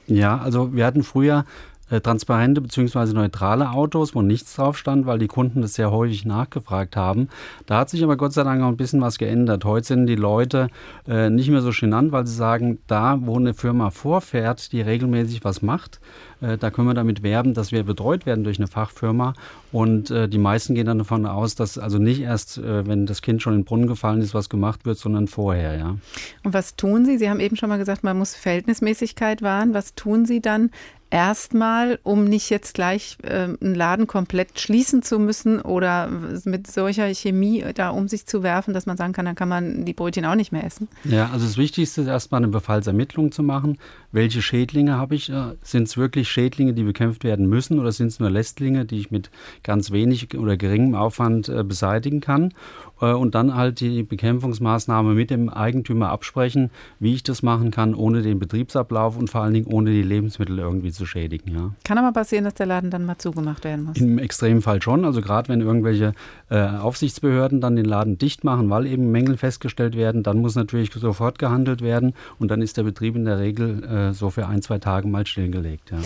Ja, 0.07 0.37
also 0.37 0.73
wir 0.73 0.85
hatten 0.85 1.03
früher 1.03 1.45
äh, 1.89 2.01
transparente 2.01 2.61
bzw. 2.61 3.13
neutrale 3.13 3.71
Autos, 3.71 4.15
wo 4.15 4.21
nichts 4.21 4.55
drauf 4.55 4.77
stand, 4.77 5.05
weil 5.05 5.19
die 5.19 5.27
Kunden 5.27 5.61
das 5.61 5.75
sehr 5.75 5.91
häufig 5.91 6.25
nachgefragt 6.25 6.95
haben. 6.95 7.29
Da 7.67 7.77
hat 7.79 7.89
sich 7.89 8.03
aber 8.03 8.17
Gott 8.17 8.33
sei 8.33 8.43
Dank 8.43 8.63
auch 8.63 8.69
ein 8.69 8.77
bisschen 8.77 9.01
was 9.01 9.17
geändert. 9.17 9.65
Heute 9.65 9.85
sind 9.85 10.07
die 10.07 10.15
Leute 10.15 10.69
äh, 11.07 11.29
nicht 11.29 11.49
mehr 11.49 11.61
so 11.61 11.71
genannt, 11.71 12.11
weil 12.11 12.25
sie 12.25 12.35
sagen, 12.35 12.79
da 12.87 13.19
wo 13.21 13.37
eine 13.37 13.53
Firma 13.53 13.91
vorfährt, 13.91 14.71
die 14.71 14.81
regelmäßig 14.81 15.43
was 15.43 15.61
macht, 15.61 15.99
da 16.41 16.71
können 16.71 16.87
wir 16.87 16.93
damit 16.93 17.23
werben, 17.23 17.53
dass 17.53 17.71
wir 17.71 17.83
betreut 17.83 18.25
werden 18.25 18.43
durch 18.43 18.57
eine 18.57 18.67
Fachfirma. 18.67 19.33
Und 19.71 20.11
äh, 20.11 20.27
die 20.29 20.37
meisten 20.37 20.75
gehen 20.75 20.85
dann 20.85 20.97
davon 20.97 21.25
aus, 21.25 21.55
dass 21.55 21.77
also 21.77 21.97
nicht 21.97 22.21
erst, 22.21 22.57
äh, 22.57 22.87
wenn 22.87 23.05
das 23.05 23.21
Kind 23.21 23.41
schon 23.41 23.53
in 23.53 23.59
den 23.59 23.65
Brunnen 23.65 23.87
gefallen 23.87 24.21
ist, 24.21 24.33
was 24.33 24.49
gemacht 24.49 24.85
wird, 24.85 24.97
sondern 24.97 25.27
vorher, 25.27 25.77
ja. 25.77 25.97
Und 26.43 26.53
was 26.53 26.75
tun 26.75 27.05
Sie? 27.05 27.17
Sie 27.17 27.29
haben 27.29 27.39
eben 27.39 27.55
schon 27.55 27.69
mal 27.69 27.77
gesagt, 27.77 28.03
man 28.03 28.17
muss 28.17 28.35
Verhältnismäßigkeit 28.35 29.41
wahren. 29.41 29.73
Was 29.73 29.95
tun 29.95 30.25
Sie 30.25 30.41
dann, 30.41 30.71
erstmal, 31.15 31.99
um 32.03 32.25
nicht 32.25 32.49
jetzt 32.49 32.73
gleich 32.73 33.17
äh, 33.23 33.47
einen 33.61 33.75
Laden 33.75 34.07
komplett 34.07 34.59
schließen 34.59 35.01
zu 35.01 35.19
müssen 35.19 35.61
oder 35.61 36.09
mit 36.43 36.67
solcher 36.67 37.07
Chemie 37.13 37.63
da 37.73 37.89
um 37.89 38.07
sich 38.07 38.25
zu 38.25 38.43
werfen, 38.43 38.73
dass 38.73 38.85
man 38.85 38.97
sagen 38.97 39.13
kann, 39.13 39.25
dann 39.25 39.35
kann 39.35 39.49
man 39.49 39.85
die 39.85 39.93
Brötchen 39.93 40.25
auch 40.25 40.35
nicht 40.35 40.51
mehr 40.51 40.63
essen? 40.63 40.87
Ja, 41.03 41.29
also 41.31 41.45
das 41.45 41.57
Wichtigste 41.57 42.01
ist 42.01 42.07
erstmal 42.07 42.39
eine 42.39 42.49
Befallsermittlung 42.49 43.31
zu 43.31 43.43
machen. 43.43 43.77
Welche 44.11 44.41
Schädlinge 44.41 44.97
habe 44.97 45.15
ich? 45.15 45.29
Äh, 45.29 45.53
sind 45.61 45.87
es 45.87 45.95
wirklich 45.95 46.29
Schädlinge, 46.35 46.73
die 46.73 46.83
bekämpft 46.83 47.23
werden 47.23 47.47
müssen 47.47 47.79
oder 47.79 47.93
sind 47.93 48.07
es 48.07 48.19
nur 48.19 48.29
Lästlinge, 48.29 48.83
die 48.83 48.99
ich 48.99 49.09
mit 49.09 49.31
ganz 49.63 49.91
wenig 49.91 50.37
oder 50.37 50.57
geringem 50.57 50.93
Aufwand 50.93 51.47
äh, 51.47 51.63
beseitigen 51.63 52.19
kann? 52.19 52.53
Äh, 53.01 53.13
und 53.13 53.35
dann 53.35 53.55
halt 53.55 53.79
die 53.79 54.03
Bekämpfungsmaßnahme 54.03 55.13
mit 55.13 55.29
dem 55.29 55.49
Eigentümer 55.49 56.09
absprechen, 56.09 56.71
wie 56.99 57.13
ich 57.13 57.23
das 57.23 57.43
machen 57.43 57.71
kann, 57.71 57.93
ohne 57.93 58.21
den 58.21 58.39
Betriebsablauf 58.39 59.17
und 59.17 59.29
vor 59.29 59.41
allen 59.41 59.53
Dingen 59.53 59.67
ohne 59.67 59.91
die 59.91 60.01
Lebensmittel 60.01 60.59
irgendwie 60.59 60.91
zu 60.91 61.05
schädigen. 61.05 61.53
Ja. 61.53 61.71
Kann 61.83 61.97
aber 61.97 62.11
passieren, 62.11 62.45
dass 62.45 62.53
der 62.53 62.65
Laden 62.65 62.91
dann 62.91 63.05
mal 63.05 63.17
zugemacht 63.17 63.63
werden 63.63 63.85
muss. 63.85 63.97
Im 63.97 64.19
Extremfall 64.19 64.81
schon. 64.81 65.05
Also 65.05 65.21
gerade 65.21 65.49
wenn 65.49 65.61
irgendwelche 65.61 66.13
äh, 66.49 66.67
Aufsichtsbehörden 66.67 67.61
dann 67.61 67.75
den 67.75 67.85
Laden 67.85 68.17
dicht 68.17 68.43
machen, 68.43 68.69
weil 68.69 68.85
eben 68.85 69.11
Mängel 69.11 69.37
festgestellt 69.37 69.95
werden, 69.95 70.23
dann 70.23 70.39
muss 70.39 70.55
natürlich 70.55 70.91
sofort 70.93 71.39
gehandelt 71.39 71.81
werden 71.81 72.13
und 72.39 72.49
dann 72.51 72.61
ist 72.61 72.77
der 72.77 72.83
Betrieb 72.83 73.15
in 73.15 73.25
der 73.25 73.39
Regel 73.39 73.83
äh, 73.83 74.13
so 74.13 74.29
für 74.29 74.47
ein, 74.47 74.61
zwei 74.61 74.79
Tage 74.79 75.07
mal 75.07 75.25
stillgelegt. 75.25 75.91
Ja. 75.91 75.97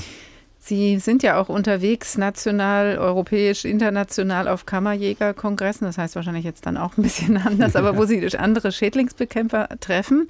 Sie 0.61 0.99
sind 0.99 1.23
ja 1.23 1.39
auch 1.39 1.47
unterwegs, 1.47 2.17
national, 2.17 2.97
europäisch, 2.97 3.63
international 3.63 4.47
auf 4.47 4.65
Kammerjägerkongressen. 4.65 5.87
Das 5.87 5.97
heißt 5.97 6.15
wahrscheinlich 6.15 6.43
jetzt 6.43 6.65
dann 6.65 6.75
auch 6.77 6.97
ein 6.97 7.03
bisschen 7.03 7.37
anders, 7.45 7.75
aber 7.75 7.97
wo 7.97 8.05
Sie 8.09 8.37
andere 8.37 8.71
Schädlingsbekämpfer 8.71 9.69
treffen. 9.79 10.27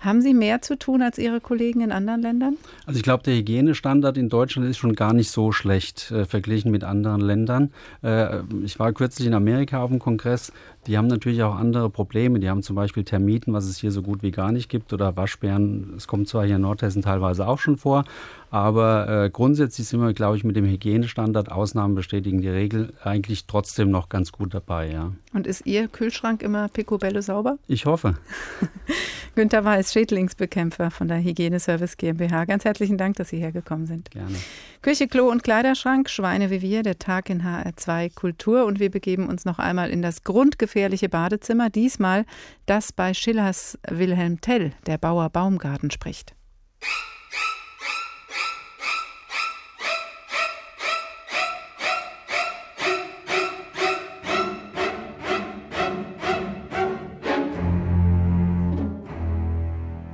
Haben 0.00 0.22
Sie 0.22 0.34
mehr 0.34 0.62
zu 0.62 0.78
tun 0.78 1.02
als 1.02 1.18
Ihre 1.18 1.40
Kollegen 1.40 1.80
in 1.80 1.92
anderen 1.92 2.22
Ländern? 2.22 2.56
Also 2.86 2.98
ich 2.98 3.02
glaube, 3.02 3.22
der 3.24 3.34
Hygienestandard 3.34 4.16
in 4.16 4.28
Deutschland 4.28 4.68
ist 4.68 4.78
schon 4.78 4.94
gar 4.94 5.12
nicht 5.12 5.30
so 5.30 5.52
schlecht 5.52 6.10
äh, 6.10 6.24
verglichen 6.24 6.70
mit 6.70 6.84
anderen 6.84 7.20
Ländern. 7.20 7.72
Äh, 8.02 8.40
ich 8.64 8.78
war 8.78 8.92
kürzlich 8.92 9.26
in 9.26 9.34
Amerika 9.34 9.82
auf 9.82 9.90
dem 9.90 9.98
Kongress. 9.98 10.52
Die 10.86 10.96
haben 10.96 11.06
natürlich 11.06 11.42
auch 11.42 11.56
andere 11.56 11.90
Probleme. 11.90 12.38
Die 12.38 12.48
haben 12.48 12.62
zum 12.62 12.76
Beispiel 12.76 13.04
Termiten, 13.04 13.52
was 13.52 13.64
es 13.66 13.78
hier 13.78 13.90
so 13.90 14.02
gut 14.02 14.22
wie 14.22 14.30
gar 14.30 14.52
nicht 14.52 14.68
gibt, 14.68 14.92
oder 14.92 15.16
Waschbären. 15.16 15.94
Es 15.96 16.06
kommt 16.06 16.28
zwar 16.28 16.44
hier 16.46 16.56
in 16.56 16.62
Nordhessen 16.62 17.02
teilweise 17.02 17.46
auch 17.46 17.58
schon 17.58 17.76
vor, 17.76 18.04
aber 18.50 19.24
äh, 19.24 19.30
grundsätzlich 19.30 19.88
sind 19.88 20.00
wir, 20.00 20.12
glaube 20.12 20.36
ich, 20.36 20.44
mit 20.44 20.56
dem 20.56 20.64
Hygienestandard, 20.64 21.50
Ausnahmen 21.50 21.94
bestätigen 21.94 22.40
die 22.40 22.48
Regel, 22.48 22.92
eigentlich 23.02 23.46
trotzdem 23.46 23.90
noch 23.90 24.08
ganz 24.08 24.32
gut 24.32 24.54
dabei, 24.54 24.90
ja. 24.90 25.12
Und 25.34 25.46
ist 25.46 25.66
Ihr 25.66 25.88
Kühlschrank 25.88 26.42
immer 26.42 26.68
picobello 26.68 27.20
sauber? 27.20 27.58
Ich 27.66 27.86
hoffe. 27.86 28.14
Günter 29.34 29.64
Weiß, 29.64 29.92
Schädlingsbekämpfer 29.92 30.90
von 30.90 31.08
der 31.08 31.18
Hygieneservice 31.18 31.98
GmbH. 31.98 32.46
Ganz 32.46 32.64
herzlichen 32.64 32.96
Dank, 32.96 33.16
dass 33.16 33.28
Sie 33.28 33.38
hergekommen 33.38 33.86
sind. 33.86 34.10
Gerne. 34.10 34.36
Küche, 34.86 35.08
Klo 35.08 35.28
und 35.28 35.42
Kleiderschrank, 35.42 36.08
Schweine 36.08 36.48
wie 36.50 36.62
wir, 36.62 36.84
der 36.84 36.96
Tag 36.96 37.28
in 37.28 37.42
HR2 37.42 38.14
Kultur. 38.14 38.66
Und 38.66 38.78
wir 38.78 38.88
begeben 38.88 39.28
uns 39.28 39.44
noch 39.44 39.58
einmal 39.58 39.90
in 39.90 40.00
das 40.00 40.22
grundgefährliche 40.22 41.08
Badezimmer. 41.08 41.70
Diesmal 41.70 42.24
das 42.66 42.92
bei 42.92 43.12
Schillers 43.12 43.76
Wilhelm 43.90 44.40
Tell, 44.40 44.70
der 44.86 44.96
Bauer 44.96 45.28
Baumgarten, 45.28 45.90
spricht. 45.90 46.36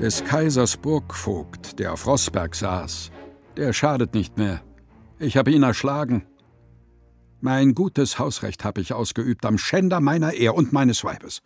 des 0.00 0.24
Kaisers 0.24 0.78
Burgvogt, 0.78 1.78
der 1.78 1.92
auf 1.92 2.08
Rossberg 2.08 2.56
saß, 2.56 3.11
der 3.56 3.72
schadet 3.72 4.14
nicht 4.14 4.38
mehr. 4.38 4.62
Ich 5.18 5.36
habe 5.36 5.50
ihn 5.50 5.62
erschlagen. 5.62 6.26
Mein 7.40 7.74
gutes 7.74 8.18
Hausrecht 8.18 8.64
habe 8.64 8.80
ich 8.80 8.92
ausgeübt 8.92 9.44
am 9.44 9.58
Schänder 9.58 10.00
meiner 10.00 10.32
Ehr 10.32 10.54
und 10.54 10.72
meines 10.72 11.04
Weibes. 11.04 11.42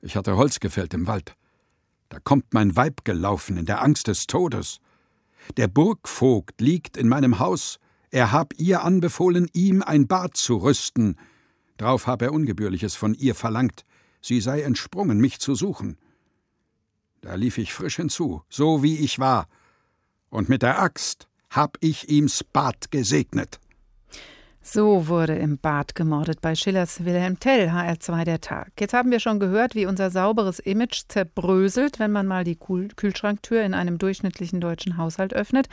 Ich 0.00 0.16
hatte 0.16 0.36
Holz 0.36 0.60
gefällt 0.60 0.94
im 0.94 1.06
Wald. 1.06 1.34
Da 2.08 2.20
kommt 2.20 2.54
mein 2.54 2.76
Weib 2.76 3.04
gelaufen 3.04 3.56
in 3.56 3.66
der 3.66 3.82
Angst 3.82 4.06
des 4.06 4.26
Todes. 4.26 4.78
Der 5.56 5.68
Burgvogt 5.68 6.60
liegt 6.60 6.96
in 6.96 7.08
meinem 7.08 7.38
Haus. 7.38 7.78
Er 8.10 8.32
hab 8.32 8.54
ihr 8.58 8.84
anbefohlen, 8.84 9.48
ihm 9.52 9.82
ein 9.82 10.06
Bad 10.06 10.36
zu 10.36 10.56
rüsten. 10.58 11.16
Drauf 11.76 12.06
hab 12.06 12.22
er 12.22 12.32
Ungebührliches 12.32 12.94
von 12.94 13.14
ihr 13.14 13.34
verlangt. 13.34 13.84
sie 14.20 14.40
sei 14.40 14.62
entsprungen, 14.62 15.18
mich 15.18 15.38
zu 15.38 15.54
suchen. 15.54 15.98
Da 17.20 17.34
lief 17.34 17.58
ich 17.58 17.72
frisch 17.72 17.96
hinzu, 17.96 18.42
so 18.48 18.82
wie 18.82 18.96
ich 18.98 19.18
war, 19.18 19.46
und 20.30 20.48
mit 20.48 20.62
der 20.62 20.80
Axt 20.80 21.28
hab 21.50 21.76
ich 21.80 22.08
ihm's 22.08 22.44
Bad 22.44 22.90
gesegnet. 22.90 23.60
So 24.68 25.06
wurde 25.06 25.36
im 25.36 25.58
Bad 25.58 25.94
gemordet 25.94 26.40
bei 26.40 26.56
Schillers 26.56 27.04
Wilhelm 27.04 27.38
Tell, 27.38 27.68
HR2 27.68 28.24
der 28.24 28.40
Tag. 28.40 28.72
Jetzt 28.80 28.94
haben 28.94 29.12
wir 29.12 29.20
schon 29.20 29.38
gehört, 29.38 29.76
wie 29.76 29.86
unser 29.86 30.10
sauberes 30.10 30.58
Image 30.58 31.02
zerbröselt, 31.06 32.00
wenn 32.00 32.10
man 32.10 32.26
mal 32.26 32.42
die 32.42 32.56
Kühlschranktür 32.56 33.62
in 33.62 33.74
einem 33.74 33.98
durchschnittlichen 33.98 34.60
deutschen 34.60 34.96
Haushalt 34.96 35.34
öffnet. 35.34 35.68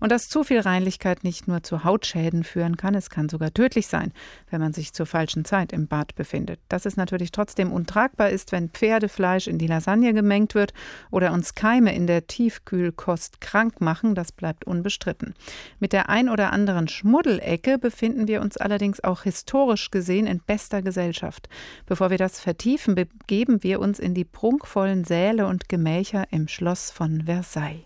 Und 0.00 0.10
dass 0.10 0.28
zu 0.28 0.42
viel 0.42 0.58
Reinlichkeit 0.58 1.22
nicht 1.22 1.46
nur 1.46 1.62
zu 1.62 1.84
Hautschäden 1.84 2.42
führen 2.42 2.76
kann, 2.76 2.96
es 2.96 3.10
kann 3.10 3.28
sogar 3.28 3.54
tödlich 3.54 3.86
sein, 3.86 4.12
wenn 4.50 4.60
man 4.60 4.72
sich 4.72 4.92
zur 4.92 5.06
falschen 5.06 5.44
Zeit 5.44 5.72
im 5.72 5.86
Bad 5.86 6.16
befindet. 6.16 6.58
Dass 6.68 6.84
es 6.84 6.96
natürlich 6.96 7.30
trotzdem 7.30 7.72
untragbar 7.72 8.30
ist, 8.30 8.50
wenn 8.50 8.70
Pferdefleisch 8.70 9.46
in 9.46 9.58
die 9.58 9.68
Lasagne 9.68 10.14
gemengt 10.14 10.56
wird 10.56 10.74
oder 11.12 11.32
uns 11.32 11.54
Keime 11.54 11.94
in 11.94 12.08
der 12.08 12.26
Tiefkühlkost 12.26 13.40
krank 13.40 13.80
machen, 13.80 14.16
das 14.16 14.32
bleibt 14.32 14.66
unbestritten. 14.66 15.34
Mit 15.78 15.92
der 15.92 16.08
ein 16.08 16.28
oder 16.28 16.52
anderen 16.52 16.88
Schmuddelecke 16.88 17.78
befinden 17.78 18.26
wir 18.26 18.31
wir 18.32 18.40
uns 18.40 18.56
allerdings 18.56 19.04
auch 19.04 19.24
historisch 19.24 19.90
gesehen 19.90 20.26
in 20.26 20.40
bester 20.40 20.80
Gesellschaft. 20.80 21.50
Bevor 21.84 22.08
wir 22.08 22.16
das 22.16 22.40
vertiefen, 22.40 22.94
begeben 22.94 23.62
wir 23.62 23.78
uns 23.78 23.98
in 23.98 24.14
die 24.14 24.24
prunkvollen 24.24 25.04
Säle 25.04 25.46
und 25.46 25.68
Gemächer 25.68 26.24
im 26.30 26.48
Schloss 26.48 26.90
von 26.90 27.26
Versailles. 27.26 27.84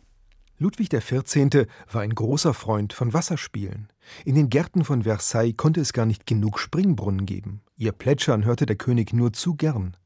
Ludwig 0.59 0.89
XIV. 0.89 1.67
war 1.91 2.03
ein 2.03 2.15
großer 2.15 2.55
Freund 2.55 2.93
von 2.93 3.13
Wasserspielen. 3.13 3.89
In 4.25 4.37
den 4.37 4.49
Gärten 4.49 4.85
von 4.85 5.03
Versailles 5.03 5.57
konnte 5.57 5.81
es 5.81 5.93
gar 5.93 6.07
nicht 6.07 6.27
genug 6.27 6.61
Springbrunnen 6.61 7.27
geben. 7.27 7.63
Ihr 7.77 7.91
Plätschern 7.93 8.45
hörte 8.45 8.67
der 8.67 8.77
König 8.77 9.13
nur 9.13 9.33
zu 9.33 9.57
gern. 9.57 9.97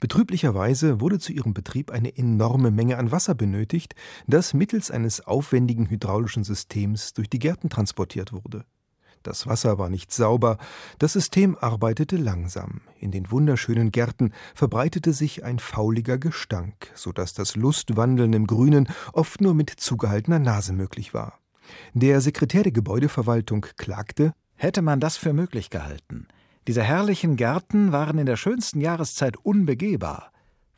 Betrüblicherweise 0.00 1.00
wurde 1.00 1.18
zu 1.18 1.32
ihrem 1.32 1.54
Betrieb 1.54 1.90
eine 1.90 2.16
enorme 2.16 2.70
Menge 2.70 2.98
an 2.98 3.10
Wasser 3.10 3.34
benötigt, 3.34 3.94
das 4.26 4.54
mittels 4.54 4.90
eines 4.90 5.20
aufwendigen 5.26 5.90
hydraulischen 5.90 6.44
Systems 6.44 7.12
durch 7.14 7.28
die 7.28 7.38
Gärten 7.38 7.68
transportiert 7.68 8.32
wurde. 8.32 8.64
Das 9.22 9.46
Wasser 9.46 9.78
war 9.78 9.88
nicht 9.88 10.12
sauber, 10.12 10.58
das 10.98 11.12
System 11.12 11.56
arbeitete 11.60 12.16
langsam. 12.16 12.80
In 12.98 13.10
den 13.10 13.30
wunderschönen 13.30 13.92
Gärten 13.92 14.32
verbreitete 14.54 15.12
sich 15.12 15.44
ein 15.44 15.58
fauliger 15.58 16.18
Gestank, 16.18 16.90
so 16.94 17.12
dass 17.12 17.34
das 17.34 17.56
Lustwandeln 17.56 18.32
im 18.32 18.46
Grünen 18.46 18.88
oft 19.12 19.40
nur 19.40 19.54
mit 19.54 19.70
zugehaltener 19.70 20.38
Nase 20.38 20.72
möglich 20.72 21.14
war. 21.14 21.38
Der 21.94 22.20
Sekretär 22.20 22.64
der 22.64 22.72
Gebäudeverwaltung 22.72 23.66
klagte, 23.76 24.32
hätte 24.56 24.82
man 24.82 25.00
das 25.00 25.16
für 25.16 25.32
möglich 25.32 25.70
gehalten. 25.70 26.26
Diese 26.68 26.82
herrlichen 26.82 27.36
Gärten 27.36 27.92
waren 27.92 28.18
in 28.18 28.26
der 28.26 28.36
schönsten 28.36 28.80
Jahreszeit 28.80 29.36
unbegehbar. 29.36 30.31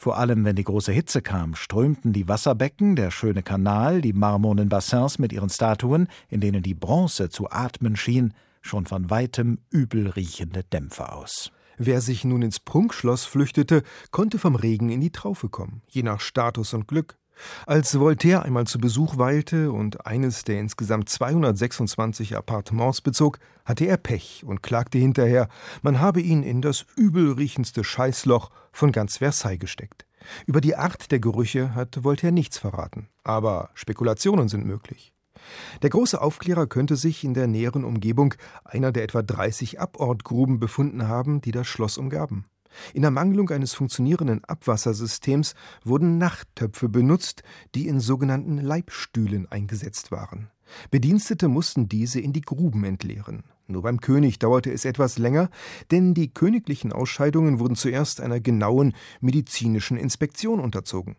Vor 0.05 0.19
allem, 0.19 0.45
wenn 0.45 0.55
die 0.55 0.65
große 0.65 0.93
Hitze 0.93 1.23
kam, 1.23 1.55
strömten 1.55 2.13
die 2.13 2.29
Wasserbecken, 2.29 2.95
der 2.95 3.11
schöne 3.11 3.43
Kanal, 3.43 4.03
die 4.03 4.13
marmornen 4.13 4.69
Bassins 4.69 5.19
mit 5.19 5.33
ihren 5.33 5.49
Statuen, 5.49 6.09
in 6.29 6.43
denen 6.43 6.63
die 6.63 6.75
Bronze 6.75 7.31
zu 7.31 7.51
atmen 7.51 7.97
schien, 7.97 8.35
schon 8.61 8.85
von 8.85 9.09
weitem 9.09 9.61
übel 9.71 10.11
riechende 10.11 10.63
Dämpfe 10.63 11.11
aus. 11.11 11.53
Wer 11.79 12.03
sich 12.03 12.23
nun 12.23 12.43
ins 12.43 12.61
Prunkschloss 12.61 13.25
flüchtete, 13.25 13.83
konnte 14.11 14.39
vom 14.39 14.57
Regen 14.57 14.91
in 14.91 15.01
die 15.01 15.11
Traufe 15.11 15.49
kommen, 15.49 15.81
je 15.89 16.03
nach 16.03 16.21
Status 16.21 16.75
und 16.75 16.87
Glück. 16.87 17.17
Als 17.67 17.99
Voltaire 17.99 18.43
einmal 18.43 18.67
zu 18.67 18.79
Besuch 18.79 19.19
weilte 19.19 19.73
und 19.73 20.07
eines 20.07 20.45
der 20.45 20.61
insgesamt 20.61 21.09
226 21.09 22.37
Appartements 22.37 23.01
bezog, 23.01 23.39
hatte 23.65 23.87
er 23.87 23.97
Pech 23.97 24.45
und 24.47 24.63
klagte 24.63 24.99
hinterher, 24.99 25.49
man 25.83 26.01
habe 26.01 26.21
ihn 26.21 26.43
in 26.43 26.63
das 26.63 26.87
übelriechendste 26.97 27.85
Scheißloch 27.85 28.51
von 28.73 28.93
ganz 28.93 29.19
Versailles 29.19 29.59
gesteckt. 29.59 30.07
Über 30.47 30.61
die 30.61 30.77
Art 30.77 31.11
der 31.11 31.21
Gerüche 31.21 31.75
hat 31.75 32.03
Voltaire 32.05 32.33
nichts 32.33 32.59
verraten, 32.59 33.09
aber 33.23 33.71
Spekulationen 33.75 34.49
sind 34.49 34.65
möglich. 34.65 35.13
Der 35.83 35.91
große 35.91 36.21
Aufklärer 36.21 36.67
könnte 36.67 36.97
sich 36.97 37.25
in 37.25 37.35
der 37.35 37.47
näheren 37.47 37.85
Umgebung 37.85 38.35
einer 38.65 38.93
der 38.93 39.03
etwa 39.03 39.23
30 39.23 39.81
Abortgruben 39.81 40.59
befunden 40.59 41.09
haben, 41.09 41.41
die 41.41 41.51
das 41.51 41.67
Schloss 41.67 41.99
umgaben. 41.99 42.47
In 42.93 43.05
Ermangelung 43.05 43.51
eines 43.51 43.75
funktionierenden 43.75 44.45
Abwassersystems 44.45 45.55
wurden 45.85 46.19
Nachttöpfe 46.19 46.89
benutzt, 46.89 47.43
die 47.75 47.89
in 47.89 48.01
sogenannten 48.01 48.59
Leibstühlen 48.59 49.51
eingesetzt 49.51 50.11
waren. 50.11 50.51
Bedienstete 50.91 51.49
mussten 51.49 51.89
diese 51.89 52.21
in 52.21 52.33
die 52.33 52.41
Gruben 52.41 52.85
entleeren. 52.85 53.45
Nur 53.67 53.83
beim 53.83 54.01
König 54.01 54.39
dauerte 54.39 54.71
es 54.73 54.85
etwas 54.85 55.19
länger, 55.19 55.49
denn 55.91 56.15
die 56.15 56.33
königlichen 56.33 56.93
Ausscheidungen 56.93 57.59
wurden 57.59 57.77
zuerst 57.77 58.21
einer 58.21 58.41
genauen 58.41 58.95
medizinischen 59.21 59.97
Inspektion 59.97 60.61
unterzogen. 60.61 61.17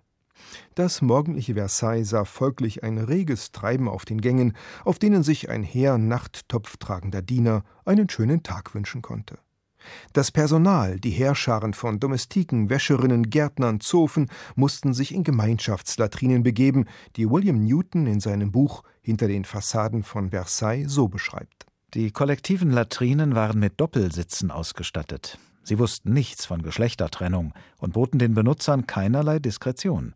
Das 0.76 1.02
morgendliche 1.02 1.56
Versailles 1.56 2.10
sah 2.10 2.26
folglich 2.26 2.84
ein 2.84 2.98
reges 2.98 3.52
Treiben 3.52 3.88
auf 3.90 4.06
den 4.06 4.22
Gängen, 4.22 4.54
auf 4.84 5.00
denen 5.00 5.24
sich 5.24 5.50
ein 5.50 5.64
Heer 5.64 5.98
nachttopftragender 5.98 7.22
Diener 7.22 7.64
einen 7.86 8.10
schönen 8.10 8.44
Tag 8.44 8.76
wünschen 8.76 9.02
konnte. 9.02 9.40
Das 10.14 10.32
Personal, 10.32 11.00
die 11.00 11.12
Heerscharen 11.12 11.74
von 11.74 12.00
Domestiken, 12.00 12.70
Wäscherinnen, 12.70 13.30
Gärtnern, 13.30 13.80
Zofen 13.80 14.30
mussten 14.56 14.94
sich 14.94 15.14
in 15.14 15.24
Gemeinschaftslatrinen 15.24 16.44
begeben, 16.44 16.86
die 17.16 17.30
William 17.30 17.64
Newton 17.64 18.08
in 18.08 18.20
seinem 18.20 18.52
Buch 18.52 18.84
Hinter 19.02 19.28
den 19.28 19.46
Fassaden 19.46 20.04
von 20.04 20.32
Versailles 20.32 20.92
so 20.92 21.08
beschreibt. 21.08 21.66
Die 21.94 22.12
kollektiven 22.12 22.72
Latrinen 22.72 23.36
waren 23.36 23.60
mit 23.60 23.80
Doppelsitzen 23.80 24.52
ausgestattet. 24.52 25.38
Sie 25.64 25.80
wussten 25.80 26.14
nichts 26.14 26.46
von 26.46 26.62
Geschlechtertrennung 26.62 27.54
und 27.78 27.94
boten 27.94 28.20
den 28.20 28.34
Benutzern 28.34 28.86
keinerlei 28.86 29.40
Diskretion. 29.40 30.14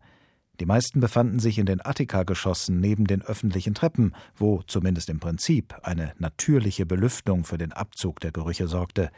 Die 0.60 0.66
meisten 0.66 1.00
befanden 1.00 1.38
sich 1.38 1.58
in 1.58 1.64
den 1.64 1.84
Attika-Geschossen 1.84 2.80
neben 2.80 3.06
den 3.06 3.22
öffentlichen 3.22 3.74
Treppen, 3.74 4.14
wo 4.36 4.62
zumindest 4.66 5.08
im 5.08 5.18
Prinzip 5.18 5.74
eine 5.82 6.12
natürliche 6.18 6.84
Belüftung 6.84 7.44
für 7.44 7.56
den 7.56 7.72
Abzug 7.72 8.20
der 8.20 8.30
Gerüche 8.30 8.68
sorgte. 8.68 9.10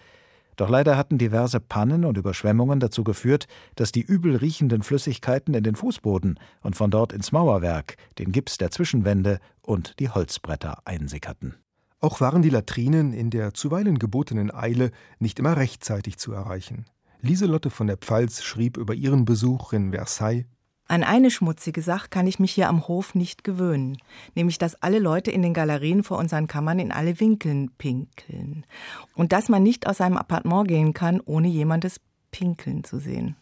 Doch 0.57 0.69
leider 0.69 0.97
hatten 0.97 1.19
diverse 1.19 1.61
Pannen 1.61 2.05
und 2.05 2.19
Überschwemmungen 2.19 2.81
dazu 2.81 3.05
geführt, 3.05 3.47
dass 3.77 3.93
die 3.93 4.03
übel 4.03 4.37
riechenden 4.37 4.83
Flüssigkeiten 4.83 5.55
in 5.55 5.65
den 5.65 5.77
Fußboden 5.77 6.39
und 6.61 6.77
von 6.77 6.91
dort 6.91 7.13
ins 7.13 7.33
Mauerwerk, 7.33 7.97
den 8.19 8.33
Gips 8.33 8.59
der 8.59 8.71
Zwischenwände 8.71 9.39
und 9.63 9.99
die 9.99 10.11
Holzbretter 10.11 10.79
einsickerten. 10.85 11.57
Auch 12.01 12.21
waren 12.21 12.43
die 12.43 12.51
Latrinen 12.51 13.13
in 13.13 13.31
der 13.31 13.55
zuweilen 13.55 13.99
gebotenen 13.99 14.53
Eile 14.53 14.91
nicht 15.21 15.39
immer 15.39 15.57
rechtzeitig 15.57 16.19
zu 16.19 16.33
erreichen. 16.33 16.85
Lieselotte 17.21 17.71
von 17.71 17.87
der 17.87 17.97
Pfalz 17.97 18.43
schrieb 18.43 18.77
über 18.77 18.95
ihren 18.95 19.25
Besuch 19.25 19.73
in 19.73 19.93
Versailles 19.93 20.45
an 20.93 21.05
eine 21.05 21.31
schmutzige 21.31 21.81
Sache 21.81 22.09
kann 22.11 22.27
ich 22.27 22.39
mich 22.39 22.53
hier 22.53 22.69
am 22.69 22.87
Hof 22.87 23.15
nicht 23.15 23.45
gewöhnen, 23.45 23.97
nämlich 24.35 24.59
dass 24.59 24.75
alle 24.83 24.99
Leute 24.99 25.31
in 25.31 25.41
den 25.41 25.55
Galerien 25.55 26.03
vor 26.03 26.19
unseren 26.19 26.49
Kammern 26.49 26.79
in 26.79 26.93
alle 26.93 27.19
Winkeln 27.19 27.71
pinkeln 27.79 28.67
und 29.15 29.33
dass 29.33 29.49
man 29.49 29.63
nicht 29.63 29.87
aus 29.87 29.97
seinem 29.97 30.19
Appartement 30.19 30.69
gehen 30.69 30.93
kann, 30.93 31.23
ohne 31.25 31.49
jemandes 31.49 31.99
Pinkeln 32.31 32.85
zu 32.85 32.99
sehen. 32.99 33.37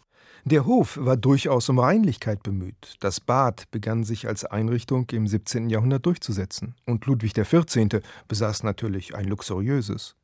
Der 0.44 0.64
Hof 0.64 0.96
war 1.00 1.16
durchaus 1.16 1.68
um 1.68 1.80
Reinlichkeit 1.80 2.44
bemüht. 2.44 2.94
Das 3.00 3.18
Bad 3.18 3.68
begann 3.72 4.04
sich 4.04 4.28
als 4.28 4.44
Einrichtung 4.44 5.10
im 5.10 5.26
17. 5.26 5.70
Jahrhundert 5.70 6.06
durchzusetzen. 6.06 6.76
Und 6.86 7.04
Ludwig 7.06 7.34
XIV. 7.34 8.00
besaß 8.28 8.62
natürlich 8.62 9.16
ein 9.16 9.24
luxuriöses. 9.24 10.14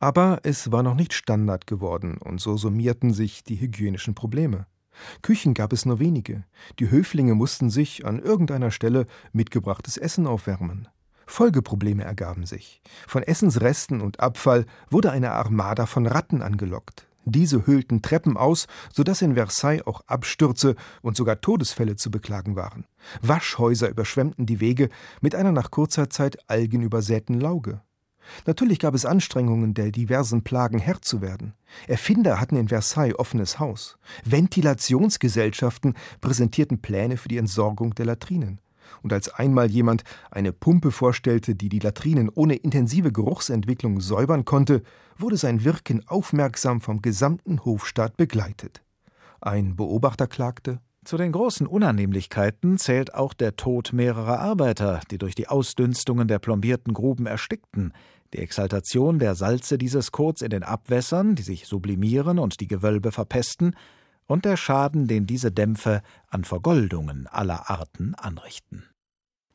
Aber 0.00 0.40
es 0.42 0.72
war 0.72 0.82
noch 0.82 0.96
nicht 0.96 1.14
Standard 1.14 1.68
geworden, 1.68 2.18
und 2.18 2.40
so 2.40 2.56
summierten 2.56 3.14
sich 3.14 3.44
die 3.44 3.60
hygienischen 3.60 4.16
Probleme. 4.16 4.66
Küchen 5.22 5.54
gab 5.54 5.72
es 5.72 5.86
nur 5.86 5.98
wenige. 5.98 6.44
Die 6.78 6.90
Höflinge 6.90 7.34
mussten 7.34 7.70
sich 7.70 8.04
an 8.04 8.18
irgendeiner 8.18 8.70
Stelle 8.70 9.06
mitgebrachtes 9.32 9.96
Essen 9.96 10.26
aufwärmen. 10.26 10.88
Folgeprobleme 11.26 12.04
ergaben 12.04 12.46
sich. 12.46 12.82
Von 13.06 13.22
Essensresten 13.22 14.00
und 14.00 14.20
Abfall 14.20 14.66
wurde 14.90 15.10
eine 15.10 15.32
Armada 15.32 15.86
von 15.86 16.06
Ratten 16.06 16.42
angelockt. 16.42 17.06
Diese 17.24 17.66
hüllten 17.66 18.02
Treppen 18.02 18.36
aus, 18.36 18.66
so 18.92 19.04
dass 19.04 19.22
in 19.22 19.34
Versailles 19.34 19.86
auch 19.86 20.02
Abstürze 20.08 20.74
und 21.02 21.16
sogar 21.16 21.40
Todesfälle 21.40 21.96
zu 21.96 22.10
beklagen 22.10 22.56
waren. 22.56 22.84
Waschhäuser 23.20 23.88
überschwemmten 23.88 24.44
die 24.44 24.60
Wege 24.60 24.88
mit 25.20 25.34
einer 25.34 25.52
nach 25.52 25.70
kurzer 25.70 26.10
Zeit 26.10 26.50
algenübersäten 26.50 27.40
Lauge. 27.40 27.80
Natürlich 28.46 28.78
gab 28.78 28.94
es 28.94 29.04
Anstrengungen, 29.04 29.74
der 29.74 29.90
diversen 29.90 30.42
Plagen 30.42 30.78
Herr 30.78 31.02
zu 31.02 31.20
werden. 31.20 31.54
Erfinder 31.86 32.40
hatten 32.40 32.56
in 32.56 32.68
Versailles 32.68 33.18
offenes 33.18 33.58
Haus. 33.58 33.98
Ventilationsgesellschaften 34.24 35.94
präsentierten 36.20 36.80
Pläne 36.80 37.16
für 37.16 37.28
die 37.28 37.38
Entsorgung 37.38 37.94
der 37.94 38.06
Latrinen. 38.06 38.60
Und 39.02 39.12
als 39.12 39.28
einmal 39.28 39.70
jemand 39.70 40.04
eine 40.30 40.52
Pumpe 40.52 40.90
vorstellte, 40.90 41.54
die 41.54 41.68
die 41.68 41.78
Latrinen 41.78 42.28
ohne 42.28 42.56
intensive 42.56 43.12
Geruchsentwicklung 43.12 44.00
säubern 44.00 44.44
konnte, 44.44 44.82
wurde 45.16 45.36
sein 45.36 45.64
Wirken 45.64 46.06
aufmerksam 46.06 46.80
vom 46.80 47.02
gesamten 47.02 47.64
Hofstaat 47.64 48.16
begleitet. 48.16 48.82
Ein 49.40 49.76
Beobachter 49.76 50.26
klagte, 50.26 50.80
zu 51.04 51.16
den 51.16 51.32
großen 51.32 51.66
Unannehmlichkeiten 51.66 52.78
zählt 52.78 53.14
auch 53.14 53.34
der 53.34 53.56
Tod 53.56 53.92
mehrerer 53.92 54.38
Arbeiter, 54.38 55.00
die 55.10 55.18
durch 55.18 55.34
die 55.34 55.48
Ausdünstungen 55.48 56.28
der 56.28 56.38
plombierten 56.38 56.94
Gruben 56.94 57.26
erstickten, 57.26 57.92
die 58.32 58.38
Exaltation 58.38 59.18
der 59.18 59.34
Salze 59.34 59.78
dieses 59.78 60.12
Kots 60.12 60.42
in 60.42 60.50
den 60.50 60.62
Abwässern, 60.62 61.34
die 61.34 61.42
sich 61.42 61.66
sublimieren 61.66 62.38
und 62.38 62.60
die 62.60 62.68
Gewölbe 62.68 63.12
verpesten, 63.12 63.74
und 64.26 64.44
der 64.44 64.56
Schaden, 64.56 65.08
den 65.08 65.26
diese 65.26 65.50
Dämpfe 65.50 66.00
an 66.28 66.44
Vergoldungen 66.44 67.26
aller 67.26 67.68
Arten 67.68 68.14
anrichten. 68.14 68.84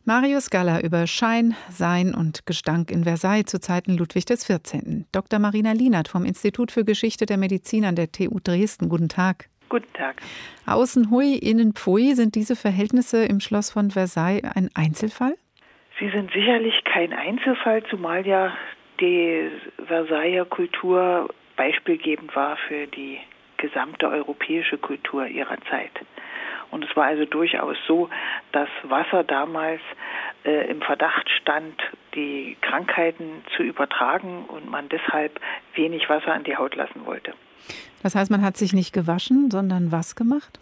Marius 0.03 0.49
Galler 0.49 0.83
über 0.83 1.07
Schein, 1.07 1.55
Sein 1.69 2.13
und 2.13 2.45
Gestank 2.45 2.91
in 2.91 3.03
Versailles 3.03 3.45
zu 3.45 3.59
Zeiten 3.59 3.97
Ludwig 3.97 4.25
XIV. 4.25 5.05
Dr. 5.11 5.39
Marina 5.39 5.73
Lienert 5.73 6.07
vom 6.07 6.23
Institut 6.23 6.71
für 6.71 6.85
Geschichte 6.85 7.25
der 7.25 7.37
Medizin 7.37 7.83
an 7.83 7.95
der 7.95 8.11
TU 8.11 8.39
Dresden. 8.41 8.87
Guten 8.87 9.09
Tag. 9.09 9.49
Guten 9.69 9.91
Tag. 9.93 10.21
Außen 10.65 11.11
hui, 11.11 11.35
innen 11.35 11.73
pfui. 11.73 12.13
Sind 12.13 12.35
diese 12.35 12.55
Verhältnisse 12.55 13.25
im 13.25 13.39
Schloss 13.39 13.71
von 13.71 13.91
Versailles 13.91 14.43
ein 14.55 14.69
Einzelfall? 14.75 15.35
Sie 15.99 16.09
sind 16.09 16.31
sicherlich 16.31 16.83
kein 16.83 17.11
Einzelfall, 17.11 17.83
zumal 17.89 18.25
ja 18.25 18.55
die 18.99 19.49
Versailler 19.85 20.45
Kultur 20.45 21.29
beispielgebend 21.55 22.35
war 22.35 22.57
für 22.67 22.87
die 22.87 23.19
gesamte 23.57 24.07
europäische 24.07 24.77
Kultur 24.77 25.25
ihrer 25.27 25.57
Zeit. 25.69 25.91
Und 26.69 26.83
es 26.83 26.95
war 26.95 27.05
also 27.05 27.25
durchaus 27.25 27.77
so, 27.87 28.09
dass 28.51 28.69
Wasser 28.83 29.23
damals 29.23 29.81
äh, 30.45 30.69
im 30.69 30.81
Verdacht 30.81 31.29
stand, 31.41 31.81
die 32.13 32.57
Krankheiten 32.61 33.43
zu 33.55 33.63
übertragen 33.63 34.45
und 34.47 34.69
man 34.69 34.89
deshalb 34.89 35.39
wenig 35.75 36.09
Wasser 36.09 36.33
an 36.33 36.43
die 36.43 36.57
Haut 36.57 36.75
lassen 36.75 37.05
wollte. 37.05 37.33
Das 38.03 38.15
heißt, 38.15 38.31
man 38.31 38.43
hat 38.43 38.57
sich 38.57 38.73
nicht 38.73 38.93
gewaschen, 38.93 39.49
sondern 39.51 39.91
was 39.91 40.15
gemacht? 40.15 40.59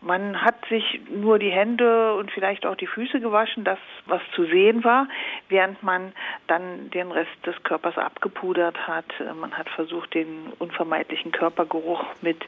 Man 0.00 0.40
hat 0.42 0.64
sich 0.68 1.00
nur 1.10 1.40
die 1.40 1.50
Hände 1.50 2.14
und 2.14 2.30
vielleicht 2.30 2.64
auch 2.64 2.76
die 2.76 2.86
Füße 2.86 3.18
gewaschen, 3.18 3.64
das 3.64 3.80
was 4.06 4.22
zu 4.32 4.44
sehen 4.44 4.84
war, 4.84 5.08
während 5.48 5.82
man 5.82 6.12
dann 6.46 6.88
den 6.90 7.10
Rest 7.10 7.34
des 7.44 7.60
Körpers 7.64 7.98
abgepudert 7.98 8.86
hat. 8.86 9.06
Man 9.40 9.58
hat 9.58 9.68
versucht, 9.68 10.14
den 10.14 10.52
unvermeidlichen 10.60 11.32
Körpergeruch 11.32 12.04
mit 12.22 12.38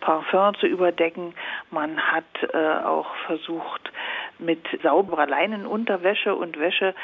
Parfum 0.00 0.54
zu 0.56 0.66
überdecken. 0.66 1.32
Man 1.70 1.98
hat 1.98 2.24
äh, 2.52 2.84
auch 2.84 3.14
versucht, 3.26 3.90
mit 4.38 4.66
sauberer 4.82 5.26
Leinenunterwäsche 5.26 6.34
und 6.34 6.58
Wäsche 6.58 6.94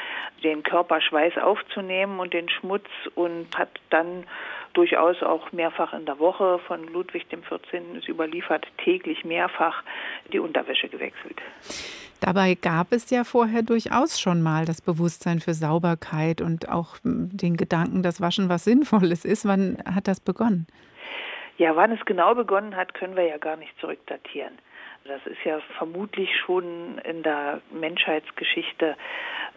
den 0.43 0.61
Körperschweiß 0.61 1.39
aufzunehmen 1.39 2.19
und 2.19 2.33
den 2.35 2.49
Schmutz 2.49 2.87
und 3.15 3.47
hat 3.57 3.69
dann 3.89 4.25
durchaus 4.77 5.23
auch 5.23 5.51
mehrfach 5.51 5.91
in 5.93 6.05
der 6.05 6.19
Woche 6.19 6.59
von 6.67 6.87
Ludwig 6.93 7.25
XIV. 7.29 7.97
ist 7.97 8.07
überliefert, 8.07 8.67
täglich 8.83 9.25
mehrfach 9.25 9.83
die 10.31 10.39
Unterwäsche 10.39 10.87
gewechselt. 10.87 11.41
Dabei 12.21 12.53
gab 12.53 12.91
es 12.91 13.09
ja 13.09 13.23
vorher 13.23 13.63
durchaus 13.63 14.19
schon 14.19 14.41
mal 14.41 14.65
das 14.65 14.81
Bewusstsein 14.81 15.39
für 15.39 15.53
Sauberkeit 15.53 16.41
und 16.41 16.69
auch 16.69 16.97
den 17.03 17.57
Gedanken, 17.57 18.03
dass 18.03 18.21
Waschen 18.21 18.49
was 18.49 18.65
Sinnvolles 18.65 19.25
ist. 19.25 19.47
Wann 19.47 19.77
hat 19.85 20.07
das 20.07 20.19
begonnen? 20.19 20.67
Ja, 21.57 21.75
wann 21.75 21.91
es 21.91 22.05
genau 22.05 22.35
begonnen 22.35 22.75
hat, 22.75 22.93
können 22.93 23.15
wir 23.15 23.25
ja 23.25 23.37
gar 23.37 23.57
nicht 23.57 23.73
zurückdatieren. 23.79 24.53
Das 25.07 25.25
ist 25.25 25.43
ja 25.45 25.59
vermutlich 25.77 26.29
schon 26.37 26.97
in 26.99 27.23
der 27.23 27.61
Menschheitsgeschichte 27.71 28.95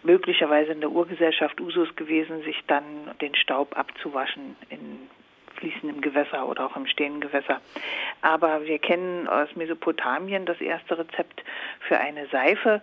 möglicherweise 0.03 0.73
in 0.73 0.81
der 0.81 0.91
Urgesellschaft 0.91 1.61
Usus 1.61 1.95
gewesen, 1.97 2.43
sich 2.43 2.63
dann 2.67 2.85
den 3.21 3.35
Staub 3.35 3.77
abzuwaschen 3.77 4.57
in 4.69 5.09
fließendem 5.57 6.01
Gewässer 6.01 6.49
oder 6.49 6.67
auch 6.67 6.77
im 6.77 6.87
stehenden 6.87 7.21
Gewässer. 7.21 7.61
Aber 8.23 8.65
wir 8.65 8.79
kennen 8.79 9.29
aus 9.29 9.55
Mesopotamien 9.57 10.47
das 10.47 10.61
erste 10.61 10.99
Rezept 10.99 11.43
für 11.81 11.99
eine 11.99 12.27
Seife. 12.29 12.81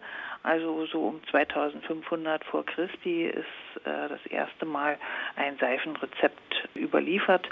Also 0.47 0.85
so 0.85 1.01
um 1.01 1.19
2500 1.29 2.41
vor 2.45 2.65
Christi 2.65 3.25
ist 3.25 3.85
äh, 3.85 4.07
das 4.07 4.25
erste 4.29 4.65
Mal 4.65 4.97
ein 5.35 5.57
Seifenrezept 5.57 6.69
überliefert. 6.73 7.49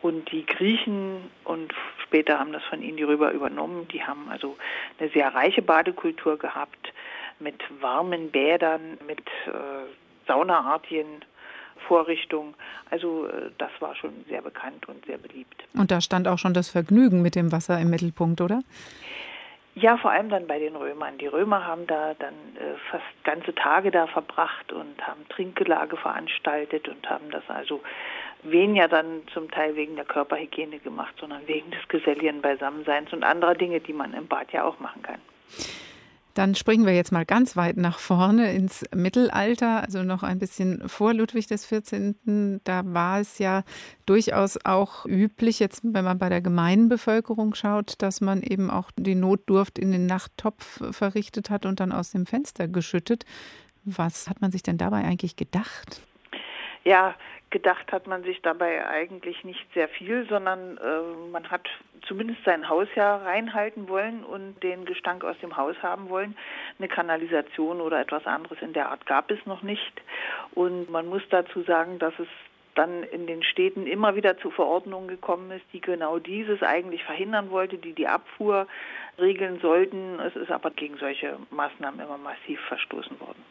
Und 0.00 0.32
die 0.32 0.46
Griechen 0.46 1.30
und 1.44 1.74
später 2.02 2.38
haben 2.38 2.54
das 2.54 2.62
von 2.64 2.80
ihnen 2.80 2.96
die 2.96 3.02
Römer 3.02 3.32
übernommen. 3.32 3.88
Die 3.88 4.02
haben 4.02 4.30
also 4.30 4.56
eine 4.98 5.10
sehr 5.10 5.34
reiche 5.34 5.60
Badekultur 5.60 6.38
gehabt 6.38 6.94
mit 7.40 7.62
warmen 7.82 8.30
Bädern, 8.30 8.96
mit 9.06 9.20
äh, 9.46 9.50
saunaartigen 10.26 11.22
Vorrichtungen. 11.86 12.54
Also 12.90 13.26
äh, 13.26 13.50
das 13.58 13.70
war 13.80 13.94
schon 13.96 14.24
sehr 14.30 14.40
bekannt 14.40 14.88
und 14.88 15.04
sehr 15.04 15.18
beliebt. 15.18 15.62
Und 15.74 15.90
da 15.90 16.00
stand 16.00 16.26
auch 16.26 16.38
schon 16.38 16.54
das 16.54 16.70
Vergnügen 16.70 17.20
mit 17.20 17.34
dem 17.34 17.52
Wasser 17.52 17.78
im 17.78 17.90
Mittelpunkt, 17.90 18.40
oder? 18.40 18.62
Ja, 19.74 19.96
vor 19.96 20.10
allem 20.10 20.28
dann 20.30 20.46
bei 20.46 20.58
den 20.58 20.74
Römern. 20.74 21.18
Die 21.18 21.28
Römer 21.28 21.64
haben 21.64 21.86
da 21.86 22.14
dann 22.14 22.34
äh, 22.56 22.74
fast 22.90 23.04
ganze 23.24 23.54
Tage 23.54 23.90
da 23.90 24.08
verbracht 24.08 24.72
und 24.72 25.06
haben 25.06 25.26
Trinkgelage 25.28 25.96
veranstaltet 25.96 26.88
und 26.88 27.08
haben 27.08 27.30
das 27.30 27.48
also 27.48 27.80
weniger 28.42 28.88
dann 28.88 29.22
zum 29.32 29.50
Teil 29.50 29.76
wegen 29.76 29.96
der 29.96 30.04
Körperhygiene 30.04 30.80
gemacht, 30.80 31.14
sondern 31.20 31.46
wegen 31.46 31.70
des 31.70 31.86
geselligen 31.88 32.42
Beisammenseins 32.42 33.12
und 33.12 33.22
anderer 33.22 33.54
Dinge, 33.54 33.80
die 33.80 33.92
man 33.92 34.12
im 34.12 34.26
Bad 34.26 34.52
ja 34.52 34.64
auch 34.64 34.80
machen 34.80 35.02
kann. 35.02 35.20
Dann 36.40 36.54
springen 36.54 36.86
wir 36.86 36.94
jetzt 36.94 37.12
mal 37.12 37.26
ganz 37.26 37.54
weit 37.54 37.76
nach 37.76 37.98
vorne 37.98 38.54
ins 38.54 38.82
Mittelalter, 38.94 39.82
also 39.82 40.02
noch 40.02 40.22
ein 40.22 40.38
bisschen 40.38 40.88
vor 40.88 41.12
Ludwig 41.12 41.48
XIV. 41.48 42.14
Da 42.64 42.82
war 42.86 43.20
es 43.20 43.38
ja 43.38 43.62
durchaus 44.06 44.58
auch 44.64 45.04
üblich, 45.04 45.58
jetzt 45.58 45.82
wenn 45.84 46.02
man 46.02 46.18
bei 46.18 46.30
der 46.30 46.40
gemeinen 46.40 46.88
Bevölkerung 46.88 47.54
schaut, 47.54 48.00
dass 48.00 48.22
man 48.22 48.42
eben 48.42 48.70
auch 48.70 48.90
die 48.96 49.16
Notdurft 49.16 49.78
in 49.78 49.92
den 49.92 50.06
Nachttopf 50.06 50.80
verrichtet 50.96 51.50
hat 51.50 51.66
und 51.66 51.78
dann 51.78 51.92
aus 51.92 52.12
dem 52.12 52.24
Fenster 52.24 52.68
geschüttet. 52.68 53.26
Was 53.84 54.26
hat 54.26 54.40
man 54.40 54.50
sich 54.50 54.62
denn 54.62 54.78
dabei 54.78 55.04
eigentlich 55.04 55.36
gedacht? 55.36 56.00
Ja, 56.84 57.16
gedacht 57.50 57.92
hat 57.92 58.06
man 58.06 58.22
sich 58.22 58.40
dabei 58.42 58.86
eigentlich 58.86 59.44
nicht 59.44 59.66
sehr 59.74 59.88
viel, 59.88 60.26
sondern 60.28 60.78
äh, 60.78 61.30
man 61.30 61.50
hat 61.50 61.68
zumindest 62.06 62.42
sein 62.44 62.68
Haus 62.68 62.88
ja 62.94 63.16
reinhalten 63.16 63.88
wollen 63.88 64.24
und 64.24 64.62
den 64.62 64.84
Gestank 64.84 65.24
aus 65.24 65.36
dem 65.40 65.56
Haus 65.56 65.76
haben 65.82 66.08
wollen. 66.08 66.36
Eine 66.78 66.88
Kanalisation 66.88 67.80
oder 67.80 68.00
etwas 68.00 68.26
anderes 68.26 68.58
in 68.62 68.72
der 68.72 68.90
Art 68.90 69.04
gab 69.06 69.30
es 69.30 69.44
noch 69.46 69.62
nicht. 69.62 69.92
Und 70.54 70.90
man 70.90 71.06
muss 71.06 71.22
dazu 71.30 71.62
sagen, 71.62 71.98
dass 71.98 72.14
es 72.18 72.28
dann 72.76 73.02
in 73.02 73.26
den 73.26 73.42
Städten 73.42 73.86
immer 73.86 74.14
wieder 74.14 74.38
zu 74.38 74.50
Verordnungen 74.50 75.08
gekommen 75.08 75.50
ist, 75.50 75.64
die 75.72 75.80
genau 75.80 76.18
dieses 76.18 76.62
eigentlich 76.62 77.02
verhindern 77.04 77.50
wollte, 77.50 77.78
die 77.78 77.92
die 77.92 78.06
Abfuhr 78.06 78.68
regeln 79.18 79.58
sollten. 79.60 80.20
Es 80.20 80.36
ist 80.36 80.52
aber 80.52 80.70
gegen 80.70 80.96
solche 80.96 81.36
Maßnahmen 81.50 82.00
immer 82.00 82.18
massiv 82.18 82.60
verstoßen 82.68 83.18
worden 83.20 83.44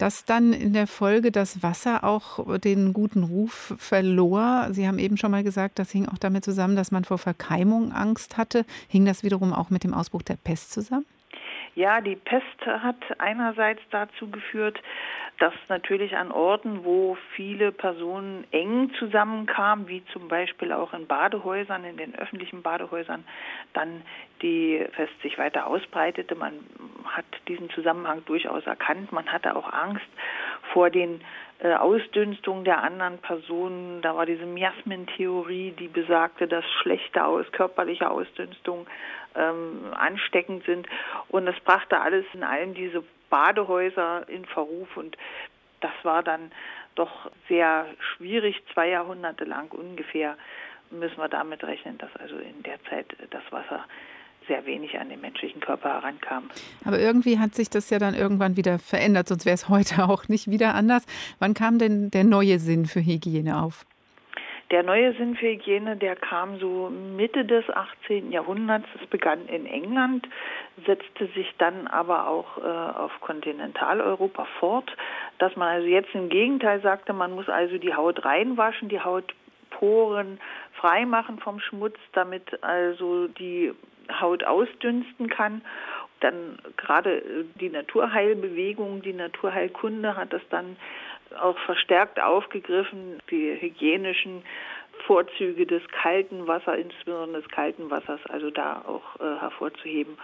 dass 0.00 0.24
dann 0.24 0.54
in 0.54 0.72
der 0.72 0.86
Folge 0.86 1.30
das 1.30 1.62
Wasser 1.62 2.04
auch 2.04 2.58
den 2.60 2.94
guten 2.94 3.22
Ruf 3.22 3.74
verlor. 3.76 4.68
Sie 4.72 4.88
haben 4.88 4.98
eben 4.98 5.18
schon 5.18 5.30
mal 5.30 5.44
gesagt, 5.44 5.78
das 5.78 5.90
hing 5.90 6.08
auch 6.08 6.16
damit 6.16 6.42
zusammen, 6.42 6.74
dass 6.74 6.90
man 6.90 7.04
vor 7.04 7.18
Verkeimung 7.18 7.92
Angst 7.92 8.38
hatte. 8.38 8.64
Hing 8.88 9.04
das 9.04 9.22
wiederum 9.22 9.52
auch 9.52 9.68
mit 9.68 9.84
dem 9.84 9.92
Ausbruch 9.92 10.22
der 10.22 10.36
Pest 10.36 10.72
zusammen? 10.72 11.04
Ja, 11.74 12.00
die 12.00 12.16
Pest 12.16 12.66
hat 12.66 12.96
einerseits 13.18 13.80
dazu 13.90 14.30
geführt, 14.30 14.80
dass 15.38 15.54
natürlich 15.68 16.16
an 16.16 16.30
Orten, 16.32 16.84
wo 16.84 17.16
viele 17.34 17.72
Personen 17.72 18.44
eng 18.50 18.92
zusammenkamen, 18.98 19.88
wie 19.88 20.04
zum 20.12 20.28
Beispiel 20.28 20.70
auch 20.70 20.92
in 20.92 21.06
Badehäusern, 21.06 21.84
in 21.84 21.96
den 21.96 22.14
öffentlichen 22.14 22.60
Badehäusern, 22.60 23.24
dann 23.72 24.02
die 24.42 24.84
Pest 24.92 25.12
sich 25.22 25.38
weiter 25.38 25.66
ausbreitete. 25.66 26.34
Man 26.34 26.52
hat 27.06 27.24
diesen 27.48 27.70
Zusammenhang 27.70 28.22
durchaus 28.26 28.66
erkannt. 28.66 29.12
Man 29.12 29.32
hatte 29.32 29.56
auch 29.56 29.72
Angst 29.72 30.06
vor 30.72 30.90
den 30.90 31.20
äh, 31.60 31.74
Ausdünstungen 31.74 32.64
der 32.64 32.82
anderen 32.82 33.18
Personen. 33.18 34.02
Da 34.02 34.16
war 34.16 34.26
diese 34.26 34.46
Miasmentheorie, 34.46 35.72
die 35.72 35.88
besagte, 35.88 36.48
dass 36.48 36.64
schlechte 36.82 37.24
aus, 37.24 37.50
körperliche 37.52 38.10
Ausdünstungen 38.10 38.86
ähm, 39.34 39.92
ansteckend 39.94 40.64
sind. 40.64 40.88
Und 41.28 41.46
es 41.46 41.58
brachte 41.60 42.00
alles 42.00 42.24
in 42.32 42.44
allem 42.44 42.74
diese 42.74 43.02
Badehäuser 43.28 44.28
in 44.28 44.44
Verruf 44.44 44.96
und 44.96 45.16
das 45.80 45.92
war 46.02 46.22
dann 46.22 46.50
doch 46.94 47.30
sehr 47.48 47.86
schwierig, 48.00 48.60
zwei 48.74 48.88
Jahrhunderte 48.88 49.44
lang 49.44 49.70
ungefähr 49.70 50.36
müssen 50.90 51.18
wir 51.18 51.28
damit 51.28 51.62
rechnen, 51.64 51.98
dass 51.98 52.14
also 52.16 52.36
in 52.36 52.62
der 52.64 52.82
Zeit 52.84 53.06
das 53.30 53.42
Wasser 53.50 53.84
sehr 54.50 54.66
wenig 54.66 54.98
an 54.98 55.08
den 55.08 55.20
menschlichen 55.20 55.60
Körper 55.60 55.90
herankam. 55.90 56.50
Aber 56.84 56.98
irgendwie 56.98 57.38
hat 57.38 57.54
sich 57.54 57.70
das 57.70 57.88
ja 57.88 58.00
dann 58.00 58.14
irgendwann 58.14 58.56
wieder 58.56 58.80
verändert, 58.80 59.28
sonst 59.28 59.46
wäre 59.46 59.54
es 59.54 59.68
heute 59.76 60.02
auch 60.02 60.28
nicht 60.28 60.50
wieder 60.50 60.74
anders. 60.74 61.06
Wann 61.38 61.54
kam 61.54 61.78
denn 61.78 62.10
der 62.10 62.24
neue 62.24 62.58
Sinn 62.58 62.86
für 62.86 63.00
Hygiene 63.00 63.62
auf? 63.62 63.86
Der 64.72 64.84
neue 64.84 65.12
Sinn 65.14 65.34
für 65.34 65.46
Hygiene, 65.46 65.96
der 65.96 66.14
kam 66.14 66.58
so 66.60 66.90
Mitte 66.90 67.44
des 67.44 67.68
18. 67.70 68.30
Jahrhunderts. 68.30 68.86
Es 69.00 69.06
begann 69.08 69.46
in 69.46 69.66
England, 69.66 70.28
setzte 70.86 71.26
sich 71.34 71.52
dann 71.58 71.88
aber 71.88 72.28
auch 72.28 72.58
äh, 72.58 72.98
auf 72.98 73.12
Kontinentaleuropa 73.20 74.46
fort, 74.60 74.96
dass 75.38 75.56
man 75.56 75.68
also 75.68 75.88
jetzt 75.88 76.14
im 76.14 76.28
Gegenteil 76.28 76.80
sagte, 76.82 77.12
man 77.12 77.34
muss 77.34 77.48
also 77.48 77.78
die 77.78 77.94
Haut 77.94 78.24
reinwaschen, 78.24 78.88
die 78.88 79.00
Hautporen 79.00 80.38
freimachen 80.74 81.40
vom 81.40 81.58
Schmutz, 81.58 81.96
damit 82.12 82.62
also 82.62 83.26
die 83.26 83.72
Haut 84.20 84.44
ausdünsten 84.44 85.28
kann. 85.28 85.62
Dann 86.20 86.58
gerade 86.76 87.22
die 87.54 87.70
Naturheilbewegung, 87.70 89.02
die 89.02 89.12
Naturheilkunde 89.12 90.16
hat 90.16 90.32
das 90.32 90.42
dann 90.50 90.76
auch 91.40 91.58
verstärkt 91.60 92.20
aufgegriffen, 92.20 93.18
die 93.30 93.56
hygienischen 93.60 94.42
Vorzüge 95.06 95.66
des 95.66 95.82
kalten 95.88 96.46
Wassers, 96.46 96.78
insbesondere 96.78 97.42
des 97.42 97.50
kalten 97.50 97.90
Wassers, 97.90 98.20
also 98.28 98.50
da 98.50 98.82
auch 98.86 99.18
äh, 99.20 99.40
hervorzuheben. 99.40 100.18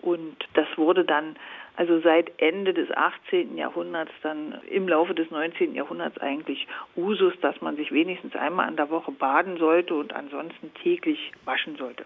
Und 0.00 0.36
das 0.54 0.66
wurde 0.76 1.04
dann 1.04 1.36
also 1.76 2.00
seit 2.00 2.30
Ende 2.40 2.72
des 2.72 2.90
18. 2.90 3.56
Jahrhunderts, 3.56 4.12
dann 4.22 4.60
im 4.68 4.86
Laufe 4.86 5.14
des 5.14 5.30
19. 5.30 5.74
Jahrhunderts 5.74 6.18
eigentlich 6.18 6.66
Usus, 6.94 7.32
dass 7.40 7.60
man 7.60 7.76
sich 7.76 7.90
wenigstens 7.90 8.36
einmal 8.36 8.68
an 8.68 8.76
der 8.76 8.90
Woche 8.90 9.12
baden 9.12 9.56
sollte 9.56 9.94
und 9.94 10.12
ansonsten 10.12 10.72
täglich 10.74 11.32
waschen 11.44 11.76
sollte. 11.76 12.04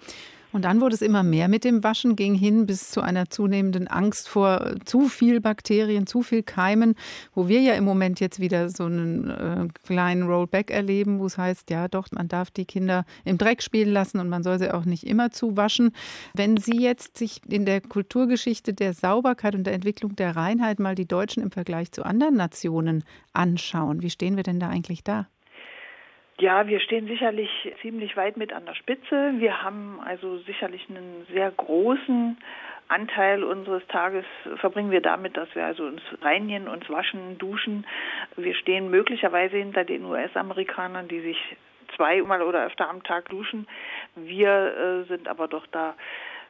Und 0.52 0.64
dann 0.64 0.80
wurde 0.80 0.94
es 0.94 1.02
immer 1.02 1.22
mehr 1.22 1.48
mit 1.48 1.64
dem 1.64 1.84
Waschen, 1.84 2.16
ging 2.16 2.34
hin 2.34 2.66
bis 2.66 2.90
zu 2.90 3.02
einer 3.02 3.28
zunehmenden 3.28 3.86
Angst 3.86 4.28
vor 4.28 4.76
zu 4.84 5.08
viel 5.08 5.40
Bakterien, 5.40 6.06
zu 6.06 6.22
viel 6.22 6.42
Keimen, 6.42 6.94
wo 7.34 7.48
wir 7.48 7.60
ja 7.60 7.74
im 7.74 7.84
Moment 7.84 8.18
jetzt 8.20 8.40
wieder 8.40 8.70
so 8.70 8.84
einen 8.84 9.28
äh, 9.28 9.68
kleinen 9.84 10.22
Rollback 10.22 10.70
erleben, 10.70 11.18
wo 11.18 11.26
es 11.26 11.36
heißt, 11.36 11.68
ja 11.70 11.88
doch, 11.88 12.08
man 12.12 12.28
darf 12.28 12.50
die 12.50 12.64
Kinder 12.64 13.04
im 13.24 13.36
Dreck 13.36 13.62
spielen 13.62 13.92
lassen 13.92 14.20
und 14.20 14.30
man 14.30 14.42
soll 14.42 14.58
sie 14.58 14.72
auch 14.72 14.86
nicht 14.86 15.06
immer 15.06 15.30
zuwaschen. 15.30 15.92
Wenn 16.34 16.56
Sie 16.56 16.80
jetzt 16.80 17.18
sich 17.18 17.42
in 17.46 17.66
der 17.66 17.82
Kulturgeschichte 17.82 18.72
der 18.72 18.94
Sauberkeit 18.94 19.54
und 19.54 19.64
der 19.64 19.74
Entwicklung 19.74 20.16
der 20.16 20.34
Reinheit 20.34 20.78
mal 20.78 20.94
die 20.94 21.06
Deutschen 21.06 21.42
im 21.42 21.50
Vergleich 21.50 21.92
zu 21.92 22.04
anderen 22.04 22.36
Nationen 22.36 23.04
anschauen, 23.34 24.02
wie 24.02 24.10
stehen 24.10 24.36
wir 24.36 24.44
denn 24.44 24.60
da 24.60 24.68
eigentlich 24.68 25.04
da? 25.04 25.26
Ja, 26.40 26.68
wir 26.68 26.78
stehen 26.78 27.08
sicherlich 27.08 27.50
ziemlich 27.82 28.16
weit 28.16 28.36
mit 28.36 28.52
an 28.52 28.64
der 28.64 28.74
Spitze. 28.74 29.34
Wir 29.38 29.62
haben 29.62 30.00
also 30.04 30.38
sicherlich 30.38 30.88
einen 30.88 31.26
sehr 31.32 31.50
großen 31.50 32.38
Anteil 32.86 33.42
unseres 33.44 33.86
Tages 33.88 34.24
verbringen 34.56 34.90
wir 34.90 35.02
damit, 35.02 35.36
dass 35.36 35.52
wir 35.54 35.66
also 35.66 35.84
uns 35.84 36.00
reinigen, 36.22 36.68
uns 36.68 36.88
waschen, 36.88 37.38
duschen. 37.38 37.86
Wir 38.36 38.54
stehen 38.54 38.88
möglicherweise 38.88 39.56
hinter 39.56 39.84
den 39.84 40.04
US-Amerikanern, 40.04 41.08
die 41.08 41.20
sich 41.20 41.56
zweimal 41.96 42.42
oder 42.42 42.64
öfter 42.64 42.88
am 42.88 43.02
Tag 43.02 43.28
duschen. 43.28 43.66
Wir 44.14 45.04
äh, 45.04 45.08
sind 45.08 45.28
aber 45.28 45.48
doch 45.48 45.66
da 45.66 45.94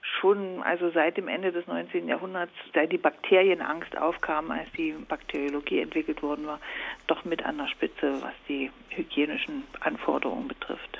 schon 0.02 0.62
also 0.62 0.90
seit 0.90 1.16
dem 1.16 1.28
Ende 1.28 1.52
des 1.52 1.66
19. 1.66 2.08
Jahrhunderts, 2.08 2.52
seit 2.74 2.92
die 2.92 2.98
Bakterienangst 2.98 3.96
aufkam, 3.96 4.50
als 4.50 4.70
die 4.76 4.92
Bakteriologie 4.92 5.80
entwickelt 5.80 6.22
worden 6.22 6.46
war, 6.46 6.60
doch 7.06 7.24
mit 7.24 7.44
an 7.44 7.58
der 7.58 7.68
Spitze, 7.68 8.20
was 8.22 8.34
die 8.48 8.70
hygienischen 8.90 9.64
Anforderungen 9.80 10.48
betrifft. 10.48 10.98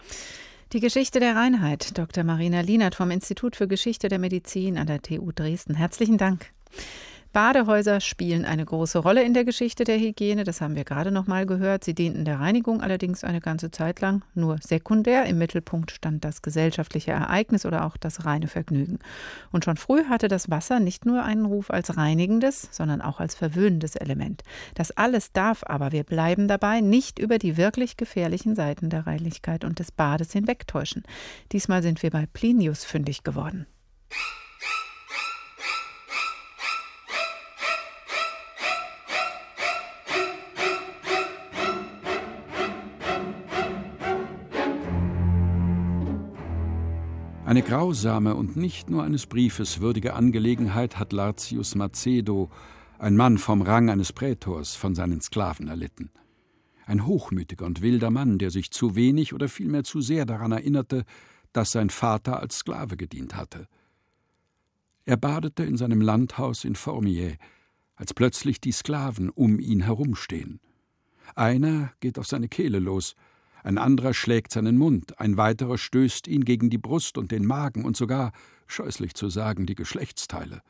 Die 0.73 0.81
Geschichte 0.81 1.19
der 1.19 1.35
Reinheit, 1.35 1.97
Dr. 1.97 2.25
Marina 2.25 2.61
Lienert 2.61 2.95
vom 2.95 3.11
Institut 3.11 3.57
für 3.57 3.69
Geschichte 3.69 4.09
der 4.09 4.19
Medizin 4.19 4.77
an 4.77 4.87
der 4.87 5.01
TU 5.01 5.33
Dresden. 5.33 5.75
Herzlichen 5.75 6.19
Dank. 6.19 6.51
Badehäuser 7.33 8.01
spielen 8.01 8.45
eine 8.45 8.65
große 8.65 8.99
Rolle 8.99 9.23
in 9.23 9.35
der 9.35 9.45
Geschichte 9.45 9.85
der 9.85 9.99
Hygiene, 9.99 10.45
das 10.45 10.61
haben 10.61 10.77
wir 10.77 10.85
gerade 10.85 11.11
noch 11.11 11.27
mal 11.27 11.45
gehört. 11.47 11.85
Sie 11.85 11.95
dienten 11.95 12.25
der 12.25 12.41
Reinigung 12.41 12.81
allerdings 12.81 13.23
eine 13.23 13.41
ganze 13.41 13.71
Zeit 13.71 14.01
lang 14.01 14.25
nur 14.35 14.59
sekundär. 14.61 15.27
Im 15.27 15.39
Mittelpunkt 15.39 15.91
stand 15.91 16.25
das 16.25 16.43
gesellschaftliche 16.43 17.13
Ereignis 17.13 17.67
oder 17.67 17.85
auch 17.85 17.97
das 17.97 18.25
reine 18.25 18.49
Vergnügen. 18.49 18.99
Und 19.53 19.65
schon 19.65 19.77
früh 19.77 20.05
hatte 20.05 20.29
das 20.29 20.51
Wasser 20.51 20.81
nicht 20.81 21.05
nur 21.05 21.23
einen 21.23 21.45
Ruf 21.45 21.71
als 21.71 21.97
reinigendes, 21.97 22.69
sondern 22.71 23.03
auch 23.03 23.21
als 23.21 23.35
verwöhnendes 23.35 23.95
Element. 23.97 24.43
Das 24.75 24.91
alles 24.91 25.33
darf 25.33 25.63
aber, 25.67 25.93
wir 25.93 26.05
bleiben 26.05 26.49
dabei, 26.49 26.81
nicht 26.81 27.19
über 27.19 27.39
die 27.39 27.57
wirklich 27.57 27.97
gefährlichen 27.97 28.55
Seiten 28.55 28.89
der 28.89 29.07
Reinlichkeit 29.07 29.65
und 29.65 29.79
des 29.79 29.93
Bades 29.93 30.33
hinwegtäuschen. 30.33 31.03
Diesmal 31.53 31.83
sind 31.83 32.03
wir 32.03 32.11
bei 32.11 32.27
Plinius 32.27 32.85
fündig 32.85 33.23
geworden. 33.23 33.67
Eine 47.49 47.63
grausame 47.63 48.35
und 48.35 48.59
nicht 48.59 48.91
nur 48.91 49.05
eines 49.05 49.25
Briefes 49.25 49.81
würdige 49.81 50.13
Angelegenheit 50.13 50.99
hat 50.99 51.15
Lartius 51.15 51.77
Macedo, 51.77 52.51
ein 52.99 53.17
Mann 53.17 53.39
vom 53.39 53.63
Rang 53.63 53.89
eines 53.89 54.13
Prätors, 54.13 54.75
von 54.75 54.95
seinen 54.95 55.23
Sklaven 55.23 55.67
erlitten. 55.67 56.11
Ein 56.85 57.07
hochmütiger 57.07 57.65
und 57.65 57.81
wilder 57.81 58.11
Mann, 58.11 58.37
der 58.37 58.51
sich 58.51 58.71
zu 58.71 58.97
wenig 58.97 59.33
oder 59.33 59.49
vielmehr 59.49 59.83
zu 59.83 60.03
sehr 60.03 60.27
daran 60.27 60.53
erinnerte, 60.53 61.07
dass 61.55 61.71
sein 61.71 61.89
Vater 61.89 62.39
als 62.39 62.59
Sklave 62.59 62.99
gedient 62.99 63.35
hatte. 63.35 63.67
Er 65.07 65.17
badete 65.17 65.65
in 65.65 65.79
seinem 65.79 66.03
Landhaus 66.03 66.67
in 66.67 66.75
Formier, 66.75 67.39
als 67.97 68.13
plötzlich 68.13 68.61
die 68.61 68.73
Sklaven 68.73 69.31
um 69.31 69.59
ihn 69.59 69.81
herumstehen. 69.81 70.61
Einer 71.35 71.95
geht 72.01 72.19
auf 72.19 72.27
seine 72.27 72.49
Kehle 72.49 72.79
los, 72.79 73.15
ein 73.69 73.77
anderer 73.77 74.15
schlägt 74.15 74.53
seinen 74.53 74.79
Mund, 74.79 75.21
ein 75.21 75.37
weiterer 75.37 75.77
stößt 75.77 76.27
ihn 76.27 76.47
gegen 76.47 76.71
die 76.71 76.79
Brust 76.79 77.19
und 77.19 77.31
den 77.31 77.45
Magen 77.45 77.85
und 77.85 77.99
sogar, 77.99 78.33
scheußlich 78.67 79.13
zu 79.13 79.29
sagen, 79.29 79.67
die 79.67 79.75
Geschlechtsteile. 79.75 80.63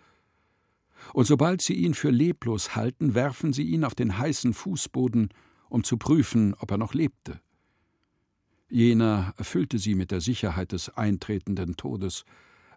Und 1.12 1.24
sobald 1.24 1.62
sie 1.62 1.74
ihn 1.74 1.94
für 1.94 2.10
leblos 2.10 2.74
halten, 2.74 3.14
werfen 3.14 3.52
sie 3.52 3.62
ihn 3.62 3.84
auf 3.84 3.94
den 3.94 4.18
heißen 4.18 4.52
Fußboden, 4.52 5.28
um 5.68 5.84
zu 5.84 5.96
prüfen, 5.96 6.54
ob 6.54 6.72
er 6.72 6.76
noch 6.76 6.92
lebte. 6.92 7.40
Jener 8.68 9.32
erfüllte 9.36 9.78
sie 9.78 9.94
mit 9.94 10.10
der 10.10 10.20
Sicherheit 10.20 10.72
des 10.72 10.88
eintretenden 10.88 11.76
Todes, 11.76 12.24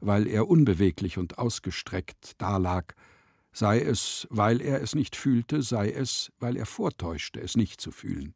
weil 0.01 0.27
er 0.27 0.47
unbeweglich 0.47 1.17
und 1.17 1.39
ausgestreckt 1.39 2.39
dalag, 2.39 2.93
sei 3.53 3.81
es, 3.81 4.27
weil 4.29 4.61
er 4.61 4.83
es 4.83 4.93
nicht 4.93 5.15
fühlte, 5.15 5.63
sei 5.63 5.89
es, 5.89 6.31
weil 6.39 6.57
er 6.57 6.67
vortäuschte, 6.67 7.41
es 7.41 7.57
nicht 7.57 7.81
zu 7.81 7.89
fühlen. 7.89 8.35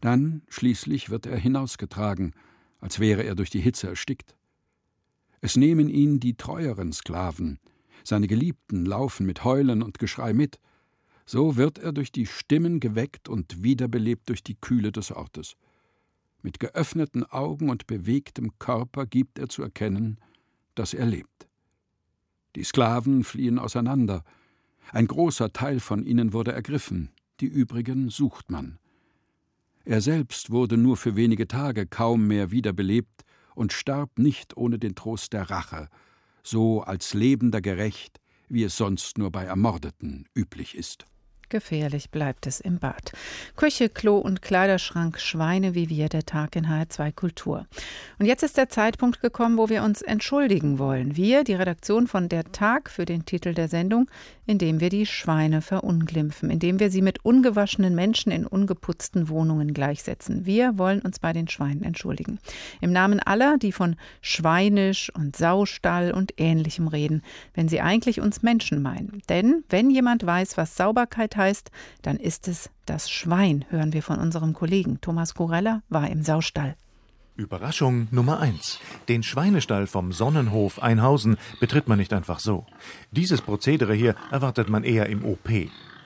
Dann 0.00 0.42
schließlich 0.48 1.10
wird 1.10 1.26
er 1.26 1.36
hinausgetragen, 1.36 2.34
als 2.80 3.00
wäre 3.00 3.22
er 3.24 3.34
durch 3.34 3.50
die 3.50 3.60
Hitze 3.60 3.88
erstickt. 3.88 4.36
Es 5.40 5.56
nehmen 5.56 5.88
ihn 5.88 6.20
die 6.20 6.34
treueren 6.34 6.92
Sklaven, 6.92 7.58
seine 8.04 8.26
Geliebten 8.26 8.84
laufen 8.86 9.26
mit 9.26 9.44
Heulen 9.44 9.82
und 9.82 9.98
Geschrei 9.98 10.32
mit, 10.32 10.58
so 11.26 11.56
wird 11.56 11.78
er 11.78 11.92
durch 11.92 12.12
die 12.12 12.26
Stimmen 12.26 12.80
geweckt 12.80 13.28
und 13.28 13.62
wiederbelebt 13.62 14.28
durch 14.28 14.42
die 14.42 14.56
Kühle 14.56 14.92
des 14.92 15.12
Ortes. 15.12 15.56
Mit 16.42 16.58
geöffneten 16.58 17.24
Augen 17.24 17.68
und 17.68 17.86
bewegtem 17.86 18.58
Körper 18.58 19.06
gibt 19.06 19.38
er 19.38 19.48
zu 19.48 19.62
erkennen, 19.62 20.18
dass 20.74 20.94
er 20.94 21.06
lebt. 21.06 21.48
Die 22.56 22.64
Sklaven 22.64 23.22
fliehen 23.22 23.58
auseinander, 23.58 24.24
ein 24.92 25.06
großer 25.06 25.52
Teil 25.52 25.78
von 25.78 26.04
ihnen 26.04 26.32
wurde 26.32 26.52
ergriffen, 26.52 27.10
die 27.40 27.46
übrigen 27.46 28.10
sucht 28.10 28.50
man. 28.50 28.78
Er 29.84 30.00
selbst 30.00 30.50
wurde 30.50 30.76
nur 30.76 30.96
für 30.96 31.16
wenige 31.16 31.48
Tage 31.48 31.86
kaum 31.86 32.26
mehr 32.26 32.50
wiederbelebt 32.50 33.22
und 33.54 33.72
starb 33.72 34.18
nicht 34.18 34.56
ohne 34.56 34.78
den 34.78 34.94
Trost 34.94 35.32
der 35.32 35.50
Rache, 35.50 35.88
so 36.42 36.82
als 36.82 37.14
lebender 37.14 37.60
gerecht, 37.60 38.20
wie 38.48 38.64
es 38.64 38.76
sonst 38.76 39.18
nur 39.18 39.30
bei 39.30 39.44
Ermordeten 39.44 40.28
üblich 40.34 40.76
ist. 40.76 41.06
Gefährlich 41.50 42.10
bleibt 42.10 42.46
es 42.46 42.60
im 42.60 42.78
Bad. 42.78 43.12
Küche, 43.56 43.88
Klo 43.88 44.18
und 44.18 44.40
Kleiderschrank, 44.40 45.18
Schweine 45.18 45.74
wie 45.74 45.88
wir, 45.88 46.08
der 46.08 46.24
Tag 46.24 46.54
in 46.54 46.66
HR2 46.66 47.12
Kultur. 47.12 47.66
Und 48.20 48.26
jetzt 48.26 48.44
ist 48.44 48.56
der 48.56 48.68
Zeitpunkt 48.68 49.20
gekommen, 49.20 49.58
wo 49.58 49.68
wir 49.68 49.82
uns 49.82 50.00
entschuldigen 50.00 50.78
wollen. 50.78 51.16
Wir, 51.16 51.42
die 51.42 51.54
Redaktion 51.54 52.06
von 52.06 52.28
Der 52.28 52.44
Tag 52.52 52.88
für 52.88 53.04
den 53.04 53.24
Titel 53.24 53.52
der 53.52 53.66
Sendung, 53.66 54.08
indem 54.46 54.80
wir 54.80 54.90
die 54.90 55.06
Schweine 55.06 55.60
verunglimpfen, 55.60 56.50
indem 56.50 56.78
wir 56.78 56.90
sie 56.90 57.02
mit 57.02 57.24
ungewaschenen 57.24 57.96
Menschen 57.96 58.30
in 58.30 58.46
ungeputzten 58.46 59.28
Wohnungen 59.28 59.74
gleichsetzen. 59.74 60.46
Wir 60.46 60.78
wollen 60.78 61.00
uns 61.00 61.18
bei 61.18 61.32
den 61.32 61.48
Schweinen 61.48 61.82
entschuldigen. 61.82 62.38
Im 62.80 62.92
Namen 62.92 63.20
aller, 63.20 63.58
die 63.58 63.72
von 63.72 63.96
Schweinisch 64.22 65.12
und 65.14 65.36
Saustall 65.36 66.12
und 66.12 66.34
Ähnlichem 66.36 66.86
reden, 66.86 67.22
wenn 67.54 67.68
sie 67.68 67.80
eigentlich 67.80 68.20
uns 68.20 68.42
Menschen 68.42 68.82
meinen. 68.82 69.22
Denn 69.28 69.64
wenn 69.68 69.90
jemand 69.90 70.24
weiß, 70.24 70.56
was 70.56 70.76
Sauberkeit 70.76 71.36
heißt, 71.40 71.72
dann 72.02 72.16
ist 72.16 72.46
es 72.46 72.70
das 72.86 73.10
Schwein, 73.10 73.64
hören 73.70 73.92
wir 73.92 74.02
von 74.04 74.18
unserem 74.18 74.52
Kollegen. 74.52 75.00
Thomas 75.00 75.34
Corella 75.34 75.82
war 75.88 76.08
im 76.08 76.22
Saustall. 76.22 76.76
Überraschung 77.36 78.06
Nummer 78.10 78.38
eins: 78.38 78.78
Den 79.08 79.22
Schweinestall 79.22 79.86
vom 79.86 80.12
Sonnenhof 80.12 80.82
Einhausen 80.82 81.38
betritt 81.58 81.88
man 81.88 81.98
nicht 81.98 82.12
einfach 82.12 82.38
so. 82.38 82.66
Dieses 83.10 83.40
Prozedere 83.40 83.94
hier 83.94 84.14
erwartet 84.30 84.68
man 84.68 84.84
eher 84.84 85.06
im 85.06 85.24
OP. 85.24 85.48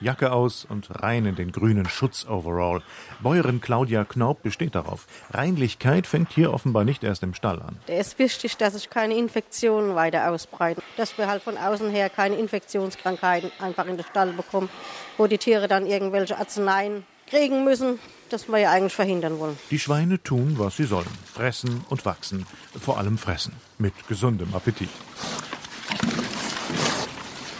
Jacke 0.01 0.31
aus 0.31 0.65
und 0.65 0.87
rein 1.01 1.25
in 1.25 1.35
den 1.35 1.51
grünen 1.51 1.87
Schutzoverall. 1.87 2.81
Bäuerin 3.21 3.61
Claudia 3.61 4.03
Knaub 4.05 4.43
besteht 4.43 4.75
darauf. 4.75 5.07
Reinlichkeit 5.31 6.07
fängt 6.07 6.31
hier 6.31 6.53
offenbar 6.53 6.83
nicht 6.83 7.03
erst 7.03 7.23
im 7.23 7.33
Stall 7.33 7.61
an. 7.61 7.77
Es 7.87 8.07
ist 8.07 8.19
wichtig, 8.19 8.57
dass 8.57 8.73
sich 8.73 8.89
keine 8.89 9.15
Infektionen 9.15 9.95
weiter 9.95 10.29
ausbreiten. 10.29 10.81
Dass 10.97 11.17
wir 11.17 11.27
halt 11.27 11.43
von 11.43 11.57
außen 11.57 11.89
her 11.89 12.09
keine 12.09 12.35
Infektionskrankheiten 12.35 13.51
einfach 13.59 13.85
in 13.85 13.97
den 13.97 14.05
Stall 14.05 14.33
bekommen, 14.33 14.69
wo 15.17 15.27
die 15.27 15.37
Tiere 15.37 15.67
dann 15.67 15.85
irgendwelche 15.85 16.37
Arzneien 16.37 17.05
kriegen 17.27 17.63
müssen, 17.63 17.99
das 18.29 18.47
wir 18.47 18.59
ja 18.59 18.71
eigentlich 18.71 18.93
verhindern 18.93 19.39
wollen. 19.39 19.57
Die 19.71 19.79
Schweine 19.79 20.21
tun, 20.21 20.55
was 20.57 20.77
sie 20.77 20.83
sollen. 20.83 21.07
Fressen 21.25 21.83
und 21.89 22.05
wachsen. 22.05 22.45
Vor 22.79 22.97
allem 22.97 23.17
fressen. 23.17 23.53
Mit 23.77 23.93
gesundem 24.07 24.53
Appetit. 24.53 24.89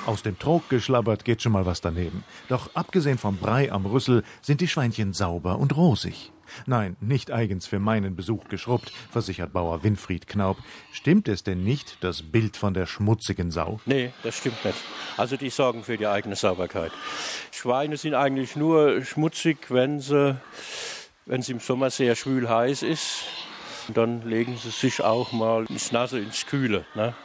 Aus 0.06 0.22
dem 0.22 0.38
Trog 0.38 0.70
geschlabbert 0.70 1.26
geht 1.26 1.42
schon 1.42 1.52
mal 1.52 1.66
was 1.66 1.82
daneben. 1.82 2.24
Doch 2.48 2.70
abgesehen 2.76 3.18
vom 3.18 3.38
Brei 3.38 3.72
am 3.72 3.88
Rüssel 3.88 4.24
sind 4.42 4.62
die 4.62 4.68
Schweinchen 4.68 5.14
sauber 5.14 5.58
und 5.58 5.76
rosig. 5.76 6.32
Nein, 6.68 6.96
nicht 7.02 7.32
eigens 7.32 7.66
für 7.66 7.80
meinen 7.80 8.16
Besuch 8.16 8.48
geschrubbt, 8.48 8.92
versichert 9.10 9.52
Bauer 9.52 9.84
Winfried 9.84 10.28
Knaub. 10.28 10.58
Stimmt 10.92 11.28
es 11.28 11.42
denn 11.42 11.64
nicht, 11.64 11.98
das 12.02 12.22
Bild 12.22 12.56
von 12.56 12.76
der 12.76 12.86
schmutzigen 12.86 13.50
Sau? 13.50 13.80
Nee, 13.88 14.14
das 14.22 14.38
stimmt 14.38 14.64
nicht. 14.64 14.78
Also 15.18 15.38
die 15.38 15.50
sorgen 15.50 15.84
für 15.84 15.98
die 15.98 16.06
eigene 16.06 16.36
Sauberkeit. 16.36 16.92
Schweine 17.52 17.98
sind 17.98 18.14
eigentlich 18.14 18.56
nur 18.56 19.04
schmutzig, 19.04 19.58
wenn 19.70 20.00
sie, 20.00 20.40
wenn 21.26 21.42
es 21.42 21.50
im 21.50 21.60
Sommer 21.60 21.90
sehr 21.90 22.16
schwül 22.16 22.48
heiß 22.48 22.84
ist. 22.84 23.24
Dann 23.92 24.22
legen 24.22 24.56
sie 24.58 24.70
sich 24.70 25.02
auch 25.02 25.32
mal 25.32 25.66
ins 25.66 25.92
Nasse, 25.92 26.20
ins 26.20 26.46
Kühle. 26.46 26.86
Ne? 26.94 27.16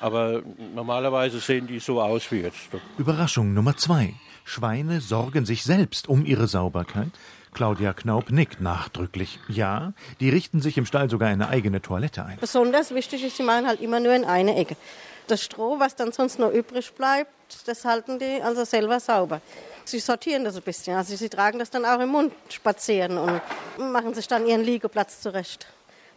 Aber 0.00 0.42
normalerweise 0.74 1.40
sehen 1.40 1.66
die 1.66 1.78
so 1.78 2.00
aus 2.00 2.30
wie 2.30 2.40
jetzt. 2.40 2.58
Überraschung 2.98 3.54
Nummer 3.54 3.76
zwei. 3.76 4.14
Schweine 4.44 5.00
sorgen 5.00 5.44
sich 5.44 5.62
selbst 5.62 6.08
um 6.08 6.24
ihre 6.24 6.46
Sauberkeit. 6.46 7.10
Claudia 7.52 7.92
Knaub 7.92 8.30
nickt 8.30 8.60
nachdrücklich. 8.60 9.38
Ja, 9.48 9.92
die 10.20 10.30
richten 10.30 10.60
sich 10.60 10.78
im 10.78 10.86
Stall 10.86 11.10
sogar 11.10 11.28
eine 11.28 11.48
eigene 11.48 11.82
Toilette 11.82 12.24
ein. 12.24 12.38
Besonders 12.40 12.94
wichtig 12.94 13.24
ist, 13.24 13.36
sie 13.36 13.42
machen 13.42 13.66
halt 13.66 13.80
immer 13.80 14.00
nur 14.00 14.14
in 14.14 14.24
eine 14.24 14.56
Ecke. 14.56 14.76
Das 15.26 15.42
Stroh, 15.42 15.78
was 15.78 15.94
dann 15.94 16.12
sonst 16.12 16.38
noch 16.38 16.50
übrig 16.50 16.92
bleibt, 16.94 17.30
das 17.66 17.84
halten 17.84 18.18
die 18.18 18.40
also 18.42 18.64
selber 18.64 18.98
sauber. 19.00 19.40
Sie 19.84 19.98
sortieren 19.98 20.44
das 20.44 20.56
ein 20.56 20.62
bisschen. 20.62 20.96
Also 20.96 21.16
sie 21.16 21.28
tragen 21.28 21.58
das 21.58 21.70
dann 21.70 21.84
auch 21.84 22.00
im 22.00 22.10
Mund 22.10 22.32
spazieren 22.48 23.18
und 23.18 23.40
machen 23.92 24.14
sich 24.14 24.28
dann 24.28 24.46
ihren 24.46 24.62
Liegeplatz 24.62 25.20
zurecht. 25.20 25.66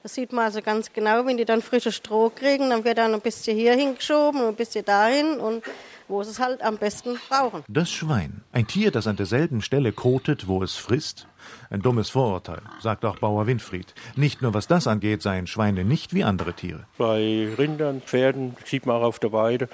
Das 0.04 0.16
sieht 0.16 0.34
man 0.34 0.44
also 0.44 0.62
ganz 0.62 0.92
genau, 0.92 1.26
wenn 1.26 1.38
die 1.38 1.46
dann 1.46 1.62
frisches 1.62 1.96
Stroh 1.96 2.30
kriegen, 2.30 2.70
dann 2.72 2.84
wird 2.84 2.98
dann 2.98 3.14
ein 3.14 3.22
bisschen 3.22 3.56
hier 3.56 3.74
hingeschoben 3.74 4.42
und 4.42 4.48
ein 4.50 4.56
bisschen 4.56 4.84
dahin 4.84 5.40
und 5.40 5.64
wo 6.10 6.22
sie 6.24 6.32
es 6.32 6.40
halt 6.40 6.62
am 6.62 6.78
besten 6.78 7.18
brauchen. 7.30 7.64
Das 7.70 7.90
Schwein, 7.90 8.44
ein 8.52 8.68
Tier, 8.68 8.92
das 8.92 9.08
an 9.08 9.16
derselben 9.16 9.62
Stelle 9.62 9.94
kotet, 9.94 10.50
wo 10.50 10.62
es 10.62 10.76
frisst? 10.76 11.28
Ein 11.70 11.82
dummes 11.82 12.10
Vorurteil, 12.10 12.62
sagt 12.82 13.06
auch 13.06 13.18
Bauer 13.20 13.48
Winfried. 13.48 13.96
Nicht 14.18 14.42
nur 14.42 14.54
was 14.54 14.68
das 14.68 14.88
angeht, 14.88 15.22
seien 15.22 15.48
Schweine 15.48 15.86
nicht 15.86 16.14
wie 16.14 16.26
andere 16.26 16.52
Tiere. 16.52 16.86
Bei 16.98 17.48
Rindern, 17.58 18.02
Pferden, 18.02 18.58
sieht 18.66 18.86
man 18.86 18.98
auch 18.98 19.04
auf 19.04 19.20
der 19.20 19.32
Weide, 19.32 19.70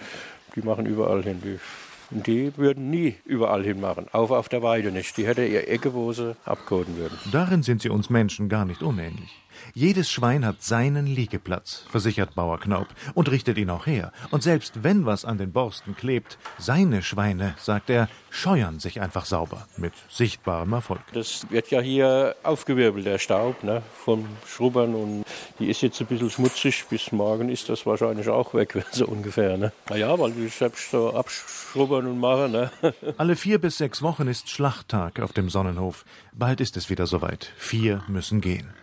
die 0.55 0.61
machen 0.61 0.85
überall 0.85 1.23
hin. 1.23 1.41
Die 1.43 1.59
und 2.11 2.25
die 2.25 2.55
würden 2.57 2.89
nie 2.89 3.15
überall 3.25 3.63
hinmachen, 3.63 4.07
auch 4.11 4.31
auf 4.31 4.49
der 4.49 4.63
Weide 4.63 4.91
nicht. 4.91 5.15
Die 5.17 5.27
hätte 5.27 5.45
ihr 5.45 5.67
Ecke, 5.67 5.93
wo 5.93 6.11
sie 6.11 6.35
abkoten 6.43 6.97
würden. 6.97 7.17
Darin 7.31 7.61
sind 7.61 7.81
sie 7.81 7.89
uns 7.89 8.09
Menschen 8.09 8.49
gar 8.49 8.65
nicht 8.65 8.81
unähnlich. 8.81 9.29
Jedes 9.73 10.09
Schwein 10.09 10.45
hat 10.45 10.63
seinen 10.63 11.05
Liegeplatz, 11.05 11.85
versichert 11.89 12.35
Bauer 12.35 12.59
Knaub, 12.59 12.87
und 13.13 13.29
richtet 13.29 13.57
ihn 13.57 13.69
auch 13.69 13.85
her. 13.85 14.11
Und 14.31 14.43
selbst 14.43 14.83
wenn 14.83 15.05
was 15.05 15.25
an 15.25 15.37
den 15.37 15.51
Borsten 15.51 15.95
klebt, 15.95 16.37
seine 16.57 17.01
Schweine, 17.01 17.55
sagt 17.57 17.89
er, 17.89 18.09
scheuern 18.29 18.79
sich 18.79 19.01
einfach 19.01 19.25
sauber, 19.25 19.67
mit 19.77 19.93
sichtbarem 20.09 20.73
Erfolg. 20.73 21.01
Das 21.13 21.49
wird 21.49 21.71
ja 21.71 21.81
hier 21.81 22.35
aufgewirbelt, 22.43 23.05
der 23.05 23.19
Staub, 23.19 23.63
ne, 23.63 23.81
vom 24.03 24.25
Schrubbern 24.45 24.95
und 24.95 25.25
die 25.59 25.69
ist 25.69 25.81
jetzt 25.81 25.99
ein 25.99 26.07
bisschen 26.07 26.29
schmutzig, 26.29 26.85
bis 26.89 27.11
morgen 27.11 27.49
ist 27.49 27.69
das 27.69 27.85
wahrscheinlich 27.85 28.29
auch 28.29 28.53
weg, 28.53 28.85
so 28.91 29.05
ungefähr. 29.05 29.57
Ne? 29.57 29.71
Naja, 29.89 30.17
weil 30.17 30.31
die 30.31 30.47
selbst 30.47 30.91
so 30.91 31.13
abschrubbern 31.13 32.07
und 32.07 32.19
machen. 32.19 32.51
Ne? 32.51 32.71
Alle 33.17 33.35
vier 33.35 33.59
bis 33.59 33.77
sechs 33.77 34.01
Wochen 34.01 34.27
ist 34.27 34.49
Schlachttag 34.49 35.19
auf 35.19 35.33
dem 35.33 35.49
Sonnenhof. 35.49 36.05
Bald 36.33 36.61
ist 36.61 36.77
es 36.77 36.89
wieder 36.89 37.07
soweit. 37.07 37.51
Vier 37.57 38.03
müssen 38.07 38.41
gehen. 38.41 38.73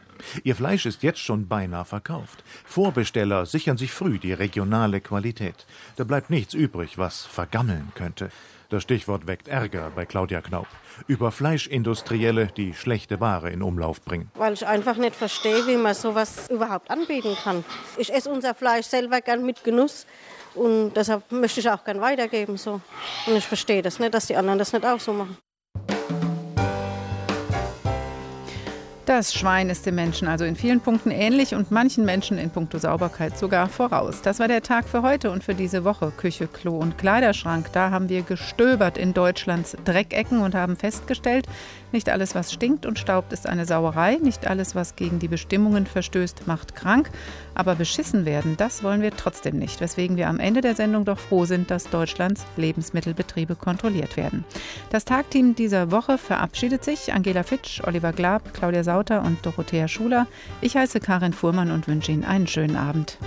Ihr 0.44 0.56
Fleisch 0.56 0.86
ist 0.86 1.02
jetzt 1.02 1.20
schon 1.20 1.48
beinahe 1.48 1.84
verkauft. 1.84 2.42
Vorbesteller 2.64 3.46
sichern 3.46 3.76
sich 3.76 3.92
früh 3.92 4.18
die 4.18 4.32
regionale 4.32 5.00
Qualität. 5.00 5.66
Da 5.96 6.04
bleibt 6.04 6.30
nichts 6.30 6.54
übrig, 6.54 6.98
was 6.98 7.24
vergammeln 7.24 7.92
könnte. 7.94 8.30
Das 8.68 8.82
Stichwort 8.82 9.28
weckt 9.28 9.46
Ärger 9.46 9.92
bei 9.94 10.06
Claudia 10.06 10.40
Knaub. 10.40 10.66
Über 11.06 11.30
Fleischindustrielle, 11.30 12.48
die 12.48 12.74
schlechte 12.74 13.20
Ware 13.20 13.50
in 13.50 13.62
Umlauf 13.62 14.00
bringen. 14.02 14.30
Weil 14.34 14.54
ich 14.54 14.66
einfach 14.66 14.96
nicht 14.96 15.14
verstehe, 15.14 15.66
wie 15.68 15.76
man 15.76 15.94
sowas 15.94 16.48
überhaupt 16.50 16.90
anbieten 16.90 17.36
kann. 17.44 17.64
Ich 17.96 18.12
esse 18.12 18.28
unser 18.28 18.54
Fleisch 18.54 18.86
selber 18.86 19.20
gern 19.20 19.46
mit 19.46 19.62
Genuss. 19.62 20.06
Und 20.54 20.94
deshalb 20.94 21.30
möchte 21.30 21.60
ich 21.60 21.70
auch 21.70 21.84
gern 21.84 22.00
weitergeben. 22.00 22.56
So. 22.56 22.80
Und 23.26 23.36
ich 23.36 23.46
verstehe 23.46 23.82
das 23.82 24.00
nicht, 24.00 24.14
dass 24.14 24.26
die 24.26 24.36
anderen 24.36 24.58
das 24.58 24.72
nicht 24.72 24.84
auch 24.84 24.98
so 24.98 25.12
machen. 25.12 25.36
Das 29.06 29.32
Schwein 29.32 29.70
ist 29.70 29.86
dem 29.86 29.94
Menschen 29.94 30.26
also 30.26 30.44
in 30.44 30.56
vielen 30.56 30.80
Punkten 30.80 31.12
ähnlich 31.12 31.54
und 31.54 31.70
manchen 31.70 32.04
Menschen 32.04 32.38
in 32.38 32.50
puncto 32.50 32.78
Sauberkeit 32.78 33.38
sogar 33.38 33.68
voraus. 33.68 34.20
Das 34.20 34.40
war 34.40 34.48
der 34.48 34.64
Tag 34.64 34.88
für 34.88 35.02
heute 35.02 35.30
und 35.30 35.44
für 35.44 35.54
diese 35.54 35.84
Woche. 35.84 36.10
Küche, 36.16 36.48
Klo 36.48 36.76
und 36.76 36.98
Kleiderschrank. 36.98 37.72
Da 37.72 37.92
haben 37.92 38.08
wir 38.08 38.22
gestöbert 38.22 38.98
in 38.98 39.14
Deutschlands 39.14 39.76
Dreckecken 39.84 40.40
und 40.40 40.56
haben 40.56 40.74
festgestellt, 40.74 41.46
nicht 41.92 42.10
alles, 42.10 42.34
was 42.34 42.52
stinkt 42.52 42.84
und 42.84 42.98
staubt, 42.98 43.32
ist 43.32 43.46
eine 43.46 43.64
Sauerei. 43.64 44.18
Nicht 44.20 44.46
alles, 44.46 44.74
was 44.74 44.96
gegen 44.96 45.18
die 45.18 45.28
Bestimmungen 45.28 45.86
verstößt, 45.86 46.46
macht 46.46 46.74
krank. 46.74 47.10
Aber 47.54 47.74
beschissen 47.74 48.24
werden, 48.26 48.56
das 48.56 48.82
wollen 48.82 49.02
wir 49.02 49.12
trotzdem 49.16 49.58
nicht. 49.58 49.80
Weswegen 49.80 50.16
wir 50.16 50.28
am 50.28 50.40
Ende 50.40 50.60
der 50.60 50.74
Sendung 50.74 51.04
doch 51.04 51.18
froh 51.18 51.44
sind, 51.44 51.70
dass 51.70 51.88
Deutschlands 51.88 52.44
Lebensmittelbetriebe 52.56 53.54
kontrolliert 53.54 54.16
werden. 54.16 54.44
Das 54.90 55.04
Tagteam 55.04 55.54
dieser 55.54 55.90
Woche 55.90 56.18
verabschiedet 56.18 56.84
sich. 56.84 57.14
Angela 57.14 57.44
Fitsch, 57.44 57.80
Oliver 57.86 58.12
Glab, 58.12 58.52
Claudia 58.52 58.82
Sauter 58.96 59.22
und 59.22 59.44
Dorothea 59.44 59.88
Schuler. 59.88 60.26
Ich 60.62 60.74
heiße 60.74 61.00
Karin 61.00 61.34
Fuhrmann 61.34 61.70
und 61.70 61.86
wünsche 61.86 62.12
Ihnen 62.12 62.24
einen 62.24 62.46
schönen 62.46 62.76
Abend. 62.76 63.18